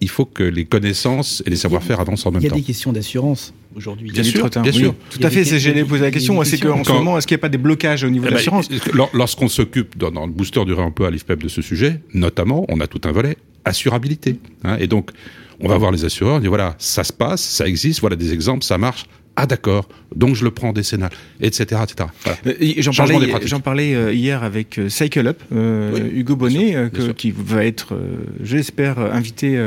il 0.02 0.10
faut 0.10 0.26
que 0.26 0.44
les 0.44 0.66
connaissances 0.66 1.44
et 1.46 1.50
les 1.50 1.56
savoir-faire 1.56 2.00
avancent 2.00 2.26
en 2.26 2.32
même 2.32 2.42
temps. 2.42 2.48
Il 2.48 2.50
y 2.50 2.54
a 2.54 2.56
des 2.56 2.66
questions 2.66 2.94
d'assurance 2.94 3.54
aujourd'hui. 3.76 4.12
Bien, 4.12 4.24
sûr, 4.24 4.50
bien 4.50 4.72
sûr. 4.72 4.96
Tout 5.10 5.20
à 5.22 5.30
fait. 5.30 5.44
J'ai 5.44 5.84
posé 5.84 6.02
la 6.02 6.12
question. 6.12 6.42
C'est 6.44 6.58
qu'en 6.58 6.84
ce 6.84 6.92
moment, 6.92 7.18
est-ce 7.18 7.28
qu'il 7.28 7.36
n'y 7.36 7.40
a 7.40 7.42
pas 7.42 7.50
des 7.50 7.58
blocages 7.58 8.04
au 8.04 8.10
niveau 8.10 8.26
eh 8.28 8.30
de 8.30 8.36
l'assurance 8.36 8.70
ben, 8.70 9.08
Lorsqu'on 9.14 9.48
s'occupe 9.48 9.98
dans, 9.98 10.12
dans, 10.12 10.26
le 10.26 10.32
booster 10.32 10.64
du 10.66 10.74
réemploi 10.74 11.08
à 11.08 11.12
l'IFPEP 11.12 11.44
de 11.44 11.50
ce 11.50 11.62
sujet, 11.62 12.02
notamment, 12.14 12.66
on 12.70 12.80
a 12.80 12.88
tout 12.88 13.02
un 13.06 13.12
volet 13.12 13.38
assurabilité. 13.66 14.40
Hein, 14.64 14.78
et 14.80 14.88
donc, 14.88 15.12
on 15.60 15.68
va 15.68 15.78
voir 15.78 15.92
les 15.92 16.06
assureurs, 16.06 16.38
on 16.38 16.40
dit 16.40 16.48
voilà, 16.48 16.76
ça 16.78 17.04
se 17.04 17.12
passe, 17.12 17.42
ça 17.42 17.68
existe, 17.68 18.00
voilà 18.00 18.16
des 18.16 18.34
exemples, 18.34 18.64
ça 18.64 18.78
marche, 18.78 19.06
ah 19.42 19.46
d'accord, 19.46 19.88
donc 20.14 20.36
je 20.36 20.44
le 20.44 20.52
prends 20.52 20.70
en 20.70 20.74
décennal, 20.74 21.12
etc. 21.40 21.82
etc. 21.82 22.10
Voilà. 22.26 22.40
Euh, 22.46 22.74
j'en 22.80 22.92
parlais, 22.92 23.34
j'en 23.46 23.62
parlais 23.62 23.96
euh, 23.96 24.14
hier 24.14 24.44
avec 24.44 24.78
euh, 24.78 24.90
Cycle 24.90 25.28
Up, 25.28 25.42
euh, 25.54 25.92
oui, 25.94 26.20
Hugo 26.20 26.36
Bonnet, 26.36 26.72
sûr, 26.74 26.92
que, 26.92 27.12
qui 27.14 27.32
va 27.32 27.64
être, 27.64 27.98
je 28.44 28.58
l'espère, 28.58 29.00
invité 29.00 29.58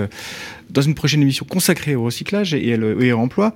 dans 0.69 0.83
une 0.83 0.95
prochaine 0.95 1.23
émission 1.23 1.47
consacrée 1.49 1.95
au 1.95 2.05
recyclage 2.05 2.53
et, 2.53 2.77
au 2.77 2.99
réemploi. 2.99 3.55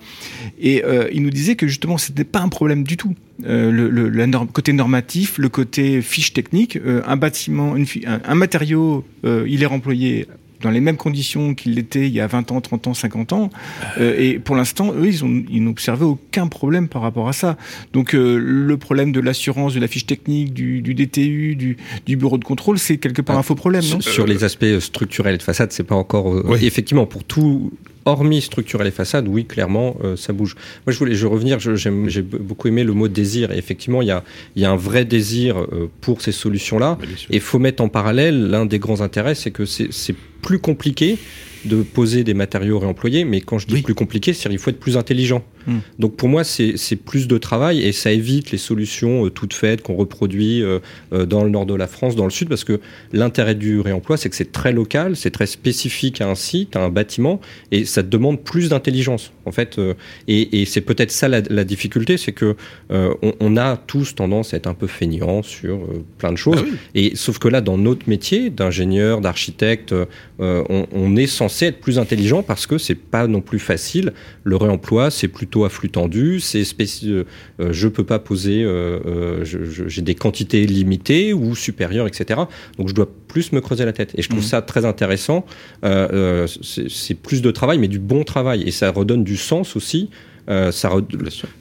Et 0.58 0.82
il 1.12 1.22
nous 1.22 1.30
disait 1.30 1.54
que 1.54 1.66
justement, 1.66 1.98
ce 1.98 2.08
n'était 2.10 2.24
pas 2.24 2.40
un 2.40 2.48
problème 2.48 2.82
du 2.82 2.96
tout. 2.96 3.14
le, 3.42 3.70
le, 3.70 4.08
le 4.08 4.26
norme, 4.26 4.48
côté 4.48 4.72
normatif, 4.72 5.36
le 5.36 5.50
côté 5.50 6.00
fiche 6.00 6.32
technique, 6.32 6.78
un 7.06 7.16
bâtiment, 7.16 7.76
une, 7.76 7.86
un, 8.06 8.20
un 8.24 8.34
matériau, 8.34 9.04
il 9.24 9.62
est 9.62 9.66
remployé 9.66 10.26
dans 10.62 10.70
les 10.70 10.80
mêmes 10.80 10.96
conditions 10.96 11.54
qu'il 11.54 11.74
l'était 11.74 12.06
il 12.06 12.12
y 12.12 12.20
a 12.20 12.26
20 12.26 12.52
ans, 12.52 12.60
30 12.60 12.88
ans, 12.88 12.94
50 12.94 13.32
ans. 13.32 13.50
Euh, 13.98 14.14
et 14.18 14.38
pour 14.38 14.56
l'instant, 14.56 14.92
eux, 14.94 15.06
ils, 15.06 15.24
ont, 15.24 15.44
ils 15.50 15.62
n'observaient 15.62 16.04
aucun 16.04 16.46
problème 16.46 16.88
par 16.88 17.02
rapport 17.02 17.28
à 17.28 17.32
ça. 17.32 17.56
Donc 17.92 18.14
euh, 18.14 18.38
le 18.38 18.76
problème 18.76 19.12
de 19.12 19.20
l'assurance, 19.20 19.74
de 19.74 19.80
la 19.80 19.88
fiche 19.88 20.06
technique, 20.06 20.52
du, 20.52 20.82
du 20.82 20.94
DTU, 20.94 21.56
du, 21.56 21.76
du, 22.06 22.16
bureau 22.16 22.38
de 22.38 22.44
contrôle, 22.44 22.78
c'est 22.78 22.98
quelque 22.98 23.22
part 23.22 23.36
ah, 23.36 23.40
un 23.40 23.42
faux 23.42 23.54
problème, 23.54 23.84
non? 23.90 24.00
Sur 24.00 24.26
les 24.26 24.44
aspects 24.44 24.78
structurels 24.80 25.38
de 25.38 25.42
façade, 25.42 25.72
c'est 25.72 25.84
pas 25.84 25.94
encore... 25.94 26.32
Euh, 26.32 26.44
oui. 26.46 26.58
Effectivement, 26.62 27.06
pour 27.06 27.24
tout 27.24 27.72
hormis 28.06 28.40
structurer 28.40 28.84
les 28.84 28.90
façades, 28.90 29.28
oui, 29.28 29.44
clairement, 29.44 29.96
euh, 30.02 30.16
ça 30.16 30.32
bouge. 30.32 30.54
Moi, 30.86 30.92
je 30.92 30.98
voulais 30.98 31.14
je 31.14 31.26
revenir, 31.26 31.58
j'ai 31.58 32.22
beaucoup 32.22 32.68
aimé 32.68 32.84
le 32.84 32.94
mot 32.94 33.08
désir. 33.08 33.52
Et 33.52 33.58
effectivement, 33.58 34.00
il 34.00 34.08
y 34.08 34.12
a, 34.12 34.24
y 34.54 34.64
a 34.64 34.70
un 34.70 34.76
vrai 34.76 35.04
désir 35.04 35.58
euh, 35.58 35.90
pour 36.00 36.22
ces 36.22 36.32
solutions-là. 36.32 36.98
Et 37.30 37.36
il 37.36 37.40
faut 37.40 37.58
mettre 37.58 37.82
en 37.82 37.88
parallèle, 37.88 38.48
l'un 38.48 38.64
des 38.64 38.78
grands 38.78 39.00
intérêts, 39.00 39.34
c'est 39.34 39.50
que 39.50 39.66
c'est 39.66 40.16
plus 40.42 40.58
compliqué 40.58 41.18
de 41.64 41.82
poser 41.82 42.24
des 42.24 42.34
matériaux 42.34 42.78
réemployés, 42.78 43.24
mais 43.24 43.40
quand 43.40 43.58
je 43.58 43.66
dis 43.66 43.74
oui. 43.74 43.82
plus 43.82 43.94
compliqué, 43.94 44.32
c'est 44.32 44.48
qu'il 44.48 44.58
faut 44.58 44.70
être 44.70 44.80
plus 44.80 44.96
intelligent. 44.96 45.42
Mmh. 45.66 45.78
Donc 45.98 46.16
pour 46.16 46.28
moi, 46.28 46.44
c'est 46.44 46.96
plus 46.96 47.26
de 47.26 47.38
travail 47.38 47.82
et 47.82 47.92
ça 47.92 48.12
évite 48.12 48.52
les 48.52 48.58
solutions 48.58 49.26
euh, 49.26 49.30
toutes 49.30 49.52
faites 49.52 49.82
qu'on 49.82 49.96
reproduit 49.96 50.62
euh, 50.62 50.78
euh, 51.12 51.26
dans 51.26 51.42
le 51.42 51.50
nord 51.50 51.66
de 51.66 51.74
la 51.74 51.88
France, 51.88 52.14
dans 52.14 52.24
le 52.24 52.30
sud, 52.30 52.48
parce 52.48 52.62
que 52.62 52.80
l'intérêt 53.12 53.56
du 53.56 53.80
réemploi, 53.80 54.16
c'est 54.16 54.30
que 54.30 54.36
c'est 54.36 54.52
très 54.52 54.72
local, 54.72 55.16
c'est 55.16 55.32
très 55.32 55.46
spécifique 55.46 56.20
à 56.20 56.28
un 56.28 56.36
site, 56.36 56.76
à 56.76 56.84
un 56.84 56.88
bâtiment, 56.88 57.40
et 57.72 57.84
ça 57.84 58.02
demande 58.02 58.40
plus 58.42 58.68
d'intelligence, 58.68 59.32
en 59.44 59.50
fait. 59.50 59.78
Euh, 59.78 59.94
et, 60.28 60.62
et 60.62 60.66
c'est 60.66 60.80
peut-être 60.80 61.10
ça 61.10 61.26
la, 61.28 61.40
la 61.40 61.64
difficulté, 61.64 62.16
c'est 62.16 62.32
que 62.32 62.54
euh, 62.92 63.14
on, 63.22 63.32
on, 63.40 63.56
a 63.56 63.76
tous 63.76 64.14
tendance 64.14 64.54
à 64.54 64.58
être 64.58 64.68
un 64.68 64.74
peu 64.74 64.86
feignants 64.86 65.42
sur 65.42 65.80
plein 66.18 66.30
de 66.30 66.36
choses. 66.36 66.58
Ah 66.58 66.64
oui. 66.64 66.76
Et 66.94 67.16
sauf 67.16 67.38
que 67.38 67.48
là, 67.48 67.60
dans 67.60 67.78
notre 67.78 68.08
métier 68.08 68.50
d'ingénieur, 68.50 69.20
d'architecte, 69.20 69.94
on, 70.38 70.86
on 70.92 71.16
est 71.16 71.26
censé 71.26 71.66
être 71.66 71.80
plus 71.80 71.98
intelligent 71.98 72.42
parce 72.42 72.66
que 72.66 72.78
c'est 72.78 72.94
pas 72.94 73.26
non 73.26 73.40
plus 73.40 73.58
facile. 73.58 74.12
Le 74.44 74.56
réemploi, 74.56 75.10
c'est 75.10 75.28
plutôt 75.28 75.64
à 75.64 75.70
flux 75.70 75.90
tendu, 75.90 76.40
c'est 76.40 76.62
euh, 77.08 77.24
je 77.70 77.88
peux 77.88 78.04
pas 78.04 78.18
poser, 78.18 78.62
euh, 78.62 79.44
j'ai 79.44 80.02
des 80.02 80.14
quantités 80.14 80.66
limitées 80.66 81.32
ou 81.32 81.54
supérieures, 81.54 82.06
etc. 82.06 82.40
Donc 82.78 82.88
je 82.88 82.94
dois 82.94 83.08
plus 83.28 83.52
me 83.52 83.60
creuser 83.60 83.84
la 83.84 83.92
tête. 83.92 84.12
Et 84.16 84.22
je 84.22 84.28
trouve 84.28 84.40
mmh. 84.40 84.48
ça 84.48 84.62
très 84.62 84.84
intéressant. 84.84 85.44
Euh, 85.84 86.46
c'est 86.46 87.14
plus 87.14 87.42
de 87.42 87.50
travail, 87.50 87.78
mais 87.78 87.88
du 87.88 87.98
bon 87.98 88.24
travail. 88.24 88.62
Et 88.62 88.70
ça 88.70 88.90
redonne 88.90 89.24
du 89.24 89.36
sens 89.36 89.76
aussi 89.76 90.10
ça 90.48 90.90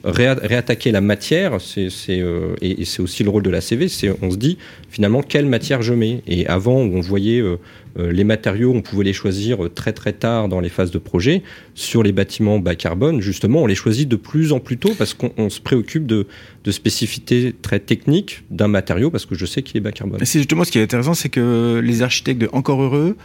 réattaquer 0.04 0.92
la 0.92 1.00
matière, 1.00 1.60
c'est 1.60 1.88
et, 2.62 2.84
c'est 2.84 3.02
aussi 3.02 3.24
le 3.24 3.30
rôle 3.30 3.42
de 3.42 3.50
la 3.50 3.60
CV. 3.60 3.88
C'est 3.88 4.10
on 4.22 4.30
se 4.30 4.36
dit 4.36 4.58
finalement 4.90 5.22
quelle 5.22 5.46
matière 5.46 5.82
je 5.82 5.94
mets? 5.94 6.22
Et 6.26 6.46
avant 6.46 6.82
où 6.82 6.96
on 6.96 7.00
voyait 7.00 7.42
euh, 7.98 8.12
les 8.12 8.24
matériaux, 8.24 8.72
on 8.74 8.82
pouvait 8.82 9.04
les 9.04 9.12
choisir 9.12 9.58
très 9.74 9.92
très 9.92 10.12
tard 10.12 10.48
dans 10.48 10.60
les 10.60 10.68
phases 10.68 10.90
de 10.90 10.98
projet. 10.98 11.42
Sur 11.74 12.02
les 12.02 12.12
bâtiments 12.12 12.58
bas 12.58 12.74
carbone, 12.74 13.20
justement, 13.20 13.62
on 13.62 13.66
les 13.66 13.74
choisit 13.74 14.08
de 14.08 14.16
plus 14.16 14.52
en 14.52 14.60
plus 14.60 14.76
tôt 14.78 14.92
parce 14.96 15.14
qu'on 15.14 15.50
se 15.50 15.60
préoccupe 15.60 16.06
de, 16.06 16.26
de 16.64 16.70
spécificités 16.70 17.54
très 17.60 17.80
techniques 17.80 18.42
d'un 18.50 18.68
matériau 18.68 19.10
parce 19.10 19.26
que 19.26 19.34
je 19.34 19.46
sais 19.46 19.62
qu'il 19.62 19.78
est 19.78 19.80
bas 19.80 19.92
carbone. 19.92 20.20
C'est 20.24 20.38
justement 20.38 20.64
ce 20.64 20.72
qui 20.72 20.78
est 20.78 20.82
intéressant, 20.82 21.14
c'est 21.14 21.28
que 21.28 21.80
les 21.82 22.02
architectes 22.02 22.40
de 22.40 22.48
Encore 22.52 22.82
Heureux 22.82 23.16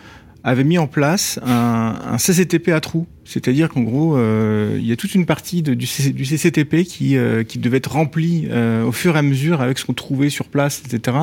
avaient 0.43 0.63
mis 0.63 0.77
en 0.77 0.87
place 0.87 1.39
un, 1.45 1.95
un 2.05 2.17
CCTP 2.17 2.69
à 2.69 2.79
trous. 2.79 3.07
C'est-à-dire 3.23 3.69
qu'en 3.69 3.81
gros, 3.81 4.17
euh, 4.17 4.77
il 4.79 4.85
y 4.85 4.91
a 4.91 4.95
toute 4.95 5.13
une 5.15 5.25
partie 5.25 5.61
du, 5.61 5.85
CCTP 5.85 6.83
qui, 6.83 7.15
euh, 7.15 7.43
qui 7.43 7.59
devait 7.59 7.77
être 7.77 7.91
remplie 7.91 8.47
euh, 8.49 8.83
au 8.83 8.91
fur 8.91 9.15
et 9.15 9.19
à 9.19 9.21
mesure 9.21 9.61
avec 9.61 9.77
ce 9.77 9.85
qu'on 9.85 9.93
trouvait 9.93 10.29
sur 10.29 10.47
place, 10.47 10.81
etc. 10.85 11.17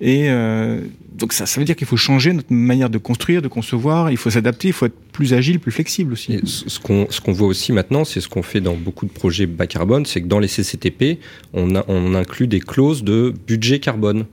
Et 0.00 0.28
euh, 0.28 0.80
donc 1.14 1.32
ça, 1.32 1.46
ça 1.46 1.60
veut 1.60 1.64
dire 1.64 1.76
qu'il 1.76 1.86
faut 1.86 1.96
changer 1.96 2.32
notre 2.32 2.52
manière 2.52 2.90
de 2.90 2.98
construire, 2.98 3.42
de 3.42 3.48
concevoir, 3.48 4.10
il 4.10 4.16
faut 4.16 4.30
s'adapter, 4.30 4.68
il 4.68 4.74
faut 4.74 4.86
être 4.86 4.98
plus 5.12 5.32
agile, 5.32 5.60
plus 5.60 5.72
flexible 5.72 6.12
aussi. 6.12 6.34
Et 6.34 6.40
ce 6.44 6.78
qu'on 6.80 7.06
ce 7.10 7.20
qu'on 7.20 7.32
voit 7.32 7.48
aussi 7.48 7.72
maintenant, 7.72 8.04
c'est 8.04 8.20
ce 8.20 8.28
qu'on 8.28 8.42
fait 8.42 8.60
dans 8.60 8.74
beaucoup 8.74 9.06
de 9.06 9.12
projets 9.12 9.46
bas 9.46 9.66
carbone, 9.66 10.06
c'est 10.06 10.20
que 10.20 10.26
dans 10.26 10.40
les 10.40 10.48
CCTP, 10.48 11.20
on, 11.52 11.76
a, 11.76 11.84
on 11.88 12.14
inclut 12.14 12.48
des 12.48 12.60
clauses 12.60 13.04
de 13.04 13.32
budget 13.46 13.78
carbone. 13.78 14.26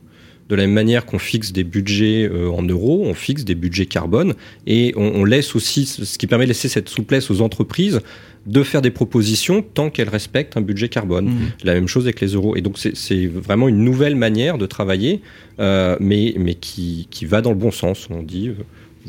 De 0.50 0.56
la 0.56 0.64
même 0.64 0.74
manière 0.74 1.06
qu'on 1.06 1.20
fixe 1.20 1.52
des 1.52 1.66
budgets 1.66 2.24
euh, 2.24 2.50
en 2.50 2.64
euros, 2.64 3.04
on 3.06 3.14
fixe 3.14 3.44
des 3.44 3.56
budgets 3.56 3.86
carbone 3.86 4.34
et 4.66 4.94
on, 4.96 5.26
laisse 5.26 5.56
aussi, 5.56 5.86
ce 5.86 6.18
qui 6.18 6.26
permet 6.26 6.46
de 6.46 6.50
laisser 6.50 6.70
cette 6.70 6.88
souplesse 6.88 7.30
aux 7.30 7.42
entreprises 7.42 8.02
de 8.46 8.64
faire 8.64 8.82
des 8.82 8.92
propositions 8.92 9.62
tant 9.62 9.90
qu'elles 9.90 10.08
respectent 10.08 10.56
un 10.56 10.62
budget 10.62 10.88
carbone. 10.88 11.26
Mmh. 11.26 11.40
La 11.66 11.74
même 11.74 11.88
chose 11.90 12.06
avec 12.06 12.22
les 12.22 12.30
euros. 12.30 12.56
Et 12.56 12.62
donc 12.62 12.78
c'est 12.78 13.28
vraiment 13.28 13.68
une 13.68 13.84
nouvelle 13.84 14.16
manière 14.16 14.58
de 14.58 14.66
travailler, 14.66 15.22
euh, 15.60 15.98
mais, 16.00 16.34
mais 16.38 16.54
qui, 16.54 17.08
qui, 17.12 17.26
va 17.26 17.42
dans 17.42 17.50
le 17.50 17.58
bon 17.58 17.72
sens. 17.72 18.08
On 18.10 18.24
dit, 18.24 18.48
euh, 18.48 18.54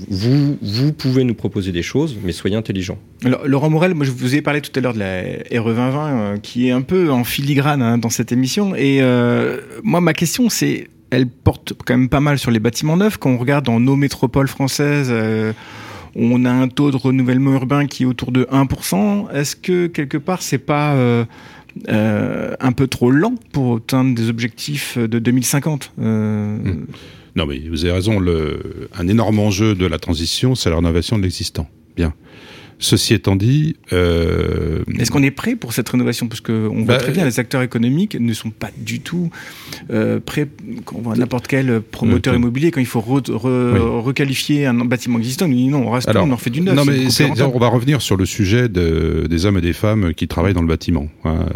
vous, 0.09 0.59
vous 0.61 0.93
pouvez 0.93 1.23
nous 1.23 1.35
proposer 1.35 1.71
des 1.71 1.83
choses, 1.83 2.17
mais 2.25 2.33
soyez 2.33 2.57
intelligents. 2.57 2.99
Alors, 3.25 3.47
Laurent 3.47 3.71
Morel, 3.71 3.95
moi 3.95 4.05
je 4.05 4.11
vous 4.11 4.35
ai 4.35 4.43
parlé 4.43 4.61
tout 4.61 4.73
à 4.75 4.81
l'heure 4.81 4.95
de 4.95 4.99
la 4.99 5.23
RE 5.61 5.73
2020, 5.73 6.39
qui 6.43 6.67
est 6.67 6.73
un 6.73 6.83
peu 6.83 7.13
en 7.13 7.23
filigrane 7.23 7.81
hein, 7.81 7.97
dans 7.97 8.11
cette 8.11 8.33
émission. 8.33 8.75
Et 8.75 9.01
moi 9.85 10.01
ma 10.01 10.15
question 10.15 10.49
c'est 10.49 10.89
elle 11.11 11.27
porte 11.27 11.73
quand 11.85 11.97
même 11.97 12.09
pas 12.09 12.21
mal 12.21 12.39
sur 12.39 12.51
les 12.51 12.61
bâtiments 12.61 12.97
neufs. 12.97 13.17
Quand 13.17 13.31
on 13.31 13.39
regarde 13.39 13.65
dans 13.65 13.81
nos 13.81 13.97
métropoles 13.97 14.49
françaises, 14.49 15.09
euh, 15.11 15.53
on 16.15 16.45
a 16.45 16.51
un 16.51 16.69
taux 16.69 16.91
de 16.91 16.97
renouvellement 16.97 17.53
urbain 17.53 17.87
qui 17.87 18.03
est 18.03 18.07
autour 18.07 18.33
de 18.33 18.45
1%. 18.45 19.31
Est-ce 19.33 19.57
que 19.57 19.87
quelque 19.87 20.19
part, 20.19 20.43
c'est 20.43 20.59
pas 20.59 20.95
euh, 20.95 21.25
euh, 21.89 22.55
un 22.61 22.73
peu 22.73 22.87
trop 22.87 23.11
lent 23.11 23.35
pour 23.53 23.77
atteindre 23.77 24.15
des 24.15 24.29
objectifs 24.29 24.99
de 24.99 25.19
2050 25.19 25.93
hmm. 25.97 26.87
Non, 27.37 27.47
mais 27.47 27.61
vous 27.69 27.85
avez 27.85 27.95
raison. 27.95 28.21
un 28.99 29.09
énorme 29.09 29.39
enjeu 29.39 29.75
de 29.75 29.87
la 29.87 29.99
transition, 29.99 30.55
c'est 30.55 30.71
la 30.71 30.77
rénovation 30.77 31.19
de 31.19 31.23
l'existant. 31.23 31.69
Bien. 31.97 32.13
Ceci 32.79 33.15
étant 33.15 33.35
dit, 33.35 33.77
euh... 33.93 34.85
est-ce 34.99 35.11
qu'on 35.11 35.23
est 35.23 35.33
prêt 35.33 35.57
pour 35.57 35.73
cette 35.73 35.89
rénovation? 35.89 36.29
Parce 36.29 36.41
qu'on 36.41 36.69
voit 36.69 36.85
bah, 36.85 36.99
très 36.99 37.13
bien, 37.13 37.25
les 37.25 37.41
acteurs 37.41 37.63
économiques 37.63 38.17
ne 38.19 38.33
sont 38.33 38.51
pas 38.51 38.71
du 38.77 39.01
tout 39.01 39.31
euh, 39.91 40.21
prêts. 40.21 40.49
Quand 40.85 40.97
on 40.97 41.03
voit 41.03 41.17
n'importe 41.17 41.49
quel 41.49 41.81
promoteur 41.81 42.35
immobilier, 42.35 42.71
quand 42.71 42.81
il 42.81 42.87
faut 42.87 43.01
requalifier 43.01 44.67
un 44.67 44.75
bâtiment 44.85 45.19
existant, 45.19 45.47
il 45.47 45.57
dit 45.57 45.69
non, 45.69 45.89
on 45.89 45.91
reste, 45.91 46.09
on 46.15 46.31
en 46.31 46.37
fait 46.37 46.51
du 46.51 46.61
neuf. 46.61 46.77
Non, 46.77 46.85
mais 46.85 47.07
on 47.43 47.59
va 47.59 47.69
revenir 47.69 48.01
sur 48.01 48.17
le 48.17 48.27
sujet 48.27 48.69
de, 48.69 49.27
des 49.29 49.47
hommes 49.47 49.59
et 49.59 49.63
des 49.63 49.73
femmes 49.73 50.15
qui 50.15 50.29
travaillent 50.29 50.55
dans 50.55 50.63
le 50.63 50.69
bâtiment. 50.69 51.09
Hein. 51.25 51.47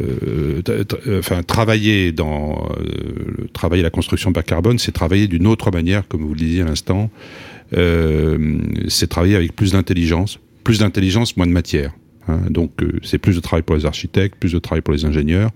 Euh, 0.00 0.62
euh, 0.68 1.18
enfin, 1.18 1.42
travailler 1.42 2.12
dans 2.12 2.68
euh, 2.80 3.46
travailler 3.52 3.82
la 3.82 3.90
construction 3.90 4.30
bas 4.30 4.42
carbone, 4.42 4.78
c'est 4.78 4.92
travailler 4.92 5.26
d'une 5.26 5.46
autre 5.46 5.70
manière, 5.70 6.06
comme 6.08 6.22
vous 6.22 6.34
le 6.34 6.40
disiez 6.40 6.62
à 6.62 6.66
l'instant. 6.66 7.10
Euh, 7.76 8.58
c'est 8.88 9.08
travailler 9.08 9.36
avec 9.36 9.54
plus 9.54 9.72
d'intelligence, 9.72 10.38
plus 10.64 10.78
d'intelligence, 10.78 11.36
moins 11.36 11.46
de 11.46 11.52
matière. 11.52 11.92
Hein. 12.28 12.40
donc 12.50 12.72
c'est 13.02 13.18
plus 13.18 13.36
de 13.36 13.40
travail 13.40 13.62
pour 13.62 13.74
les 13.74 13.86
architectes, 13.86 14.36
plus 14.38 14.52
de 14.52 14.58
travail 14.58 14.82
pour 14.82 14.92
les 14.92 15.06
ingénieurs, 15.06 15.50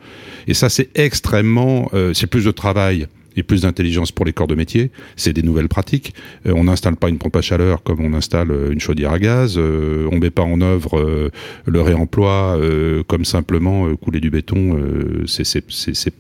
et 0.47 0.55
ça 0.55 0.71
c'est 0.71 0.89
extrêmement, 0.95 1.91
c'est 2.15 2.27
plus 2.27 2.47
de 2.47 2.51
travail 2.51 3.07
et 3.37 3.43
plus 3.43 3.63
d'intelligence 3.63 4.13
pour 4.13 4.25
les 4.25 4.33
corps 4.33 4.47
de 4.47 4.55
métier. 4.55 4.91
C'est 5.17 5.33
des 5.33 5.43
nouvelles 5.43 5.69
pratiques. 5.69 6.15
Euh, 6.47 6.53
on 6.55 6.65
n'installe 6.65 6.97
pas 6.97 7.09
une 7.09 7.19
pompe 7.19 7.37
à 7.37 7.43
chaleur 7.43 7.83
comme 7.83 8.01
on 8.01 8.15
installe 8.15 8.53
une 8.71 8.81
chaudière 8.81 9.13
à 9.13 9.19
gaz. 9.19 9.57
Euh, 9.57 10.09
on 10.11 10.19
met 10.19 10.31
pas 10.31 10.43
en 10.43 10.61
œuvre 10.61 10.99
euh, 10.99 11.31
le 11.67 11.81
réemploi 11.81 12.59
comme 13.07 13.25
simplement 13.25 13.95
couler 13.97 14.21
du 14.21 14.31
béton. 14.31 14.79
c'est 15.27 15.45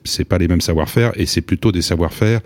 c'est 0.05 0.25
pas 0.25 0.39
les 0.39 0.49
mêmes 0.49 0.61
savoir-faire 0.61 1.13
et 1.17 1.27
c'est 1.27 1.41
plutôt 1.41 1.73
des 1.73 1.83
savoir-faire 1.83 2.41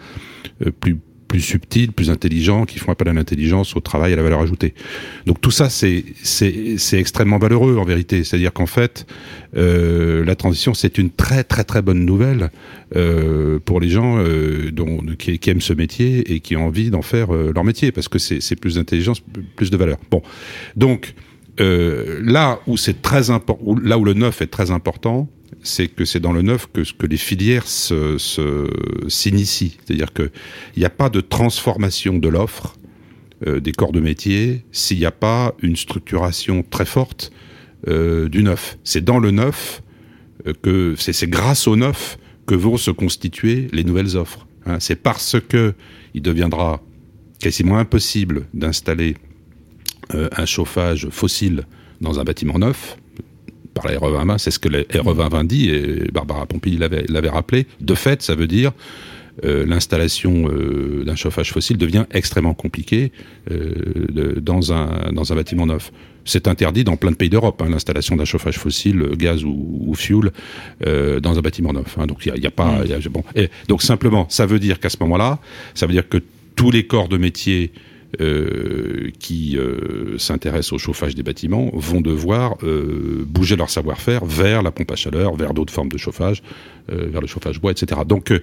plus 0.80 0.98
plus 1.28 1.40
subtils, 1.40 1.92
plus 1.92 2.10
intelligents, 2.10 2.64
qui 2.64 2.78
font 2.78 2.92
appel 2.92 3.08
à 3.08 3.12
l'intelligence, 3.12 3.76
au 3.76 3.80
travail, 3.80 4.12
à 4.12 4.16
la 4.16 4.22
valeur 4.22 4.40
ajoutée. 4.40 4.74
Donc 5.26 5.40
tout 5.40 5.50
ça, 5.50 5.68
c'est 5.68 6.04
c'est 6.22 6.98
extrêmement 6.98 7.38
valeureux 7.38 7.76
en 7.76 7.84
vérité. 7.84 8.24
C'est-à-dire 8.24 8.52
qu'en 8.52 8.66
fait, 8.66 9.06
euh, 9.56 10.24
la 10.24 10.36
transition, 10.36 10.74
c'est 10.74 10.98
une 10.98 11.10
très 11.10 11.44
très 11.44 11.64
très 11.64 11.82
bonne 11.82 12.04
nouvelle 12.04 12.50
euh, 12.94 13.58
pour 13.58 13.80
les 13.80 13.88
gens 13.88 14.18
euh, 14.18 14.70
dont, 14.70 14.98
qui, 15.18 15.38
qui, 15.38 15.50
aiment 15.50 15.60
ce 15.60 15.72
métier 15.72 16.32
et 16.32 16.40
qui 16.40 16.56
ont 16.56 16.66
envie 16.66 16.90
d'en 16.90 17.02
faire 17.02 17.34
euh, 17.34 17.52
leur 17.54 17.64
métier, 17.64 17.92
parce 17.92 18.08
que 18.08 18.18
c'est 18.18 18.56
plus 18.56 18.76
d'intelligence, 18.76 19.22
plus 19.56 19.70
de 19.70 19.76
valeur. 19.76 19.98
Bon, 20.10 20.22
donc 20.76 21.14
euh, 21.58 22.20
là 22.22 22.60
où 22.66 22.76
c'est 22.76 23.00
très 23.00 23.30
important, 23.30 23.76
là 23.82 23.98
où 23.98 24.04
le 24.04 24.14
neuf 24.14 24.42
est 24.42 24.46
très 24.46 24.70
important, 24.70 25.28
c'est 25.62 25.88
que 25.88 26.04
c'est 26.04 26.20
dans 26.20 26.32
le 26.32 26.42
neuf 26.42 26.68
que, 26.72 27.06
les 27.06 27.16
filières 27.16 27.66
s'initient. 27.66 28.18
Se, 29.08 29.76
C'est-à-dire 29.86 30.12
qu'il 30.12 30.30
n'y 30.76 30.84
a 30.84 30.90
pas 30.90 31.10
de 31.10 31.20
transformation 31.20 32.18
de 32.18 32.28
l'offre 32.28 32.76
euh, 33.46 33.60
des 33.60 33.72
corps 33.72 33.92
de 33.92 34.00
métier 34.00 34.64
s'il 34.72 34.98
n'y 34.98 35.04
a 35.04 35.10
pas 35.10 35.54
une 35.60 35.76
structuration 35.76 36.62
très 36.62 36.86
forte 36.86 37.32
euh, 37.88 38.28
du 38.28 38.42
neuf. 38.42 38.78
C'est 38.84 39.04
dans 39.04 39.18
le 39.18 39.30
neuf 39.30 39.82
euh, 40.46 40.54
que 40.62 40.94
c'est 40.96 41.28
grâce 41.28 41.66
au 41.66 41.76
neuf 41.76 42.18
que 42.46 42.54
vont 42.54 42.76
se 42.76 42.90
constituer 42.90 43.68
les 43.72 43.84
nouvelles 43.84 44.16
offres. 44.16 44.46
Hein. 44.64 44.78
C'est 44.80 45.02
parce 45.02 45.36
que 45.40 45.74
il 46.14 46.22
deviendra 46.22 46.82
quasiment 47.40 47.76
impossible 47.78 48.46
d'installer 48.54 49.16
un 50.10 50.46
chauffage 50.46 51.08
fossile 51.10 51.64
dans 52.00 52.20
un 52.20 52.24
bâtiment 52.24 52.58
neuf 52.60 52.96
par 53.76 53.86
la 53.86 53.98
RE20, 53.98 54.38
c'est 54.38 54.50
ce 54.50 54.58
que 54.58 54.68
la 54.68 54.80
RE2020 54.80 55.46
dit, 55.46 55.68
et 55.68 56.10
Barbara 56.10 56.46
Pompili 56.46 56.78
l'avait 56.78 57.28
rappelé. 57.28 57.66
De 57.80 57.94
fait, 57.94 58.22
ça 58.22 58.34
veut 58.34 58.46
dire 58.46 58.72
euh, 59.44 59.66
l'installation 59.66 60.48
euh, 60.48 61.04
d'un 61.04 61.14
chauffage 61.14 61.52
fossile 61.52 61.76
devient 61.76 62.06
extrêmement 62.10 62.54
compliquée 62.54 63.12
euh, 63.50 63.74
de, 64.08 64.40
dans, 64.40 64.72
un, 64.72 65.12
dans 65.12 65.30
un 65.30 65.36
bâtiment 65.36 65.66
neuf. 65.66 65.92
C'est 66.24 66.48
interdit 66.48 66.84
dans 66.84 66.96
plein 66.96 67.10
de 67.10 67.16
pays 67.16 67.28
d'Europe, 67.28 67.60
hein, 67.62 67.68
l'installation 67.68 68.16
d'un 68.16 68.24
chauffage 68.24 68.58
fossile, 68.58 69.10
gaz 69.16 69.44
ou, 69.44 69.84
ou 69.86 69.94
fuel, 69.94 70.32
euh, 70.86 71.20
dans 71.20 71.38
un 71.38 71.42
bâtiment 71.42 71.74
neuf. 71.74 71.98
Hein, 71.98 72.06
donc 72.06 72.24
il 72.24 72.32
n'y 72.32 72.46
a, 72.46 72.48
a, 72.48 72.50
pas... 72.50 72.82
Y 72.86 72.94
a, 72.94 73.08
bon. 73.10 73.24
Et, 73.34 73.50
donc 73.68 73.82
simplement, 73.82 74.26
ça 74.30 74.46
veut 74.46 74.58
dire 74.58 74.80
qu'à 74.80 74.88
ce 74.88 74.96
moment-là, 75.00 75.38
ça 75.74 75.86
veut 75.86 75.92
dire 75.92 76.08
que 76.08 76.18
tous 76.56 76.70
les 76.70 76.86
corps 76.86 77.08
de 77.08 77.18
métier 77.18 77.72
euh, 78.20 79.10
qui 79.18 79.58
euh, 79.58 80.16
s'intéressent 80.16 80.72
au 80.74 80.78
chauffage 80.78 81.16
des 81.16 81.24
bâtiments 81.24 81.70
vont 81.74 82.00
devoir 82.00 82.56
euh, 82.62 83.24
bouger 83.26 83.56
leur 83.56 83.68
savoir-faire 83.68 84.24
vers 84.24 84.62
la 84.62 84.70
pompe 84.70 84.92
à 84.92 84.96
chaleur, 84.96 85.34
vers 85.34 85.52
d'autres 85.52 85.72
formes 85.72 85.88
de 85.88 85.98
chauffage, 85.98 86.42
vers 86.88 87.20
le 87.20 87.26
chauffage 87.26 87.60
bois, 87.60 87.72
etc. 87.72 88.02
Donc, 88.06 88.30
et, 88.30 88.40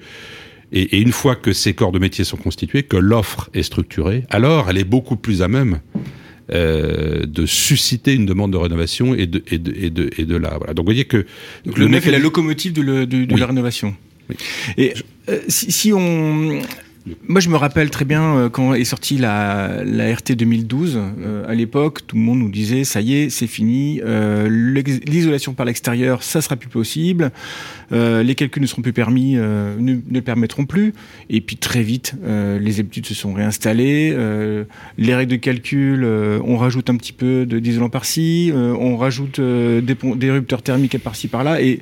et, 0.82 1.00
une 1.00 1.14
fois 1.14 1.36
que 1.36 1.54
ces 1.54 1.74
corps 1.74 1.94
de 1.94 1.98
métier 1.98 2.26
sont 2.26 2.36
constitués, 2.36 2.84
que 2.84 2.98
l'offre 2.98 3.50
est 3.54 3.64
structurée, 3.64 4.26
alors 4.30 4.70
elle 4.70 4.78
est 4.78 4.84
beaucoup 4.84 5.16
plus 5.16 5.42
à 5.42 5.48
même 5.48 5.80
de 6.50 7.46
susciter 7.46 8.14
une 8.14 8.26
demande 8.26 8.52
de 8.52 8.58
rénovation 8.58 9.16
et 9.16 9.28
de, 9.28 9.44
et 9.50 9.60
de, 9.60 9.74
et 9.76 9.90
de, 9.90 10.10
et 10.18 10.26
de 10.26 10.36
la. 10.36 10.58
Voilà. 10.58 10.74
Donc 10.74 10.84
vous 10.86 10.92
voyez 10.92 11.06
que 11.06 11.26
Donc, 11.66 11.78
le, 11.78 11.88
le 11.88 11.96
est 11.96 12.12
la 12.12 12.20
locomotive 12.20 12.74
de, 12.74 12.82
le, 12.82 13.06
de, 13.08 13.24
de 13.24 13.34
oui. 13.34 13.40
la 13.40 13.48
rénovation. 13.48 13.96
Oui. 14.30 14.36
Et 14.78 14.94
si, 15.48 15.72
si 15.72 15.94
on 15.94 16.62
moi, 17.28 17.42
je 17.42 17.50
me 17.50 17.58
rappelle 17.58 17.90
très 17.90 18.06
bien 18.06 18.36
euh, 18.36 18.50
quand 18.50 18.74
est 18.74 18.86
sortie 18.86 19.18
la, 19.18 19.84
RT 19.84 20.36
2012. 20.38 20.98
Euh, 20.98 21.50
à 21.50 21.54
l'époque, 21.54 22.08
tout 22.08 22.16
le 22.16 22.22
monde 22.22 22.40
nous 22.40 22.50
disait 22.50 22.86
ça 22.86 23.02
y 23.02 23.16
est, 23.16 23.30
c'est 23.30 23.48
fini. 23.48 24.00
Euh, 24.06 24.48
L'isolation 25.06 25.54
par 25.54 25.66
l'extérieur, 25.66 26.24
ça 26.24 26.42
sera 26.42 26.56
plus 26.56 26.70
possible. 26.70 27.32
Les 27.92 28.34
calculs 28.36 28.62
ne 28.62 28.68
seront 28.68 28.82
plus 28.82 28.94
permis, 28.94 29.34
ne, 29.36 30.20
permettront 30.20 30.66
plus. 30.66 30.94
Et 31.30 31.42
puis 31.42 31.58
très 31.58 31.84
vite, 31.84 32.16
les 32.24 32.80
habitudes 32.80 33.06
se 33.06 33.14
sont 33.14 33.34
réinstallées. 33.34 34.16
les 34.98 35.16
règles 35.16 35.32
de 35.32 35.36
calcul, 35.36 36.04
on 36.04 36.58
rajoute 36.58 36.90
un 36.90 36.96
petit 36.96 37.14
peu 37.14 37.46
d'isolant 37.46 37.90
par-ci, 37.90 38.52
on 38.54 38.98
rajoute 38.98 39.40
des, 39.40 39.96
des 40.16 40.32
rupteurs 40.32 40.64
thermiques 40.64 40.98
par-ci 40.98 41.28
par-là, 41.28 41.62
et 41.62 41.82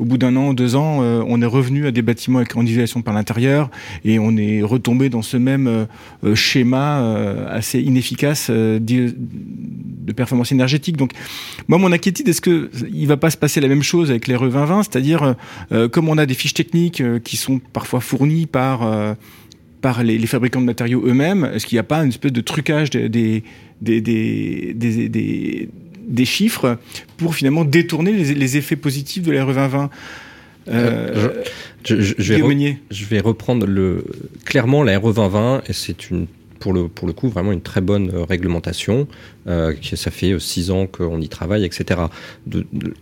au 0.00 0.04
bout 0.04 0.18
d'un 0.18 0.34
an, 0.36 0.54
deux 0.54 0.74
ans, 0.76 1.00
on 1.00 1.42
est 1.42 1.46
revenu 1.46 1.86
à 1.86 1.90
des 1.90 2.02
bâtiments 2.02 2.38
avec 2.38 2.54
isolation 2.56 3.02
par 3.02 3.14
l'intérieur 3.14 3.70
et 4.04 4.18
on 4.18 4.36
est 4.36 4.62
retombé 4.62 5.08
dans 5.10 5.22
ce 5.22 5.36
même 5.36 5.86
schéma 6.34 7.46
assez 7.48 7.80
inefficace 7.80 8.50
de, 8.50 9.14
performance 10.16 10.52
énergétique. 10.52 10.96
Donc, 10.96 11.12
moi, 11.68 11.78
mon 11.78 11.92
inquiétude, 11.92 12.28
est-ce 12.28 12.40
que 12.40 12.70
il 12.92 13.06
va 13.06 13.16
pas 13.16 13.30
se 13.30 13.36
passer 13.36 13.60
la 13.60 13.68
même 13.68 13.82
chose 13.82 14.10
avec 14.10 14.26
les 14.26 14.34
RE 14.34 14.48
2020, 14.48 14.84
c'est-à-dire 14.84 15.36
comme 15.92 16.08
on 16.08 16.18
a 16.18 16.26
des 16.26 16.34
fiches 16.34 16.54
techniques 16.54 17.02
qui 17.22 17.36
sont 17.36 17.60
parfois 17.72 18.00
fournies 18.00 18.46
par 18.46 19.16
par 19.80 20.02
les, 20.02 20.18
fabricants 20.26 20.60
de 20.60 20.66
matériaux 20.66 21.02
eux-mêmes 21.04 21.50
Est-ce 21.54 21.66
qu'il 21.66 21.76
n'y 21.76 21.80
a 21.80 21.84
pas 21.84 22.02
une 22.02 22.10
espèce 22.10 22.32
de 22.32 22.40
trucage 22.40 22.90
des, 22.90 23.08
des, 23.08 23.42
des, 23.80 24.00
des, 24.00 25.68
des 26.10 26.24
chiffres 26.24 26.78
pour 27.16 27.34
finalement 27.34 27.64
détourner 27.64 28.12
les, 28.12 28.56
effets 28.56 28.76
positifs 28.76 29.22
de 29.22 29.32
la 29.32 29.44
RE 29.44 29.54
2020 29.54 29.90
euh, 30.68 31.42
je, 31.84 31.94
vais 31.94 32.78
je, 32.90 33.04
vais 33.06 33.20
reprendre 33.20 33.66
le 33.66 34.04
clairement 34.44 34.82
la 34.82 34.98
RE 34.98 35.14
2020 35.14 35.62
et 35.68 35.72
c'est 35.72 36.10
une 36.10 36.26
pour 36.60 36.72
le, 36.72 36.86
pour 36.86 37.08
le 37.08 37.12
coup, 37.12 37.28
vraiment 37.28 37.50
une 37.50 37.62
très 37.62 37.80
bonne 37.80 38.10
euh, 38.14 38.22
réglementation. 38.22 39.08
Euh, 39.48 39.74
ça 39.94 40.10
fait 40.12 40.32
euh, 40.32 40.38
six 40.38 40.70
ans 40.70 40.86
qu'on 40.86 41.20
y 41.20 41.28
travaille, 41.28 41.64
etc. 41.64 42.02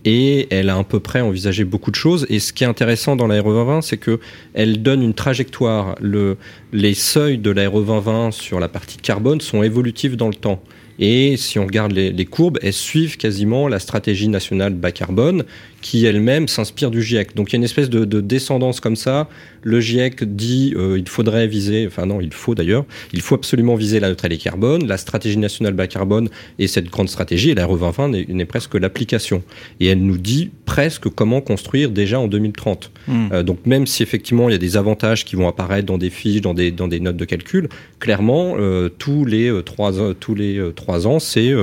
et 0.05 0.47
elle 0.49 0.69
a 0.69 0.77
à 0.77 0.83
peu 0.83 0.99
près 0.99 1.21
envisagé 1.21 1.65
beaucoup 1.65 1.91
de 1.91 1.95
choses. 1.95 2.25
Et 2.29 2.39
ce 2.39 2.53
qui 2.53 2.63
est 2.63 2.67
intéressant 2.67 3.15
dans 3.15 3.27
la 3.27 3.41
2020, 3.41 3.81
c'est 3.81 3.97
que 3.97 4.19
elle 4.53 4.81
donne 4.81 5.03
une 5.03 5.13
trajectoire. 5.13 5.95
Le, 6.01 6.37
les 6.71 6.93
seuils 6.95 7.37
de 7.37 7.51
la 7.51 7.69
2020 7.69 8.31
sur 8.31 8.59
la 8.59 8.69
partie 8.69 8.97
carbone 8.97 9.41
sont 9.41 9.61
évolutifs 9.61 10.17
dans 10.17 10.29
le 10.29 10.35
temps. 10.35 10.63
Et 10.99 11.37
si 11.37 11.57
on 11.59 11.65
regarde 11.65 11.93
les, 11.93 12.25
courbes, 12.25 12.59
elles 12.61 12.73
suivent 12.73 13.15
quasiment 13.15 13.69
la 13.69 13.79
stratégie 13.79 14.27
nationale 14.27 14.73
bas 14.73 14.91
carbone 14.91 15.45
qui 15.81 16.05
elle-même 16.05 16.47
s'inspire 16.47 16.91
du 16.91 17.01
GIEC. 17.01 17.35
Donc 17.35 17.49
il 17.49 17.53
y 17.53 17.55
a 17.55 17.57
une 17.57 17.63
espèce 17.63 17.89
de, 17.89 18.21
descendance 18.21 18.79
comme 18.79 18.95
ça. 18.95 19.29
Le 19.63 19.79
GIEC 19.79 20.23
dit 20.23 20.73
euh, 20.75 20.97
il 20.97 21.07
faudrait 21.07 21.47
viser, 21.47 21.87
enfin 21.87 22.05
non, 22.05 22.21
il 22.21 22.33
faut 22.33 22.55
d'ailleurs, 22.55 22.85
il 23.13 23.21
faut 23.21 23.35
absolument 23.35 23.75
viser 23.75 23.99
la 23.99 24.09
neutralité 24.09 24.43
carbone. 24.43 24.87
La 24.87 24.97
stratégie 24.97 25.37
nationale 25.37 25.73
bas 25.73 25.87
carbone 25.87 26.29
est 26.59 26.67
cette 26.67 26.89
grande 26.89 27.09
stratégie 27.09 27.49
et 27.49 27.55
la 27.55 27.65
RE 27.65 27.77
2020 27.77 28.33
n'est 28.33 28.45
presque 28.45 28.75
l'application. 28.75 29.43
Et 29.79 29.87
elle 29.87 30.01
nous 30.01 30.17
dit 30.17 30.51
presque 30.65 31.09
comment 31.09 31.41
construire 31.41 31.91
déjà 31.91 32.19
en 32.19 32.27
2030. 32.27 32.91
Hmm. 33.07 33.27
Euh, 33.31 33.43
donc 33.43 33.65
même 33.65 33.87
si 33.87 34.03
effectivement 34.03 34.49
il 34.49 34.53
y 34.53 34.55
a 34.55 34.59
des 34.59 34.77
avantages 34.77 35.25
qui 35.25 35.35
vont 35.35 35.47
apparaître 35.47 35.85
dans 35.85 35.97
des 35.97 36.09
fiches, 36.09 36.41
dans 36.41 36.53
des, 36.53 36.71
dans 36.71 36.87
des 36.87 36.99
notes 36.99 37.17
de 37.17 37.25
calcul, 37.25 37.69
clairement 37.99 38.55
euh, 38.57 38.89
tous 38.89 39.25
les 39.25 39.51
trois 39.65 40.13
tous 40.19 40.35
les 40.35 40.61
trois 40.75 41.07
ans 41.07 41.19
c'est 41.19 41.53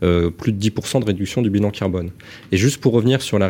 plus 0.00 0.52
de 0.52 0.70
10% 0.70 1.00
de 1.00 1.04
réduction 1.04 1.42
du 1.42 1.50
bilan 1.50 1.70
carbone. 1.70 2.10
Et 2.52 2.56
juste 2.56 2.78
pour 2.78 2.92
revenir 2.92 3.22
sur 3.22 3.38
la 3.38 3.48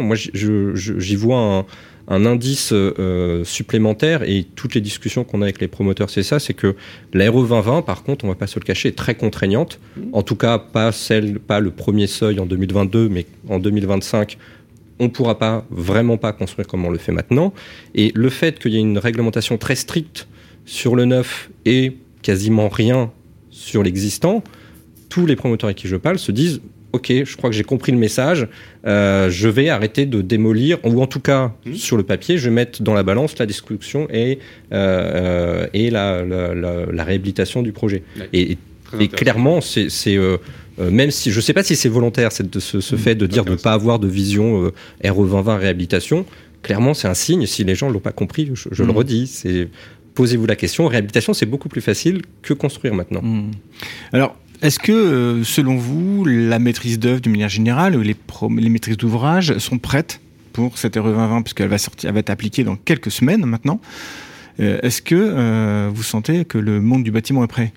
moi 0.00 0.16
j'y 0.16 1.16
vois 1.16 1.66
un, 2.08 2.26
indice 2.26 2.70
euh, 2.72 3.44
supplémentaire 3.44 4.22
et 4.22 4.44
toutes 4.56 4.74
les 4.74 4.80
discussions 4.80 5.24
qu'on 5.24 5.40
a 5.40 5.44
avec 5.44 5.60
les 5.60 5.68
promoteurs, 5.68 6.10
c'est 6.10 6.22
ça, 6.22 6.38
c'est 6.38 6.54
que 6.54 6.74
l'aéro 7.14 7.42
2020, 7.42 7.82
par 7.82 8.02
contre, 8.02 8.24
on 8.24 8.28
va 8.28 8.34
pas 8.34 8.46
se 8.46 8.58
le 8.58 8.64
cacher, 8.64 8.88
est 8.88 8.98
très 8.98 9.14
contraignante. 9.14 9.78
En 10.12 10.22
tout 10.22 10.36
cas, 10.36 10.58
pas 10.58 10.92
celle, 10.92 11.38
pas 11.38 11.60
le 11.60 11.70
premier 11.70 12.06
seuil 12.06 12.40
en 12.40 12.46
2022, 12.46 13.08
mais 13.08 13.26
en 13.48 13.58
2025, 13.58 14.36
on 14.98 15.04
ne 15.04 15.08
pourra 15.08 15.38
pas 15.38 15.64
vraiment 15.70 16.16
pas 16.16 16.32
construire 16.32 16.66
comme 16.66 16.84
on 16.84 16.90
le 16.90 16.98
fait 16.98 17.12
maintenant. 17.12 17.52
Et 17.94 18.12
le 18.14 18.30
fait 18.30 18.58
qu'il 18.58 18.72
y 18.72 18.76
ait 18.76 18.80
une 18.80 18.98
réglementation 18.98 19.58
très 19.58 19.74
stricte 19.74 20.28
sur 20.64 20.94
le 20.94 21.04
neuf 21.04 21.50
et 21.64 21.96
quasiment 22.22 22.68
rien 22.68 23.10
sur 23.50 23.82
l'existant, 23.82 24.42
tous 25.08 25.26
les 25.26 25.36
promoteurs 25.36 25.68
avec 25.68 25.76
qui 25.76 25.88
je 25.88 25.96
parle 25.96 26.18
se 26.18 26.32
disent 26.32 26.60
ok, 26.92 27.24
je 27.24 27.36
crois 27.36 27.50
que 27.50 27.56
j'ai 27.56 27.64
compris 27.64 27.92
le 27.92 27.98
message, 27.98 28.46
euh, 28.86 29.30
je 29.30 29.48
vais 29.48 29.68
arrêter 29.68 30.06
de 30.06 30.20
démolir, 30.20 30.78
ou 30.84 31.02
en 31.02 31.06
tout 31.06 31.20
cas, 31.20 31.52
mmh. 31.64 31.74
sur 31.74 31.96
le 31.96 32.02
papier, 32.02 32.38
je 32.38 32.48
vais 32.48 32.54
mettre 32.54 32.82
dans 32.82 32.94
la 32.94 33.02
balance 33.02 33.38
la 33.38 33.46
destruction 33.46 34.06
et, 34.10 34.38
euh, 34.72 35.66
et 35.72 35.90
la, 35.90 36.22
la, 36.24 37.04
réhabilitation 37.04 37.62
du 37.62 37.72
projet. 37.72 38.02
Et, 38.32 38.58
clairement, 39.12 39.60
c'est... 39.60 39.88
Euh, 40.16 40.36
même 40.78 41.10
si 41.10 41.30
je 41.30 41.36
ne 41.36 41.42
sais 41.42 41.52
pas 41.52 41.62
si 41.62 41.76
c'est 41.76 41.90
volontaire, 41.90 42.30
de 42.42 42.58
ce, 42.58 42.78
mmh. 42.78 42.98
fait 42.98 43.14
de 43.14 43.26
dire 43.26 43.44
de 43.44 43.50
ne 43.50 43.56
pas 43.56 43.72
avoir 43.72 43.98
de 43.98 44.08
vision 44.08 44.72
RE 45.04 45.26
2020 45.26 45.56
réhabilitation, 45.56 46.24
clairement 46.62 46.94
c'est 46.94 47.08
un 47.08 47.14
signe. 47.14 47.44
Si 47.44 47.62
les 47.62 47.74
gens 47.74 47.88
ne 47.88 47.92
l'ont 47.92 48.00
pas 48.00 48.12
compris, 48.12 48.50
je, 48.54 48.82
le 48.82 48.86
mmh. 48.86 48.96
redis, 48.96 49.26
c'est 49.26 49.68
posez-vous 50.14 50.46
la 50.46 50.56
question. 50.56 50.86
Réhabilitation, 50.88 51.34
c'est 51.34 51.46
beaucoup 51.46 51.68
plus 51.68 51.82
facile 51.82 52.22
que 52.40 52.54
construire 52.54 52.94
maintenant. 52.94 53.22
Alors, 54.12 54.36
est-ce 54.62 54.78
que, 54.78 54.92
euh, 54.92 55.44
selon 55.44 55.76
vous, 55.76 56.24
la 56.24 56.60
maîtrise 56.60 57.00
d'œuvre, 57.00 57.20
d'une 57.20 57.32
manière 57.32 57.48
générale, 57.48 57.98
les, 58.00 58.14
les 58.58 58.68
maîtrises 58.68 58.96
d'ouvrage 58.96 59.58
sont 59.58 59.78
prêtes 59.78 60.20
pour 60.52 60.78
cette 60.78 60.94
RE 60.94 61.02
2020, 61.02 61.42
puisqu'elle 61.42 61.68
va, 61.68 61.76
elle 62.04 62.12
va 62.12 62.20
être 62.20 62.30
appliquée 62.30 62.62
dans 62.62 62.76
quelques 62.76 63.10
semaines 63.10 63.44
maintenant? 63.44 63.80
Euh, 64.60 64.78
Est-ce 64.82 65.02
que 65.02 65.16
euh, 65.16 65.90
vous 65.92 66.04
sentez 66.04 66.44
que 66.44 66.58
le 66.58 66.80
monde 66.80 67.02
du 67.02 67.10
bâtiment 67.10 67.42
est 67.42 67.48
prêt? 67.48 67.72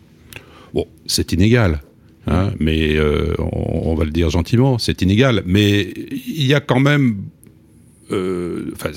Bon, 0.76 0.86
c'est 1.08 1.32
inégal. 1.34 1.82
Hein, 2.28 2.52
mais 2.60 2.98
on, 3.40 3.94
va 3.96 4.04
le 4.04 4.12
dire 4.12 4.30
gentiment, 4.30 4.78
c'est 4.80 5.02
inégal. 5.04 5.44
Mais 5.46 5.92
il 5.92 6.46
y 6.46 6.54
a 6.56 6.60
quand 6.60 6.80
même 6.80 7.18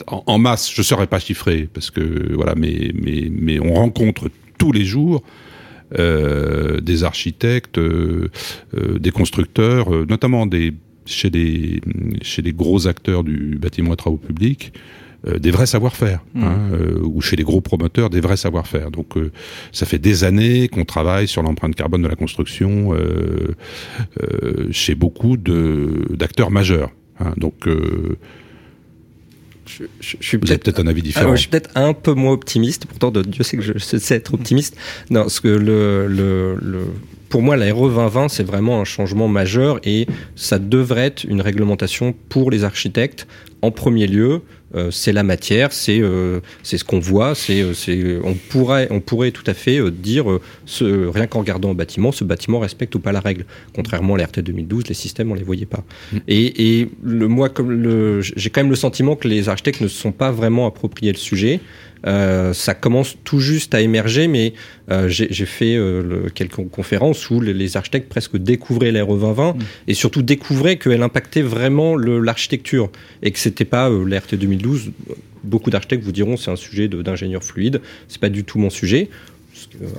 en, 0.07 0.39
masse, 0.39 0.73
je 0.73 0.81
ne 0.81 0.85
saurais 0.85 1.07
pas 1.07 1.19
chiffrer 1.19 1.69
parce 1.73 1.91
que 1.91 2.35
voilà, 2.35 2.55
mais, 2.55 3.61
on 3.61 3.75
rencontre 3.75 4.31
tous 4.59 4.73
les 4.73 4.85
jours 4.85 5.23
des 5.93 7.05
architectes, 7.05 7.79
euh, 7.79 8.31
euh, 8.75 8.99
des 8.99 9.11
constructeurs, 9.11 9.91
notamment 10.07 10.47
des, 10.47 10.75
chez, 11.07 11.31
des, 11.31 11.81
chez 12.23 12.43
les 12.43 12.53
gros 12.53 12.87
acteurs 12.87 13.25
du 13.25 13.59
bâtiment 13.61 13.95
et 13.95 13.97
travaux 13.97 14.19
publics, 14.19 14.73
des 15.41 15.51
vrais 15.51 15.67
savoir-faire, 15.67 16.21
mmh. 16.35 16.45
hein, 16.45 16.71
ou 17.03 17.21
chez 17.21 17.35
les 17.35 17.43
gros 17.43 17.61
promoteurs 17.61 18.09
des 18.09 18.21
vrais 18.21 18.37
savoir-faire. 18.37 18.93
Donc 18.93 19.15
ça 19.73 19.85
fait 19.85 19.99
des 19.99 20.23
années 20.23 20.69
qu'on 20.69 20.85
travaille 20.85 21.27
sur 21.27 21.43
l'empreinte 21.43 21.75
carbone 21.75 22.03
de 22.03 22.09
la 22.09 22.15
construction 22.15 22.95
chez 24.71 24.95
beaucoup 24.95 25.37
d'acteurs 25.37 26.53
majeurs. 26.53 26.93
Hein. 27.19 27.33
donc 27.37 27.67
je, 29.69 30.17
suis 30.21 30.39
peut-être 30.39 30.81
un 30.81 30.87
avis 30.87 31.03
différent. 31.03 31.35
je 31.35 31.41
suis 31.41 31.49
peut-être 31.49 31.71
un 31.75 31.93
peu 31.93 32.15
moins 32.15 32.33
optimiste. 32.33 32.87
Pourtant, 32.87 33.11
Dieu 33.11 33.45
sait 33.45 33.57
que 33.57 33.63
je 33.63 33.79
sais 33.79 34.15
être 34.15 34.35
optimiste. 34.35 34.77
Non, 35.11 35.23
parce 35.23 35.41
que 35.41 35.49
le, 35.49 36.07
le, 36.07 36.57
le 36.61 36.87
pour 37.29 37.43
moi, 37.43 37.57
la 37.57 37.73
RE 37.73 37.89
2020, 37.89 38.29
c'est 38.29 38.43
vraiment 38.43 38.81
un 38.81 38.85
changement 38.85 39.29
majeur 39.29 39.81
et 39.85 40.07
ça 40.35 40.59
devrait 40.59 41.07
être 41.07 41.25
une 41.25 41.41
réglementation 41.41 42.15
pour 42.29 42.51
les 42.51 42.65
architectes 42.65 43.27
en 43.63 43.71
premier 43.71 44.07
lieu. 44.07 44.41
Euh, 44.75 44.91
c'est 44.91 45.13
la 45.13 45.23
matière, 45.23 45.73
c'est 45.73 46.01
euh, 46.01 46.41
c'est 46.63 46.77
ce 46.77 46.85
qu'on 46.85 46.99
voit, 46.99 47.35
c'est 47.35 47.63
euh, 47.63 48.21
on 48.23 48.35
pourrait 48.35 48.89
on 48.91 49.01
pourrait 49.01 49.31
tout 49.31 49.45
à 49.47 49.55
fait 49.55 49.91
dire 49.91 50.27
ce, 50.67 51.07
rien 51.07 51.27
qu'en 51.27 51.41
regardant 51.41 51.71
un 51.71 51.75
bâtiment, 51.75 52.13
ce 52.13 52.25
bâtiment 52.25 52.59
respecte 52.59 52.95
ou 52.95 53.01
pas 53.01 53.13
la 53.13 53.21
règle. 53.21 53.47
Contrairement 53.75 54.15
à 54.15 54.19
l'RT 54.19 54.41
2012, 54.41 54.89
les 54.89 54.95
systèmes 54.95 55.33
on 55.33 55.35
les 55.35 55.43
voyait 55.43 55.67
pas. 55.67 55.85
Mm. 56.13 56.17
Et, 56.29 56.81
et 56.81 56.91
le 57.03 57.29
moi 57.29 57.49
comme 57.49 57.71
le 57.71 58.21
j'ai 58.21 58.51
quand 58.51 58.61
même 58.61 58.71
le 58.71 58.77
sentiment 58.77 59.17
que 59.17 59.27
les 59.27 59.49
architectes 59.49 59.81
ne 59.81 59.89
se 59.89 59.99
sont 59.99 60.13
pas 60.13 60.31
vraiment 60.31 60.67
appropriés 60.67 61.13
le 61.13 61.19
sujet. 61.19 61.61
Euh, 62.07 62.53
ça 62.53 62.75
commence 62.75 63.17
tout 63.25 63.41
juste 63.41 63.75
à 63.75 63.81
émerger, 63.81 64.29
mais 64.29 64.55
euh, 64.91 65.09
j'ai 65.09 65.47
fait 65.47 65.77
euh, 65.77 66.29
quelques 66.35 66.67
conférences 66.71 67.29
où 67.31 67.41
les, 67.41 67.77
architectes 67.77 68.09
presque 68.09 68.37
découvraient 68.37 68.93
l'ère 68.93 69.07
2020 69.07 69.53
mm. 69.53 69.59
et 69.89 69.95
surtout 69.95 70.23
découvraient 70.23 70.77
qu'elle 70.77 71.03
impactait 71.03 71.43
vraiment 71.43 71.97
l'architecture 71.97 72.91
et 73.23 73.31
que 73.31 73.39
c'était 73.39 73.65
pas 73.65 73.89
l'RT 73.91 74.37
2012. 74.37 74.93
Beaucoup 75.45 75.71
d'architectes 75.71 76.05
vous 76.05 76.13
diront 76.13 76.37
c'est 76.37 76.51
un 76.51 76.57
sujet 76.57 76.89
d'ingénieur 76.89 77.43
fluide, 77.43 77.81
c'est 78.09 78.21
pas 78.21 78.29
du 78.29 78.45
tout 78.45 78.59
mon 78.59 78.71
sujet. 78.71 79.09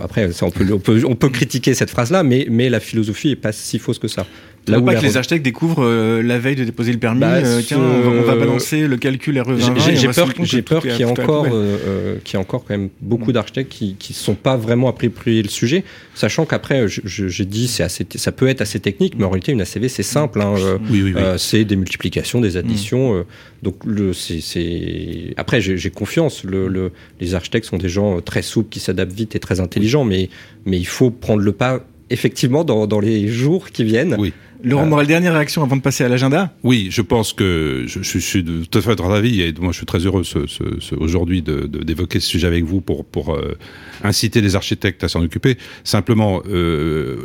Après, 0.02 0.32
ça, 0.32 0.46
on, 0.46 0.52
peut, 0.52 0.66
on, 0.72 0.80
peut, 0.80 1.04
on, 1.06 1.16
peut, 1.16 1.30
critiquer 1.30 1.74
cette 1.74 1.90
phrase-là, 1.90 2.24
mais, 2.24 2.48
mais 2.50 2.70
la 2.70 2.80
philosophie 2.80 3.32
est 3.32 3.36
pas 3.36 3.52
si 3.52 3.78
fausse 3.78 4.00
que 4.00 4.08
ça. 4.08 4.26
Là 4.68 4.80
où 4.80 4.86
pas 4.86 4.96
que 4.96 5.02
les 5.02 5.18
architectes 5.18 5.44
découvrent 5.44 5.84
euh, 5.84 6.22
la 6.22 6.40
veille 6.40 6.56
de 6.56 6.64
déposer 6.64 6.92
le 6.92 7.00
permis, 7.00 7.22
bah, 7.22 7.36
euh, 7.36 7.62
tiens, 7.66 7.80
on 7.80 8.22
va, 8.22 8.36
balancer 8.36 8.88
le 8.88 8.98
calcul 8.98 9.40
RE 9.40 9.56
2020. 9.56 9.96
J'ai 9.96 10.08
peur, 10.08 10.30
j'ai 10.44 10.62
peur 10.62 10.82
qu'il 10.82 10.98
y 10.98 11.02
ait 11.02 11.06
encore, 11.06 11.48
euh, 11.52 12.18
qu'il 12.24 12.38
y 12.38 12.38
ait 12.38 12.44
encore 12.44 12.64
quand 12.66 12.78
même 12.78 12.90
beaucoup 13.02 13.32
d'architectes 13.32 13.72
qui 13.72 13.96
ne 14.10 14.14
sont 14.14 14.36
pas 14.36 14.58
vraiment 14.58 14.90
appropriés 14.90 15.42
le 15.42 15.50
sujet, 15.50 15.84
sachant 16.16 16.46
qu'après, 16.46 16.86
j'ai 16.88 17.46
dit, 17.46 17.68
c'est 17.68 17.84
assez, 17.84 18.06
ça 18.16 18.32
peut 18.32 18.48
être 18.48 18.62
assez 18.62 18.80
technique, 18.80 19.16
mais 19.18 19.26
en 19.26 19.30
réalité, 19.30 19.52
une 19.52 19.62
ACV, 19.62 19.90
c'est 19.90 20.04
simple. 20.04 20.42
Hein, 20.42 20.56
oui, 20.90 21.02
oui, 21.02 21.14
oui. 21.16 21.22
c'est 21.38 21.66
des 21.66 21.76
multiplications, 21.76 22.42
des 22.42 22.58
additions. 22.58 23.20
Mm. 23.20 23.24
donc, 23.64 23.76
le, 23.86 24.14
c'est, 24.14 25.34
après, 25.38 25.62
j'ai 25.62 25.90
confiance. 25.90 26.44
Le, 26.44 26.68
le, 26.68 26.92
les 27.20 27.36
architectes 27.36 27.66
sont 27.68 27.78
des 27.78 27.90
gens 27.90 28.22
très 28.22 28.42
souples, 28.42 28.70
qui 28.70 28.80
s'adaptent 28.80 29.14
vite 29.14 29.36
et 29.36 29.40
très 29.40 29.60
intelligents, 29.60 30.04
mais, 30.04 30.30
mais 30.66 30.78
il 30.78 30.88
faut 30.88 31.12
prendre 31.12 31.42
le 31.42 31.52
pas 31.52 31.82
effectivement 32.10 32.64
dans, 32.64 32.88
dans 32.88 33.00
les 33.00 33.28
jours 33.28 33.70
qui 33.70 33.84
viennent. 33.84 34.16
Oui. 34.18 34.34
Laurent 34.62 34.86
Morel, 34.86 35.08
dernière 35.08 35.34
réaction 35.34 35.64
avant 35.64 35.78
de 35.78 35.82
passer 35.82 36.04
à 36.04 36.10
l'agenda? 36.10 36.54
Oui, 36.64 36.90
je 36.92 37.02
pense 37.02 37.32
que 37.32 37.86
je, 37.88 38.04
je, 38.04 38.18
suis 38.20 38.44
tout 38.44 38.78
à 38.78 38.82
fait 38.82 38.96
de 38.96 39.02
avis 39.02 39.42
et 39.42 39.54
moi 39.60 39.72
je 39.72 39.78
suis 39.78 39.86
très 39.86 40.00
heureux 40.00 40.24
ce, 40.24 40.48
ce, 40.48 40.64
ce, 40.80 40.96
aujourd'hui 40.96 41.42
d'évoquer 41.42 42.18
de, 42.18 42.24
ce 42.24 42.30
sujet 42.30 42.48
avec 42.48 42.66
vous 42.66 42.82
pour, 42.82 43.06
pour 43.06 43.36
euh, 43.36 43.58
inciter 44.04 44.42
les 44.42 44.56
architectes 44.56 45.04
à 45.04 45.08
s'en 45.08 45.24
occuper. 45.24 45.58
Simplement, 45.84 46.42
euh, 46.48 47.22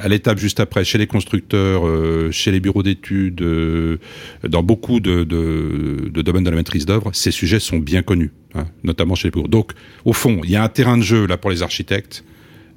à 0.00 0.08
l'étape 0.08 0.38
juste 0.38 0.60
après, 0.60 0.84
chez 0.84 0.98
les 0.98 1.06
constructeurs, 1.06 1.86
euh, 1.86 2.30
chez 2.30 2.50
les 2.50 2.60
bureaux 2.60 2.82
d'études, 2.82 3.42
euh, 3.42 3.98
dans 4.46 4.62
beaucoup 4.62 5.00
de, 5.00 5.24
domaines 5.24 6.44
de 6.44 6.50
la 6.50 6.56
maîtrise 6.56 6.86
d'œuvre, 6.86 7.10
ces 7.12 7.30
sujets 7.30 7.60
sont 7.60 7.78
bien 7.78 8.02
connus, 8.02 8.32
hein, 8.54 8.66
notamment 8.84 9.14
chez 9.14 9.28
les 9.28 9.32
bureaux. 9.32 9.48
Donc, 9.48 9.72
au 10.04 10.12
fond, 10.12 10.40
il 10.44 10.50
y 10.50 10.56
a 10.56 10.62
un 10.62 10.68
terrain 10.68 10.96
de 10.96 11.02
jeu 11.02 11.26
là 11.26 11.36
pour 11.36 11.50
les 11.50 11.62
architectes 11.62 12.24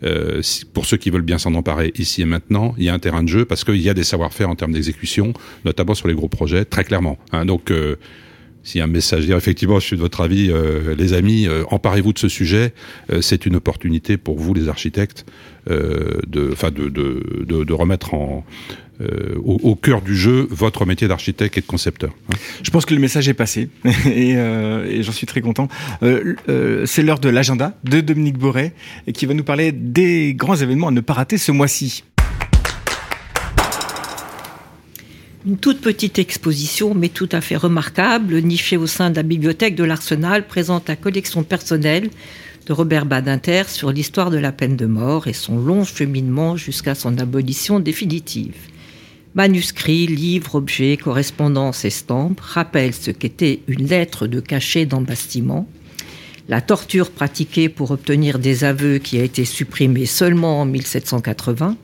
euh, 0.04 0.42
pour 0.74 0.86
ceux 0.86 0.98
qui 0.98 1.10
veulent 1.10 1.22
bien 1.22 1.38
s'en 1.38 1.54
emparer 1.54 1.92
ici 1.96 2.22
et 2.22 2.26
maintenant, 2.26 2.74
il 2.78 2.84
y 2.84 2.90
a 2.90 2.94
un 2.94 3.00
terrain 3.00 3.24
de 3.24 3.30
jeu 3.30 3.46
parce 3.46 3.64
qu'il 3.64 3.82
y 3.82 3.90
a 3.90 3.94
des 3.94 4.04
savoir-faire 4.04 4.50
en 4.50 4.56
termes 4.56 4.74
d'exécution, 4.74 5.34
notamment 5.66 5.96
sur 5.96 6.08
les 6.08 6.14
gros 6.14 6.30
projets, 6.30 6.66
très 6.66 6.84
clairement. 6.84 7.18
Hein. 7.32 7.46
donc, 7.46 7.72
euh, 8.76 8.82
a 8.82 8.84
un 8.84 8.88
message 8.88 9.26
dire 9.26 9.38
effectivement, 9.38 9.80
je 9.80 9.86
suis 9.88 9.96
de 9.96 10.02
votre 10.02 10.22
avis, 10.22 10.50
euh, 10.52 10.96
les 10.96 11.14
amis, 11.14 11.48
emparez-vous 11.70 12.14
de 12.14 12.20
ce 12.20 12.30
sujet. 12.30 12.74
c'est 13.22 13.46
une 13.46 13.56
opportunité 13.56 14.18
pour 14.18 14.38
vous, 14.38 14.54
les 14.54 14.70
architectes, 14.70 15.26
de, 15.68 16.22
de, 16.28 16.90
de, 16.90 17.64
de, 17.64 17.74
remettre 17.74 18.14
en, 18.14 18.44
euh, 19.02 19.36
au, 19.44 19.76
cœur 19.76 20.02
du 20.02 20.16
jeu 20.16 20.48
votre 20.52 20.86
métier 20.86 21.08
d'architecte 21.08 21.58
et 21.58 21.62
de 21.62 21.66
concepteur. 21.66 22.12
Hein. 22.30 22.36
Je 22.62 22.70
pense 22.70 22.86
que 22.86 22.94
le 22.94 23.00
message 23.00 23.28
est 23.30 23.34
passé 23.34 23.70
euh, 24.06 24.86
et, 24.86 25.02
j'en 25.02 25.12
suis 25.12 25.26
très 25.26 25.42
content. 25.42 25.70
Euh, 26.04 26.86
c'est 26.86 27.02
l'heure 27.02 27.20
de 27.20 27.30
l'agenda 27.30 27.74
de 27.84 28.02
Dominique 28.02 28.38
Boré 28.38 28.74
qui 29.14 29.26
va 29.26 29.34
nous 29.34 29.44
parler 29.44 29.72
des 29.72 30.36
grands 30.36 30.56
événements 30.56 30.90
à 30.90 30.92
ne 30.92 31.02
pas 31.02 31.14
rater 31.14 31.38
ce 31.38 31.52
mois-ci. 31.52 32.04
Une 35.44 35.58
toute 35.58 35.82
petite 35.82 36.20
exposition, 36.20 36.94
mais 36.94 37.10
tout 37.10 37.30
à 37.32 37.42
fait 37.42 37.56
remarquable, 37.56 38.40
nichée 38.42 38.78
au 38.78 38.86
sein 38.86 39.10
de 39.10 39.16
la 39.16 39.24
bibliothèque 39.24 39.74
de 39.74 39.84
l'Arsenal, 39.84 40.46
présente 40.46 40.88
la 40.88 40.96
collection 40.96 41.42
personnelle 41.42 42.12
de 42.68 42.74
Robert 42.74 43.08
Badinter 43.08 43.64
sur 43.68 43.92
l'histoire 43.92 44.30
de 44.30 44.38
la 44.38 44.52
peine 44.52 44.78
de 44.78 44.86
mort 44.86 45.26
et 45.26 45.34
son 45.34 45.58
long 45.58 45.84
cheminement 45.84 46.58
jusqu'à 46.58 46.94
son 46.94 47.18
abolition 47.18 47.80
définitive. 47.80 48.54
Manuscrits, 49.34 50.06
livres, 50.06 50.54
objets, 50.54 50.96
correspondances, 50.96 51.86
estampes 51.86 52.40
rappellent 52.40 52.94
ce 52.94 53.10
qu'était 53.10 53.62
une 53.68 53.88
lettre 53.88 54.28
de 54.28 54.42
cachet 54.42 54.86
d'embastiment, 54.86 55.68
la 56.50 56.62
torture 56.62 57.10
pratiquée 57.10 57.68
pour 57.68 57.90
obtenir 57.90 58.38
des 58.38 58.64
aveux 58.64 59.00
qui 59.00 59.18
a 59.18 59.24
été 59.24 59.46
supprimée 59.46 60.06
seulement 60.06 60.62
en 60.62 60.66
1780, 60.66 61.78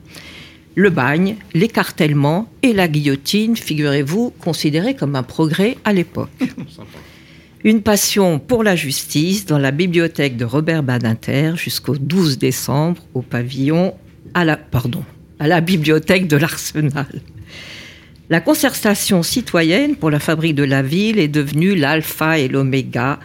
le 0.78 0.90
bagne, 0.90 1.34
l'écartèlement 1.54 2.48
et 2.62 2.72
la 2.72 2.86
guillotine, 2.86 3.56
figurez-vous, 3.56 4.32
considérés 4.38 4.94
comme 4.94 5.16
un 5.16 5.24
progrès 5.24 5.76
à 5.84 5.92
l'époque. 5.92 6.30
Une 7.64 7.82
passion 7.82 8.38
pour 8.38 8.62
la 8.62 8.76
justice 8.76 9.44
dans 9.44 9.58
la 9.58 9.72
bibliothèque 9.72 10.36
de 10.36 10.44
Robert 10.44 10.84
Badinter 10.84 11.54
jusqu'au 11.56 11.96
12 11.96 12.38
décembre 12.38 13.02
au 13.12 13.22
pavillon 13.22 13.92
à 14.34 14.44
la, 14.44 14.56
pardon, 14.56 15.02
à 15.40 15.48
la 15.48 15.60
bibliothèque 15.60 16.28
de 16.28 16.36
l'Arsenal. 16.36 17.22
La 18.30 18.40
concertation 18.40 19.24
citoyenne 19.24 19.96
pour 19.96 20.10
la 20.10 20.20
fabrique 20.20 20.54
de 20.54 20.62
la 20.62 20.82
ville 20.82 21.18
est 21.18 21.26
devenue 21.26 21.74
l'alpha 21.74 22.38
et 22.38 22.46
l'oméga 22.46 23.18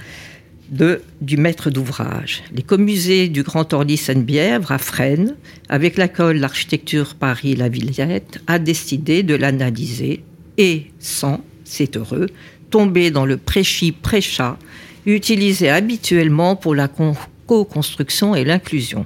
du 1.22 1.38
maître 1.38 1.70
d'ouvrage. 1.70 2.44
L'écomusée 2.54 3.28
du 3.28 3.44
Grand 3.44 3.74
Orly 3.74 3.98
Seine-Bièvre 3.98 4.72
à 4.72 4.78
Fresnes, 4.78 5.36
avec 5.70 5.98
l'école 5.98 6.40
d'architecture 6.40 7.16
Paris-La 7.16 7.70
Villette, 7.70 8.42
a 8.48 8.60
décidé 8.60 9.24
de 9.24 9.36
l'analyser 9.36 10.24
et 10.58 10.88
sans, 11.00 11.42
c'est 11.64 11.96
heureux, 11.96 12.28
tomber 12.70 13.12
dans 13.12 13.26
le 13.26 13.38
prêchi-prêcha 13.38 14.58
utilisé 15.06 15.70
habituellement 15.70 16.56
pour 16.56 16.76
la 16.76 16.88
co-construction 16.88 18.36
et 18.36 18.46
l'inclusion. 18.46 19.06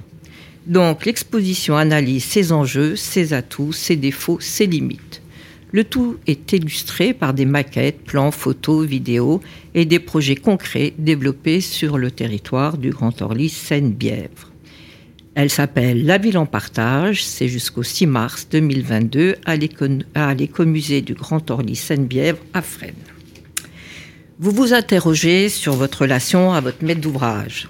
Donc 0.66 1.06
l'exposition 1.06 1.76
analyse 1.76 2.24
ses 2.24 2.52
enjeux, 2.52 2.94
ses 2.94 3.32
atouts, 3.32 3.72
ses 3.72 3.96
défauts, 3.96 4.38
ses 4.40 4.66
limites. 4.66 5.22
Le 5.70 5.84
tout 5.84 6.16
est 6.26 6.52
illustré 6.52 7.12
par 7.12 7.34
des 7.34 7.44
maquettes, 7.44 8.00
plans, 8.02 8.30
photos, 8.30 8.86
vidéos 8.86 9.42
et 9.74 9.84
des 9.84 9.98
projets 9.98 10.36
concrets 10.36 10.94
développés 10.96 11.60
sur 11.60 11.98
le 11.98 12.10
territoire 12.10 12.78
du 12.78 12.90
Grand 12.90 13.20
Orly 13.20 13.50
Seine-Bièvre. 13.50 14.50
Elle 15.34 15.50
s'appelle 15.50 16.04
La 16.06 16.18
Ville 16.18 16.38
en 16.38 16.46
partage, 16.46 17.22
c'est 17.22 17.48
jusqu'au 17.48 17.82
6 17.82 18.06
mars 18.06 18.48
2022 18.50 19.36
à 19.44 19.56
l'écomusée 20.34 21.02
du 21.02 21.14
Grand 21.14 21.50
Orly 21.50 21.76
Seine-Bièvre 21.76 22.38
à 22.54 22.62
Fresnes. 22.62 22.94
Vous 24.40 24.52
vous 24.52 24.72
interrogez 24.72 25.48
sur 25.48 25.74
votre 25.74 26.02
relation 26.02 26.52
à 26.54 26.60
votre 26.60 26.82
maître 26.82 27.00
d'ouvrage, 27.00 27.68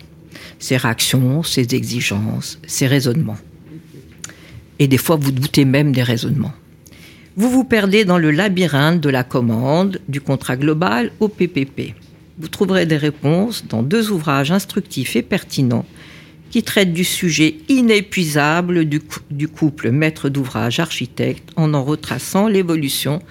ses 0.59 0.77
réactions, 0.77 1.43
ses 1.43 1.75
exigences, 1.75 2.61
ses 2.67 2.87
raisonnements. 2.87 3.39
Et 4.79 4.87
des 4.87 4.99
fois, 4.99 5.17
vous 5.17 5.33
doutez 5.33 5.65
même 5.65 5.93
des 5.93 6.03
raisonnements. 6.03 6.55
Vous 7.39 7.51
vous 7.51 7.63
perdez 7.63 8.05
dans 8.05 8.19
le 8.19 8.33
labyrinthe 8.33 9.01
de 9.01 9.09
la 9.09 9.23
commande, 9.23 10.01
du 10.09 10.21
contrat 10.21 10.57
global 10.57 11.13
au 11.21 11.29
PPP. 11.29 11.95
Vous 12.37 12.49
trouverez 12.49 12.85
des 12.85 12.97
réponses 12.97 13.65
dans 13.69 13.85
deux 13.85 14.11
ouvrages 14.11 14.51
instructifs 14.51 15.15
et 15.15 15.23
pertinents 15.23 15.87
qui 16.51 16.65
traitent 16.65 16.93
du 16.93 17.05
sujet 17.05 17.55
inépuisable 17.69 18.87
du, 18.87 19.49
couple 19.49 19.93
maître 19.93 20.29
d'ouvrage 20.29 20.81
architecte 20.81 21.51
en 21.55 21.75
en 21.75 21.85
retraçant 21.85 22.49
l'évolution 22.49 23.23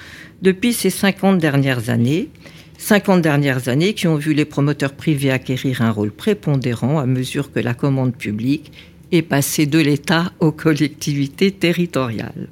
depuis 0.42 0.72
ces 0.72 0.90
50 0.90 1.38
dernières 1.38 1.90
années. 1.90 2.30
50 2.78 3.22
dernières 3.22 3.68
années 3.68 3.94
qui 3.94 4.08
ont 4.08 4.16
vu 4.16 4.34
les 4.34 4.46
promoteurs 4.46 4.94
privés 4.94 5.32
acquérir 5.32 5.82
un 5.82 5.92
rôle 5.92 6.12
prépondérant 6.12 6.98
à 6.98 7.06
mesure 7.06 7.52
que 7.52 7.60
la 7.60 7.74
commande 7.74 8.16
publique 8.16 8.72
est 9.12 9.22
passée 9.22 9.66
de 9.66 9.80
l'État 9.80 10.32
aux 10.40 10.54
collectivités 10.54 11.52
territoriales. 11.52 12.48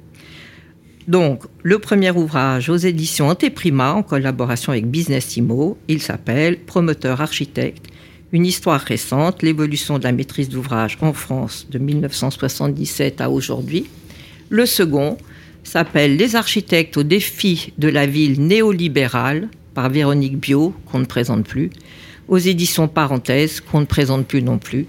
Donc, 1.08 1.44
le 1.62 1.78
premier 1.78 2.10
ouvrage 2.10 2.68
aux 2.68 2.76
éditions 2.76 3.28
Anteprima, 3.28 3.92
en 3.92 4.02
collaboration 4.02 4.72
avec 4.72 4.90
Business 4.90 5.36
Imo, 5.36 5.78
il 5.86 6.02
s'appelle 6.02 6.58
Promoteur 6.58 7.20
architecte, 7.20 7.86
une 8.32 8.44
histoire 8.44 8.80
récente, 8.80 9.42
l'évolution 9.42 9.98
de 9.98 10.04
la 10.04 10.10
maîtrise 10.10 10.48
d'ouvrage 10.48 10.98
en 11.00 11.12
France 11.12 11.68
de 11.70 11.78
1977 11.78 13.20
à 13.20 13.30
aujourd'hui. 13.30 13.86
Le 14.48 14.66
second 14.66 15.16
s'appelle 15.62 16.16
Les 16.16 16.34
architectes 16.34 16.96
au 16.96 17.04
défi 17.04 17.72
de 17.78 17.88
la 17.88 18.06
ville 18.06 18.44
néolibérale 18.44 19.48
par 19.74 19.90
Véronique 19.90 20.40
Bio, 20.40 20.74
qu'on 20.90 20.98
ne 20.98 21.04
présente 21.04 21.44
plus, 21.44 21.70
aux 22.26 22.38
éditions 22.38 22.88
Parenthèses, 22.88 23.60
qu'on 23.60 23.80
ne 23.80 23.86
présente 23.86 24.26
plus 24.26 24.42
non 24.42 24.58
plus, 24.58 24.86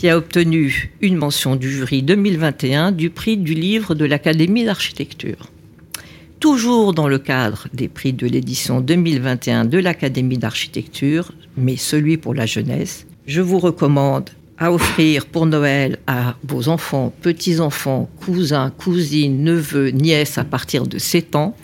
qui 0.00 0.08
a 0.08 0.16
obtenu 0.16 0.90
une 1.02 1.16
mention 1.16 1.56
du 1.56 1.70
jury 1.70 2.02
2021 2.02 2.90
du 2.90 3.10
prix 3.10 3.36
du 3.36 3.52
livre 3.52 3.94
de 3.94 4.06
l'Académie 4.06 4.64
d'architecture. 4.64 5.50
Toujours 6.38 6.94
dans 6.94 7.06
le 7.06 7.18
cadre 7.18 7.68
des 7.74 7.86
prix 7.86 8.14
de 8.14 8.26
l'édition 8.26 8.80
2021 8.80 9.66
de 9.66 9.76
l'Académie 9.76 10.38
d'architecture, 10.38 11.32
mais 11.58 11.76
celui 11.76 12.16
pour 12.16 12.32
la 12.32 12.46
jeunesse, 12.46 13.06
je 13.26 13.42
vous 13.42 13.58
recommande 13.58 14.30
à 14.56 14.72
offrir 14.72 15.26
pour 15.26 15.44
Noël 15.44 15.98
à 16.06 16.34
vos 16.48 16.70
enfants, 16.70 17.12
petits-enfants, 17.20 18.08
cousins, 18.24 18.72
cousines, 18.78 19.44
neveux, 19.44 19.90
nièces 19.90 20.38
à 20.38 20.44
partir 20.44 20.86
de 20.86 20.96
7 20.96 21.36
ans, 21.36 21.54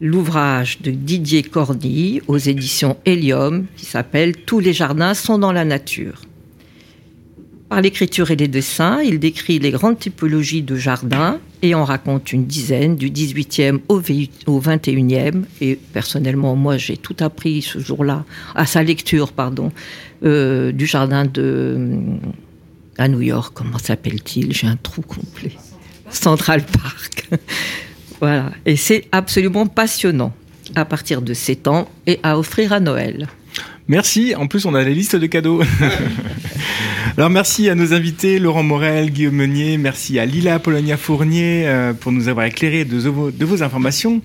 l'ouvrage 0.00 0.80
de 0.80 0.90
Didier 0.90 1.42
Cordy 1.42 2.22
aux 2.28 2.38
éditions 2.38 2.96
Helium 3.04 3.66
qui 3.76 3.84
s'appelle 3.84 4.34
Tous 4.38 4.58
les 4.58 4.72
jardins 4.72 5.12
sont 5.12 5.38
dans 5.38 5.52
la 5.52 5.66
nature. 5.66 6.22
Par 7.68 7.80
l'écriture 7.80 8.30
et 8.30 8.36
les 8.36 8.46
dessins, 8.46 9.00
il 9.02 9.18
décrit 9.18 9.58
les 9.58 9.72
grandes 9.72 9.98
typologies 9.98 10.62
de 10.62 10.76
jardins 10.76 11.40
et 11.62 11.74
en 11.74 11.84
raconte 11.84 12.32
une 12.32 12.46
dizaine, 12.46 12.94
du 12.94 13.10
18e 13.10 13.80
au 13.88 14.00
21e. 14.00 15.42
Et 15.60 15.76
personnellement, 15.92 16.54
moi, 16.54 16.76
j'ai 16.76 16.96
tout 16.96 17.16
appris 17.18 17.62
ce 17.62 17.80
jour-là, 17.80 18.24
à 18.54 18.66
sa 18.66 18.84
lecture, 18.84 19.32
pardon, 19.32 19.72
euh, 20.24 20.70
du 20.70 20.86
jardin 20.86 21.24
de 21.24 21.98
à 22.98 23.08
New 23.08 23.20
York. 23.20 23.52
Comment 23.54 23.78
s'appelle-t-il? 23.78 24.52
J'ai 24.52 24.68
un 24.68 24.76
trou 24.76 25.02
complet. 25.02 25.52
Central 26.08 26.62
Park. 26.64 27.28
voilà. 28.20 28.52
Et 28.64 28.76
c'est 28.76 29.08
absolument 29.10 29.66
passionnant 29.66 30.32
à 30.74 30.84
partir 30.84 31.20
de 31.20 31.34
7 31.34 31.68
ans 31.68 31.88
et 32.06 32.20
à 32.22 32.38
offrir 32.38 32.72
à 32.72 32.80
Noël. 32.80 33.26
Merci. 33.88 34.34
En 34.34 34.48
plus, 34.48 34.66
on 34.66 34.74
a 34.74 34.82
la 34.82 34.90
liste 34.90 35.14
de 35.14 35.26
cadeaux. 35.26 35.62
Alors, 37.16 37.30
merci 37.30 37.68
à 37.68 37.76
nos 37.76 37.94
invités, 37.94 38.40
Laurent 38.40 38.64
Morel, 38.64 39.10
Guillaume 39.10 39.36
Meunier. 39.36 39.78
Merci 39.78 40.18
à 40.18 40.26
Lila 40.26 40.58
Polonia 40.58 40.96
Fournier 40.96 41.62
euh, 41.66 41.92
pour 41.92 42.10
nous 42.10 42.28
avoir 42.28 42.46
éclairé 42.46 42.84
de 42.84 42.98
vos, 43.08 43.30
de 43.30 43.44
vos 43.44 43.62
informations. 43.62 44.20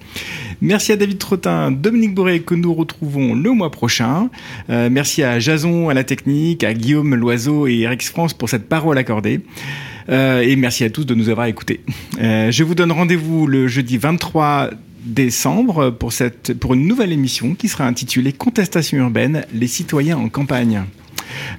Merci 0.61 0.91
à 0.93 0.95
David 0.95 1.19
Trottin, 1.19 1.69
Dominique 1.69 2.15
Boré 2.15 2.41
que 2.41 2.55
nous 2.55 2.73
retrouvons 2.73 3.35
le 3.35 3.51
mois 3.51 3.69
prochain. 3.69 4.29
Euh, 4.71 4.89
merci 4.91 5.21
à 5.21 5.39
Jason 5.39 5.89
à 5.89 5.93
la 5.93 6.03
technique, 6.03 6.63
à 6.63 6.73
Guillaume 6.73 7.13
Loiseau 7.13 7.67
et 7.67 7.81
Eric 7.81 8.03
France 8.03 8.33
pour 8.33 8.49
cette 8.49 8.67
parole 8.67 8.97
accordée. 8.97 9.41
et 10.09 10.55
merci 10.55 10.83
à 10.83 10.89
tous 10.89 11.05
de 11.05 11.13
nous 11.13 11.29
avoir 11.29 11.45
écoutés. 11.45 11.81
je 12.19 12.63
vous 12.63 12.75
donne 12.75 12.91
rendez-vous 12.91 13.47
le 13.47 13.67
jeudi 13.67 13.97
23 13.97 14.71
décembre 15.03 15.89
pour, 15.89 16.13
cette, 16.13 16.53
pour 16.53 16.73
une 16.73 16.87
nouvelle 16.87 17.11
émission 17.11 17.55
qui 17.55 17.67
sera 17.67 17.85
intitulée 17.85 18.33
Contestation 18.33 18.97
urbaine, 18.97 19.45
les 19.53 19.67
citoyens 19.67 20.17
en 20.17 20.29
campagne. 20.29 20.83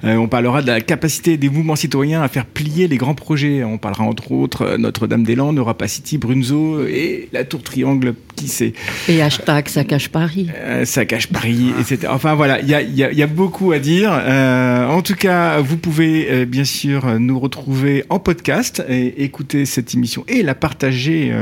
Euh, 0.03 0.15
on 0.15 0.27
parlera 0.27 0.61
de 0.61 0.67
la 0.67 0.81
capacité 0.81 1.37
des 1.37 1.49
mouvements 1.49 1.75
citoyens 1.75 2.21
à 2.21 2.27
faire 2.27 2.45
plier 2.45 2.87
les 2.87 2.97
grands 2.97 3.15
projets. 3.15 3.63
On 3.63 3.77
parlera 3.77 4.03
entre 4.03 4.31
autres 4.31 4.63
euh, 4.63 4.77
Notre-Dame-des-Landes, 4.77 5.57
Europa 5.57 5.87
City, 5.87 6.17
Brunzo 6.17 6.85
et 6.85 7.29
la 7.31 7.43
Tour 7.43 7.63
Triangle, 7.63 8.15
qui 8.35 8.47
sait. 8.47 8.73
Et 9.07 9.21
hashtag 9.21 9.67
ça 9.67 9.83
cache 9.83 10.09
Paris. 10.09 10.49
Euh, 10.55 10.85
ça 10.85 11.05
cache 11.05 11.27
Paris, 11.27 11.71
etc. 11.79 12.07
Enfin 12.09 12.35
voilà, 12.35 12.59
il 12.61 12.69
y 12.69 13.23
a, 13.23 13.27
beaucoup 13.27 13.71
à 13.71 13.79
dire. 13.79 14.11
en 14.11 15.01
tout 15.01 15.15
cas, 15.15 15.59
vous 15.59 15.77
pouvez 15.77 16.45
bien 16.45 16.65
sûr 16.65 17.19
nous 17.19 17.39
retrouver 17.39 18.03
en 18.09 18.19
podcast 18.19 18.83
et 18.87 19.23
écouter 19.23 19.65
cette 19.65 19.93
émission 19.93 20.23
et 20.27 20.43
la 20.43 20.55
partager 20.55 21.33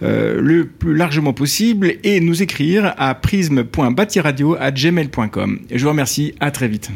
le 0.00 0.64
plus 0.64 0.94
largement 0.94 1.32
possible 1.32 1.94
et 2.04 2.20
nous 2.20 2.42
écrire 2.42 2.94
à 2.96 3.14
prisme.batiradio@gmail.com. 3.14 5.60
Je 5.70 5.82
vous 5.82 5.90
remercie, 5.90 6.34
à 6.40 6.50
très 6.50 6.68
vite. 6.68 6.90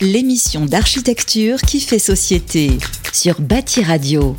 L'émission 0.00 0.66
d'architecture 0.66 1.60
qui 1.60 1.78
fait 1.78 2.00
société 2.00 2.72
sur 3.12 3.40
Bâti 3.40 3.84
Radio. 3.84 4.34